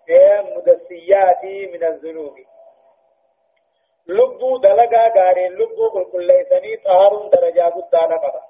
المدسيات 0.09 1.43
من 1.43 1.83
الذنوب. 1.83 2.35
لبو 4.07 4.57
دلقا 4.57 5.07
غارين 5.17 5.51
لبو 5.51 5.87
قل 5.87 6.11
كل 6.11 6.27
ليسني 6.27 6.77
طهر 6.77 7.27
درجة 7.27 7.61
قد 7.61 7.95
قبا 7.95 8.41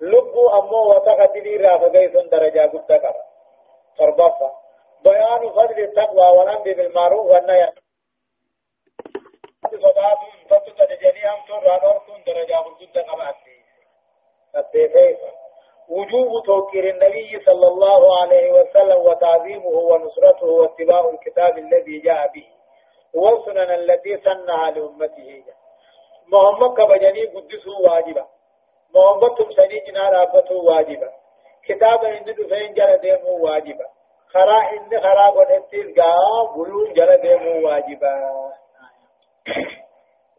لبو 0.00 0.48
أمو 0.48 0.90
وتقتلي 0.90 1.56
رافقيس 1.56 2.10
درجة 2.10 2.60
قد 2.60 2.92
قبا 2.92 3.24
تربطة 3.98 4.67
بيان 5.04 5.50
فضل 5.50 5.78
التقوى 5.78 6.38
والأمر 6.38 6.62
بالمعروف 6.62 7.26
والنهي 7.26 7.72
قبا 13.08 13.34
وجوب 15.88 16.44
توقير 16.46 16.90
النبي 16.90 17.40
صلى 17.46 17.66
الله 17.68 18.22
عليه 18.22 18.52
وسلم 18.52 18.98
وتعظيمه 18.98 19.66
ونصرته 19.66 20.46
واتباع 20.46 21.10
الكتاب 21.10 21.58
الذي 21.58 21.98
جاء 21.98 22.32
به 22.34 22.46
والسنن 23.14 23.70
التي 23.70 24.16
سنها 24.16 24.70
لأمته. 24.70 25.44
محمد 26.32 26.76
كبجني 26.76 27.24
قدسه 27.24 27.80
واجبا. 27.80 28.26
محمد 28.94 29.34
تمسني 29.34 29.78
جنا 29.86 30.10
رابطه 30.10 30.54
واجبا. 30.54 31.12
كتاب 31.64 32.04
إن 32.04 32.24
دفين 32.24 32.74
جل 32.74 33.18
واجبا. 33.26 33.86
خرا 34.32 34.60
إن 34.72 35.00
خرا 35.00 35.26
قدتيز 35.36 35.86
قا 35.98 36.12
بلون 36.56 36.92
جل 36.92 37.16
ديمو 37.16 37.68
واجبا. 37.68 38.14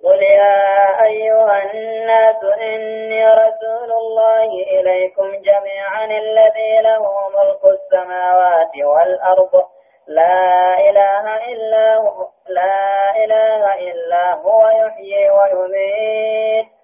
قل 0.03 0.23
يا 0.23 1.03
أيها 1.05 1.57
الناس 1.73 2.43
إني 2.43 3.27
رسول 3.27 3.91
الله 3.91 4.49
إليكم 4.75 5.29
جميعا 5.41 6.05
الذي 6.05 6.81
له 6.83 7.03
ملك 7.29 7.63
السماوات 7.65 8.73
والأرض. 8.91 9.53
لا 10.07 10.79
إله 10.89 11.25
إلا 11.51 11.95
هو 11.97 12.27
لا 12.47 13.15
إله 13.23 13.63
إلا 13.89 14.35
هو 14.35 14.61
يحيي 14.67 15.29
ويميت. 15.29 16.78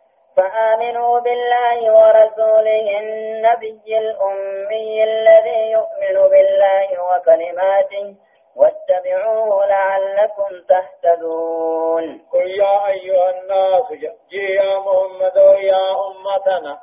فآمنوا 0.86 1.20
بالله 1.20 1.80
ورسوله 1.92 3.00
النبي 3.00 3.98
الأمي 3.98 5.04
الذي 5.04 5.72
يؤمن 5.72 6.30
بالله 6.30 6.90
وكلماته 7.10 8.16
واتبعوه 8.56 9.66
لعلكم 9.66 10.50
تهتدون. 10.70 12.22
قل 12.34 12.48
يا 12.50 12.88
أيها 12.88 13.30
الناس 13.30 13.92
جي 14.30 14.46
يا 14.56 14.80
محمد 14.80 15.38
يا 15.58 15.86
أمتنا. 16.08 16.80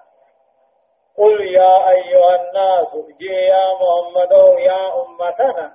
قل 1.18 1.46
يا 1.46 1.90
أيها 1.90 2.34
الناس 2.40 2.90
جي 3.20 3.34
يا 3.34 3.66
محمد 3.80 4.32
يا 4.58 4.82
أمتنا. 5.02 5.72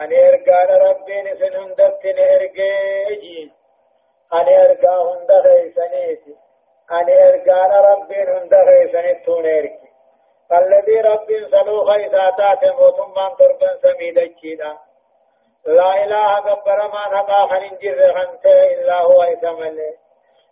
أن 0.00 0.12
إرقان 0.12 0.70
ربي 0.88 1.22
نسن 1.22 1.56
هندتن 1.56 2.18
إرقيجين 2.18 3.52
أن 4.32 4.48
إرقا 4.48 4.96
هند 5.02 5.30
غيسانيتي 5.30 6.36
أن 6.92 7.06
إرقان 7.10 7.72
ربي 7.84 8.22
هند 8.22 8.54
غيسانيتون 8.54 9.46
إرقي 9.46 9.90
الذي 10.52 11.00
ربي 11.00 11.48
سلو 11.50 11.84
خيساتات 11.84 12.64
موتمان 12.64 13.30
تربن 13.38 13.78
سميدجينا 13.82 14.78
لا 15.66 16.04
إله 16.04 16.36
قبر 16.36 16.78
ما 16.92 17.04
نقا 17.16 17.46
خنجر 17.46 18.14
خنته 18.18 18.72
إلا 18.72 19.00
هو 19.02 19.22
إسمله 19.22 19.94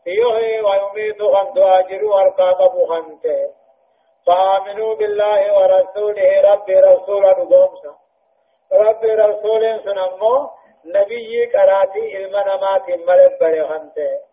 يحيي 0.06 0.60
ويميت 0.60 1.22
خنت 1.22 1.58
أجر 1.58 2.04
والقاقب 2.04 2.86
خنته 2.88 3.50
فآمنوا 4.26 4.94
بالله 4.94 5.40
ورسوله 5.58 6.40
رب 6.40 6.70
رسول 6.70 7.22
نقومسا 7.22 7.92
رب 8.72 9.04
رسول 9.04 9.80
سنمو 9.84 10.50
نبي 10.84 11.46
قراتي 11.54 12.16
علم 12.16 12.36
نمات 12.36 12.88
ملك 13.08 13.40
برخنته 13.40 14.27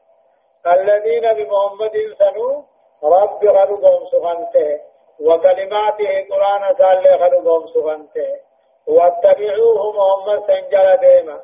الذين 0.67 1.33
بمحمد 1.33 1.95
سنو 2.19 2.63
رب 3.03 3.45
غرقهم 3.45 4.05
سخنته 4.05 4.79
وكلماته 5.19 6.25
قرآن 6.31 6.75
سال 6.77 7.07
غرقهم 7.07 7.67
سخنته. 7.67 8.39
واتبعوه 8.87 9.93
محمد 9.97 10.39
سنجل 10.47 10.97
ديما. 10.97 11.39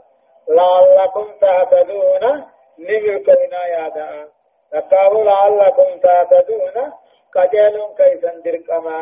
لعلكم 0.49 1.27
تهتدون 1.41 2.45
نملكنا 2.79 3.67
يا 3.67 3.89
دعا 3.89 4.27
تقابل 4.71 5.25
لعلكم 5.25 5.99
تهتدون 5.99 6.93
قجل 7.35 7.75
كيف 7.97 8.21
دركما 8.45 8.99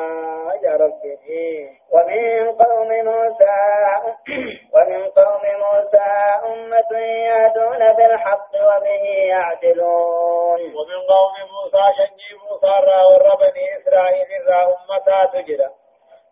يا 0.63 0.71
ربي. 0.71 1.17
ومن 1.93 2.51
قوم 2.51 2.91
موسى 3.09 3.59
ومن 4.73 5.03
قوم 5.19 5.43
موسى 5.63 6.09
أمة 6.45 6.99
يهدون 6.99 7.93
بالحق 7.97 8.51
وبه 8.67 9.03
يعدلون. 9.33 10.59
ومن 10.77 10.99
قوم 11.13 11.35
موسى 11.53 11.83
شنجي 11.97 12.31
موسى 12.43 12.73
را 12.87 12.99
وربني 13.09 13.65
إسرائيل 13.77 14.29
را 14.47 14.61
أمتا 14.63 15.19
تجرى. 15.33 15.69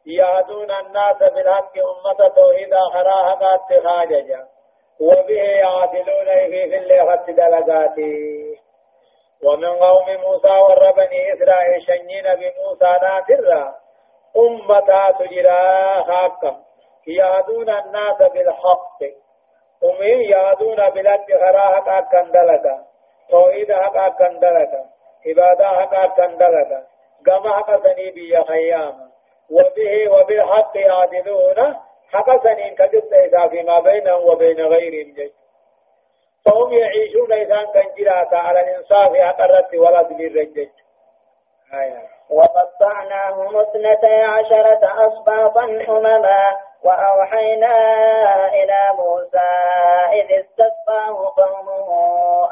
يهدون 0.06 0.72
الناس 0.72 1.20
بالحق 1.34 1.74
أمة 1.78 2.30
توحيد 2.36 2.74
آخراها 2.74 3.34
قد 3.34 3.60
وبه 5.00 5.42
يعدلون 5.42 6.26
في 6.26 6.78
اللي 6.78 7.00
خط 7.08 7.30
دلقاته. 7.30 8.67
ومن 9.44 9.66
قوم 9.66 10.06
موسى 10.26 10.60
وربني 10.60 11.34
إسرائيل 11.34 11.82
شنين 11.88 12.24
بموسى 12.24 12.92
ناترا 13.02 13.76
أمة 14.38 15.12
تجرى 15.20 16.04
حقا 16.08 16.58
يهدون 17.08 17.70
الناس 17.70 18.18
بالحق. 18.34 19.00
أمين 19.84 20.22
يهدون 20.22 20.90
بلاد 20.90 21.26
خراها 21.42 21.82
حقا 21.82 22.22
دلقا 22.22 22.86
توحيد 23.30 23.74
حقا 23.74 24.28
دلقا 24.28 24.84
عبادة 25.28 25.68
حقا 25.68 26.26
دلقا 26.28 26.84
قم 27.28 27.50
حقا 27.50 27.78
سنيبي 27.84 28.44
خياما 28.44 29.08
وبه 29.52 30.12
وبالحق 30.12 30.78
يعدلون 30.78 31.76
حق 32.12 32.44
سنين 32.44 32.76
كجبت 32.76 33.14
إذا 33.14 33.48
فيما 33.48 33.80
بينهم 33.80 34.26
وبين 34.30 34.60
غيرهم. 34.62 35.14
جيد 35.14 35.34
فهم 36.48 36.74
يعيشون 36.74 37.34
إذا 37.34 37.64
كان 37.74 37.86
جراتا 37.98 38.36
على 38.36 38.60
الإنصاف 38.60 39.12
أقرت 39.16 39.76
ولا 39.76 40.04
جيد 40.18 40.70
آية. 41.74 42.18
وقطعناهم 42.30 43.58
اثنتي 43.58 44.22
عشرة 44.22 45.08
أصباطا 45.08 45.64
أمما 45.64 46.58
وأوحينا 46.84 47.76
إلى 48.48 48.80
موسى 48.98 49.50
إذ 50.14 50.40
استسقاه 50.40 51.34
قومه 51.38 51.90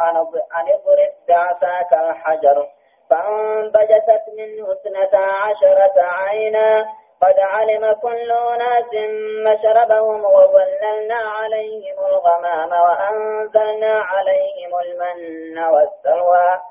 أن 0.10 0.18
اضرب 0.18 1.14
بعصاك 1.28 1.94
الحجر 1.94 2.68
فانبجست 3.10 4.24
منه 4.38 4.72
اثنتا 4.72 5.18
عشرة 5.18 6.02
عينا 6.02 6.86
قد 7.22 7.40
علم 7.40 7.94
كل 7.94 8.32
أناس 8.32 8.94
مشربهم 9.46 10.26
وظللنا 10.26 11.16
عليهم 11.16 11.98
الغمام 12.00 12.72
وأنزلنا 12.72 13.94
عليهم 13.94 14.72
المن 14.86 15.60
والسلوى. 15.60 16.62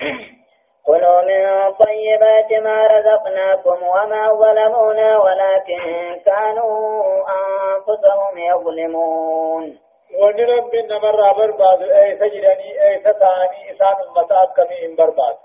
كلوا 0.86 1.22
من 1.22 1.72
طيبات 1.72 2.52
ما 2.62 2.86
رزقناكم 2.86 3.82
وما 3.82 4.28
ظلمونا 4.32 5.18
ولكن 5.18 5.80
كانوا 6.26 7.04
أنفسهم 7.28 8.38
يظلمون. 8.38 9.78
وني 10.20 10.44
رب 10.44 10.74
نمر 10.74 11.32
برباد 11.32 11.82
أي 11.82 12.18
سجدني 12.18 12.82
أي 12.82 12.98
ستاني 13.00 13.70
انسان 13.70 13.94
امتات 14.08 14.48
كمي 14.56 14.94
برباد. 14.96 15.36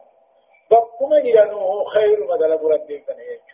بكما 0.72 1.20
جرنوه 1.20 1.86
خير 1.86 2.28
مدل 2.28 2.52
ربي 2.52 3.00
كنه 3.00 3.49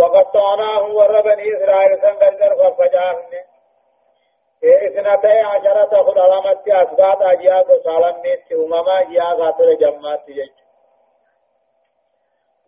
وقطعناه 0.00 0.82
ور 0.98 1.20
بني 1.20 1.56
إسرائيل 1.56 2.00
سنگر 2.02 2.54
ففجاهن 2.60 3.32
إثنتي 4.64 5.38
عشرة 5.40 6.02
خد 6.02 6.18
علامات 6.18 6.68
أسباب 6.68 7.22
أجياد 7.22 7.70
وسالم 7.70 8.16
نيت 8.24 8.52
أمما 8.52 9.02
جيا 9.02 9.24
غاتر 9.24 9.72
جمعات 9.74 10.28
يج 10.28 10.50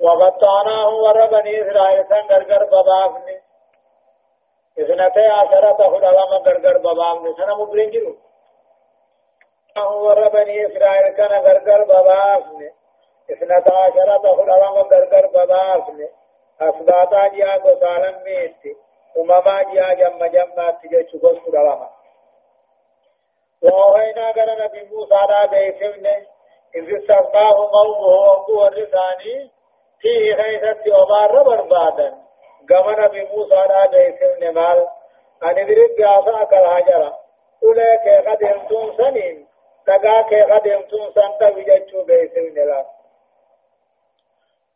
وقطعناه 0.01 0.89
ور 0.89 1.26
بني 1.26 1.62
إسرائيل 1.62 2.05
سن 2.09 2.26
غرغر 2.30 2.64
ببافن 2.64 3.41
إثنتي 4.78 5.26
عشرة 5.26 6.07
علامة 6.07 6.37
غرغر 6.47 6.78
ببافن 6.78 7.35
سنة 7.37 7.64
مبرنجلو 7.64 8.16
ور 10.05 10.28
بني 10.28 10.66
إسرائيل 10.66 11.09
كان 11.16 11.33
غرغر 11.45 11.85
ببافن 11.85 12.70
اثنتا 13.30 13.74
عشرة 13.74 14.24
علامة 14.43 14.80
غرغر 14.80 15.26
ببافن 15.26 16.09
أسباب 16.69 17.15
أجياد 17.15 17.67
وسالم 17.67 18.23
نيت 18.27 18.77
ومما 19.17 19.63
جاء 19.63 19.95
جم 19.95 20.27
جمع 20.27 20.71
تجي 20.71 21.09
شغل 21.13 21.41
سلامة 21.47 21.89
وأوهينا 23.63 24.31
قال 24.31 24.57
نبي 24.65 24.83
موسى 24.93 25.15
لا 25.29 25.47
بيسمنا 25.47 26.17
إذ 26.75 26.97
استسقاه 26.97 27.71
قومه 27.73 28.07
وقوة 28.07 28.69
الرساني 28.69 29.51
فيه 30.01 30.35
خيثت 30.35 30.89
أمار 30.89 31.43
بربادا 31.43 32.15
قام 32.71 33.05
نبي 33.05 33.23
موسى 33.25 33.55
لا 33.55 33.87
بيسمنا 33.87 34.51
مال 34.51 34.87
أن 35.43 35.59
ادرك 35.59 35.99
بعصاك 35.99 36.53
الحجرة 36.55 37.19
أولئك 37.65 38.29
قد 38.29 38.43
يمتون 38.43 38.97
سنين 38.97 39.47
تقاك 39.87 40.35
قد 40.53 40.67
يمتون 40.67 41.11
سنتا 41.15 41.51
بججو 41.51 42.05
بيسمنا 42.05 42.61
لا 42.61 42.87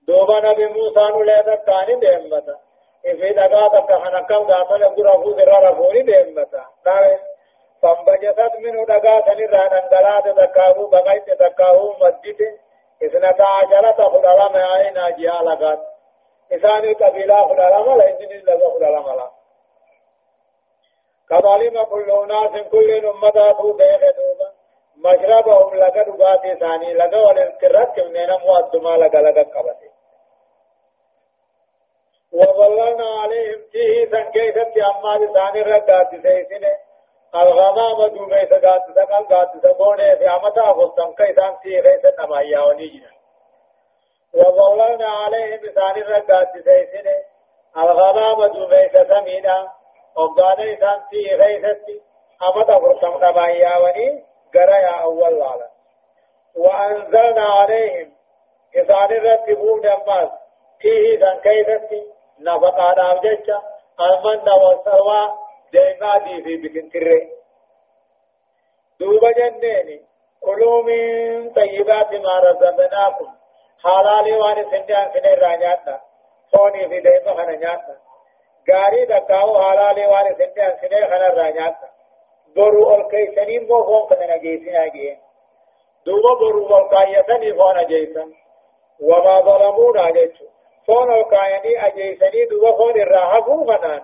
دوبا 0.08 0.40
نبي 0.40 0.66
موسى 0.66 1.08
نولي 1.10 1.42
تكاني 1.42 1.94
ديمتا 1.94 2.56
في 3.02 3.30
دقا 3.32 3.68
تكا 3.68 3.98
حنكم 3.98 4.42
غافل 4.50 4.84
قرى 4.84 5.12
فوز 5.22 5.38
را 5.38 5.70
رفوني 5.70 6.02
ديمتا 6.02 6.64
ناري 6.86 7.18
فانبجست 7.82 8.54
منه 8.64 8.84
دقا 8.84 9.20
سنرى 9.26 9.62
ننقلات 9.72 10.28
تكاهو 10.28 10.86
بغيت 10.86 11.30
تكاهو 11.30 11.92
مسجد 11.92 12.40
اثنتا 13.02 13.44
عشرة 13.44 14.08
خلالة 14.08 14.48
معين 14.48 14.98
اجيها 14.98 15.42
لغات 15.42 15.78
إساني 16.52 16.92
قبيلة 16.92 17.36
خلالة 17.48 17.94
ملا 17.94 18.08
إنجن 18.10 18.42
لغا 18.46 18.70
خلالة 18.70 19.12
ملا۔ 19.12 19.30
كظالم 21.30 21.82
كل 21.82 22.10
أناس 22.10 22.62
كل 22.72 23.06
أمتاتو 23.06 23.72
بيغ 23.72 24.00
دوبا 24.16 24.48
مشربهم 24.96 25.74
لغا 25.74 26.02
دقاتي 26.02 26.54
ثاني 26.54 26.94
لغا 26.94 27.26
والانقرات 27.26 27.96
كمنين 27.96 28.30
مؤدما 28.46 28.88
لغا 28.88 29.20
لغا 29.20 29.42
قبتي 29.42 29.95
وظللنا 32.32 33.06
عليهم 33.22 33.60
فيه 33.72 34.10
سنكيسة 34.10 34.74
أما 34.90 35.24
لسان 35.24 35.56
الرقات 35.56 36.10
سيسنة. 36.10 36.76
الغمام 37.34 38.08
دوبي 38.08 38.46
سقات 38.46 38.82
سقال 38.96 39.28
قات 39.28 39.50
سقوني 39.62 40.16
في 40.16 40.26
عمتا 40.26 40.72
فستم 40.72 41.12
كيسان 41.12 41.56
في 41.62 41.80
غيسة 41.80 42.14
نمايا 42.24 42.60
ونيجنا 42.60 43.10
وظللنا 44.34 45.08
عليهم 45.08 45.60
لسان 45.64 45.96
الرقات 45.96 46.48
سيسنة. 46.52 47.16
الغمام 47.76 48.46
دوبي 48.52 48.88
سسمينا 48.88 49.72
وقال 50.16 50.60
إسان 50.60 51.00
في 51.10 51.34
غيسة 51.34 52.00
أمتا 52.48 52.78
فستم 52.78 53.24
نمايا 53.24 53.76
وني. 53.78 54.26
قرأ 54.54 55.02
أول 55.02 55.38
لالا 55.38 55.68
وأنزلنا 56.56 57.42
عليهم 57.42 58.12
إسان 58.76 59.16
الرقبون 59.16 59.86
أماس 59.86 60.28
فيه 60.80 61.20
سنكيسة 61.20 62.15
نفقا 62.40 62.94
دام 62.94 63.20
جچا 63.20 63.62
المن 64.00 64.48
والسلوى 64.62 65.22
ديما 65.72 66.18
دي 66.18 66.42
في 66.42 66.56
بكنتره 66.56 67.28
دوبا 69.00 69.30
جنيني 69.30 70.02
كلوا 70.40 70.82
من 70.82 71.50
طيبات 71.52 72.14
ما 72.14 72.40
رزقناكم 72.40 73.30
حلال 73.84 74.36
وان 74.40 74.70
سندان 74.70 75.10
سنه 75.12 75.34
رانياتا 75.34 76.00
فوني 76.52 76.88
في 76.88 77.00
ديما 77.00 77.34
خنا 77.36 77.56
نياتا 77.56 77.96
غاري 78.70 79.04
دکاو 79.06 79.62
حلال 79.62 80.06
وان 80.10 80.34
سندان 80.38 80.76
سنه 80.80 81.06
خنا 81.10 81.28
رانياتا 81.28 81.88
برو 82.56 82.94
الكيسنين 82.94 83.66
مو 83.68 83.84
فون 83.84 84.08
كنا 84.08 84.36
جيسين 84.36 84.76
اگيه 84.76 85.18
دوبا 86.06 86.34
برو 86.40 86.76
الكايسني 86.76 87.54
فون 87.54 87.86
جيسن 87.86 88.32
وما 89.00 89.40
ظلمونا 89.40 90.10
جيسن 90.10 90.55
فون 90.86 91.20
وكايني 91.20 91.86
أجيسني 91.86 92.44
دو 92.44 92.76
فون 92.76 93.00
الراحة 93.00 93.64
فنان 93.64 94.02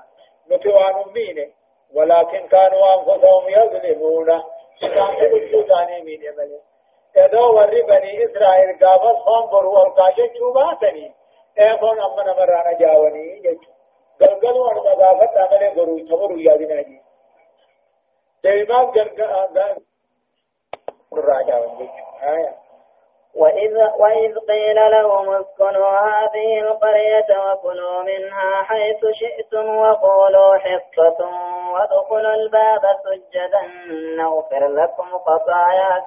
نتوان 0.50 1.12
مين 1.14 1.52
ولكن 1.94 2.48
كانوا 2.48 2.94
أنفسهم 2.94 3.48
يظلمون 3.48 4.42
كانوا 4.80 5.34
وجوداني 5.34 6.02
مين 6.02 6.22
يملي 6.22 6.60
ادو 7.16 7.56
ور 7.56 7.70
بني 7.88 8.24
اسرائيل 8.24 8.78
قابل 8.84 9.16
فون 9.24 9.50
برو 9.52 9.76
القاجة 9.82 10.26
چوباتني 10.38 11.14
اے 11.60 11.68
فون 11.80 11.98
امنا 12.00 12.32
مرانا 12.36 12.72
جاوني 12.80 13.24
جچ 13.44 13.62
گلگل 14.20 14.56
ور 14.58 14.78
مضافت 14.86 15.36
عمل 15.42 15.64
برو 15.76 15.96
تمرو 16.10 16.38
یادنا 16.44 16.82
جی 16.82 16.98
دیمات 18.44 18.94
گلگل 18.94 19.74
راجا 21.28 21.56
ونجي 21.62 21.88
آیا 22.32 22.52
وإذ, 23.34 23.76
وإذ 23.98 24.38
قيل 24.48 24.76
لهم 24.76 25.30
اسكنوا 25.30 25.88
هذه 25.88 26.60
القرية 26.60 27.26
وكلوا 27.44 28.02
منها 28.02 28.62
حيث 28.62 29.00
شئتم 29.12 29.76
وقولوا 29.76 30.58
حصة 30.58 31.18
وادخلوا 31.72 32.34
الباب 32.34 32.82
سجدا. 33.04 33.62
نغفر 34.16 34.68
لكم 34.68 35.18
خطاياكم 35.18 36.06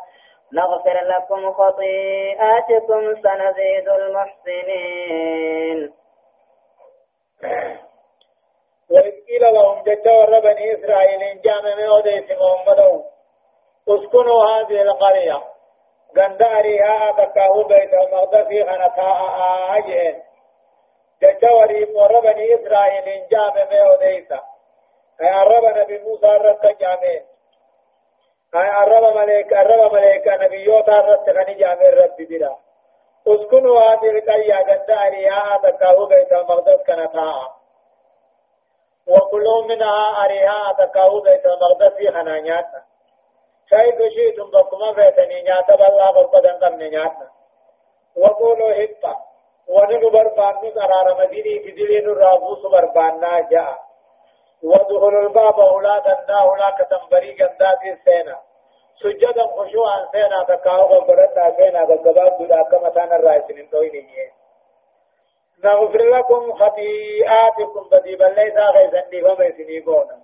نغفر 0.54 1.02
لكم 1.04 1.54
خطيئاتكم 1.54 3.02
سنزيد 3.24 3.90
المحسنين. 3.90 5.94
وإذ 8.92 9.12
قيل 9.28 9.54
لهم 9.54 9.84
جد 9.84 10.08
بني 10.44 10.74
إسرائيل 10.76 11.42
جامع 11.42 11.76
من 11.76 11.86
محمد 12.42 12.80
اسكنوا 13.90 14.46
هذه 14.46 14.82
القرية. 14.82 15.55
غنداريها 16.18 17.12
تكاهو 17.12 17.64
بيت 17.64 17.94
المقدس 17.94 18.48
خنفاء 18.70 19.20
آجئن 19.78 20.22
ججوري 21.22 21.84
وربني 21.84 22.56
إسرائيل 22.56 23.28
جامع 23.32 23.66
ميوديسا 23.72 24.40
أي 25.22 25.28
عرب 25.28 25.66
نبي 25.78 25.98
موسى 25.98 26.28
رت 26.28 26.80
جامع۔ 26.82 27.22
أي 28.56 28.68
عرب 28.78 29.18
ملك 29.18 29.54
عرب 29.54 29.94
ملك 29.94 30.28
نبيوتا 30.28 31.00
رت 31.00 31.30
غني 31.30 31.54
جامع 31.54 31.90
رب 31.90 32.18
بلا 32.20 32.56
اسكنوا 33.28 33.80
هذه 33.80 34.10
القرية 34.10 34.56
غنداريها 34.56 35.58
تكاهو 35.64 36.06
بيت 36.06 36.32
المقدس 36.32 36.80
خنفاء 36.88 37.56
وكلوا 39.08 39.66
منها 39.70 40.26
أريها 40.26 40.74
تكاهو 40.80 41.22
بيت 41.22 41.48
خنانياتا 42.14 42.84
حيث 43.72 44.14
شئتم 44.16 44.50
بكما 44.52 44.94
فيتني 44.94 45.42
نياتا 45.42 45.76
بالله 45.76 46.12
بربدن 46.12 46.56
قم 46.62 46.76
نياتا 46.76 47.28
وقولوا 48.18 48.74
هبا 48.74 49.16
وننو 49.68 50.10
بربان 50.10 50.56
نسرار 50.64 51.08
مديني 51.20 51.60
كدلين 51.60 52.06
الرابوس 52.10 52.62
برباننا 52.72 53.40
جاء 53.52 53.86
ودخلوا 54.64 55.22
الباب 55.22 55.60
أولادا 55.60 56.26
نا 56.28 56.42
أولا 56.42 56.70
كتنبري 56.70 57.32
قندات 57.40 57.82
السينة 57.94 58.38
سجدا 59.02 59.44
خشوعا 59.56 60.10
سينا 60.12 60.44
تكاو 60.48 60.84
قبرتا 60.88 61.56
سينا 61.58 61.82
قباب 61.86 62.38
دودا 62.38 62.64
كما 62.64 62.90
تانا 62.90 63.16
الرئيسين 63.16 63.70
تويني 63.70 64.32
نغفر 65.64 65.98
لكم 65.98 66.54
خطيئاتكم 66.54 67.90
بدي 67.92 68.16
بل 68.16 68.36
ليس 68.36 68.58
غيثني 68.58 69.22
فما 69.22 69.46
يسنيقونا 69.46 70.18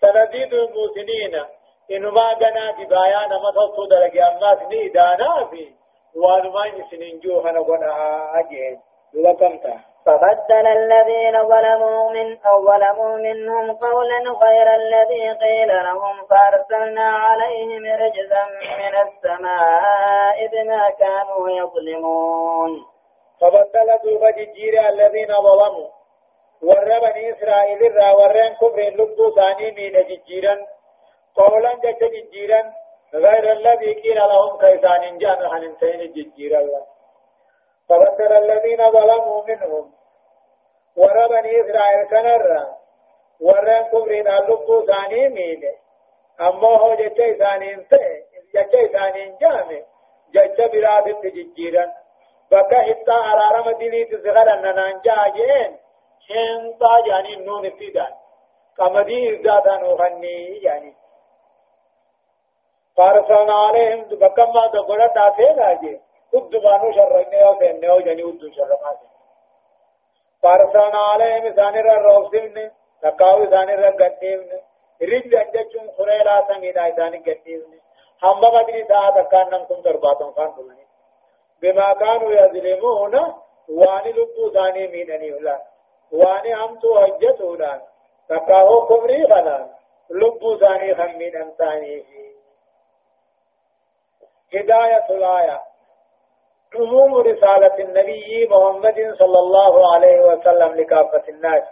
سنزيد 0.00 0.54
الموسنين 0.54 1.44
إنما 1.90 2.32
قنا 2.32 2.70
ببايان 2.78 3.30
متصو 3.44 3.84
درقي 3.84 4.20
أماس 4.20 4.58
نيدانا 4.70 5.44
في. 5.50 5.84
وانما 6.16 6.66
يسنين 6.66 7.20
جوهنا 7.20 7.60
قنا 7.60 7.90
أجين 8.38 8.80
لكمتا 9.14 9.80
فبدل 10.06 10.66
الذين 10.66 11.48
ظلموا 11.48 12.10
من 12.10 12.38
أو 12.46 12.66
ظلموا 12.66 13.16
منهم 13.16 13.72
قولا 13.72 14.18
غير 14.18 14.66
الذي 14.74 15.32
قيل 15.32 15.68
لهم 15.68 16.26
فأرسلنا 16.30 17.08
عليهم 17.08 17.84
رجزا 17.84 18.44
من 18.80 18.94
السماء 19.06 20.46
بما 20.46 20.90
كانوا 20.90 21.50
يظلمون. 21.50 22.70
فبدل 23.40 23.98
دوبا 24.04 24.30
جيرا 24.30 24.88
الذين 24.88 25.28
ظلموا. 25.28 25.88
ور 26.62 26.84
بني 26.84 27.32
إسرائيل 27.32 27.96
را 27.96 28.12
ورين 28.12 28.52
كفر 28.54 28.80
لبدو 28.80 29.34
ثاني 29.34 29.70
من 29.70 30.16
جيرا 30.26 30.66
قولا 31.34 31.74
جت 31.74 32.02
جيرا 32.32 32.72
غير 33.14 33.52
الذي 33.52 33.92
قيل 33.92 34.16
لهم 34.16 34.58
كيسان 34.58 35.18
جان 35.18 35.48
حننتين 35.48 36.30
جيرا 36.36 36.58
الله 36.60 36.86
فبدل 37.88 38.32
الذين 38.32 38.90
ظلموا 38.90 39.44
منهم. 39.48 39.92
ور 40.96 41.26
بني 41.28 41.60
إسرائيل 41.60 42.08
كنرا 42.10 42.76
ورن 43.40 43.82
كبرين 43.92 44.28
اللبو 44.28 44.86
ثاني 44.86 45.28
مين 45.28 45.62
أما 46.40 46.68
هو 46.68 46.94
جتة 46.94 47.32
ثاني 47.32 47.74
انت 47.74 47.94
جتة 48.54 48.86
ثاني 48.86 49.36
جامع 49.40 49.80
جتة 50.34 50.66
براد 50.66 51.06
تجيرا 51.22 51.86
بكا 52.50 52.78
حتى 52.82 53.12
أرارم 53.12 53.78
ديني 53.78 54.04
تزغر 54.04 54.52
أننا 54.54 55.00
جاجين 55.04 55.78
حنطا 56.28 57.06
يعني 57.06 57.36
نون 57.36 57.66
ابتداء 57.66 58.10
قمدي 58.78 59.36
إزدادا 59.36 59.76
نغني 59.76 60.56
يعني 60.62 60.94
فارسلنا 62.96 63.54
عليهم 63.54 64.02
بكما 64.02 64.52
ما 64.52 64.66
دبرت 64.66 65.16
آتين 65.16 65.60
آجين 65.60 66.00
ود 66.32 66.56
بانو 66.64 66.92
شرنه 66.92 67.38
أو 67.46 67.54
فنه 67.58 67.92
أو 67.92 68.00
جني 68.00 68.24
ود 68.24 68.52
شرما 68.56 68.96
فارسلنا 70.42 70.98
عليهم 71.12 71.54
ثاني 71.54 71.80
را 71.80 71.96
روسمن 72.06 72.70
تقاو 73.02 73.46
ثاني 73.46 73.74
را 73.74 73.90
غديمن 74.00 74.50
رج 75.02 75.34
انجچون 75.34 75.86
خريلا 75.96 76.44
سميدا 76.48 76.90
ثاني 76.90 77.18
غديمن 77.26 77.80
هم 78.22 78.40
بدري 78.40 78.82
دا 78.82 79.10
تکان 79.16 79.50
نم 79.50 79.64
كم 79.64 79.80
درباتم 79.82 80.32
فان 80.32 80.50
بلني 80.56 80.86
بما 81.62 81.92
كانوا 81.92 82.32
يظلمون 82.32 83.14
واني 83.68 84.12
لبو 84.12 84.50
ثاني 84.54 84.86
مينني 84.88 85.32
ولا 85.32 85.62
واني 86.12 86.54
هم 86.54 86.78
تو 86.78 87.00
حجتو 87.00 87.56
دان 87.56 87.80
تقاو 88.28 88.86
كبري 88.88 89.26
خنا 89.26 89.70
لبو 90.10 90.56
ثاني 90.56 90.94
خمين 90.94 91.36
انتاني 91.36 92.04
هداية 94.60 95.06
الآية. 95.10 95.60
عموم 96.74 97.14
رسالة 97.14 97.74
النبي 97.78 98.48
محمد 98.50 99.14
صلى 99.18 99.38
الله 99.38 99.94
عليه 99.94 100.20
وسلم 100.20 100.74
لكافة 100.74 101.22
الناس 101.28 101.62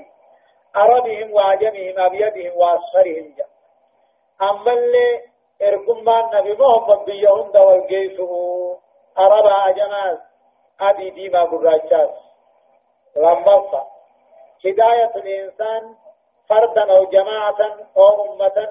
عربهم 0.75 1.33
وعجمهم 1.35 1.95
أبيضهم 1.99 2.53
وأصفرهم. 2.57 3.35
جاء 3.39 3.49
أما 4.43 4.73
اللي 4.73 5.21
إركم 5.63 6.05
ما 6.05 6.21
النبي 6.21 6.53
محمد 6.63 7.05
بيهن 7.05 7.51
دول 7.53 7.87
جيسه 7.87 8.33
عرب 9.17 9.47
عجمات 9.47 10.19
أبي 10.81 11.11
ديما 11.11 11.45
براجات 11.45 12.15
لما 13.17 13.85
هداية 14.67 15.13
الإنسان 15.17 15.95
فردا 16.49 16.97
أو 16.97 17.05
جماعة 17.05 17.59
أو 17.97 18.33
أمة 18.33 18.69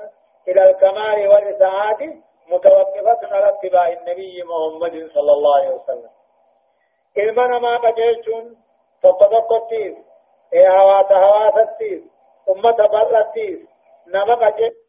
إلى 0.47 0.69
الكمال 0.69 1.27
والسعادة 1.27 2.13
متوقفة 2.51 3.21
على 3.35 3.47
اتباع 3.49 3.85
النبي 3.97 4.43
محمد 4.49 4.95
صلى 5.15 5.31
الله 5.35 5.53
عليه 5.57 5.73
وسلم 5.79 6.11
ilma 7.21 7.43
namaa 7.47 7.79
qajeelchuun 7.85 8.45
tokko 9.03 9.25
tokkottiif 9.33 9.95
hawaasa 10.75 11.15
hawaasattiif 11.23 12.01
ummata 12.51 12.85
bal'attiif 12.93 13.59
nama 14.13 14.35
qajeelchu 14.43 14.80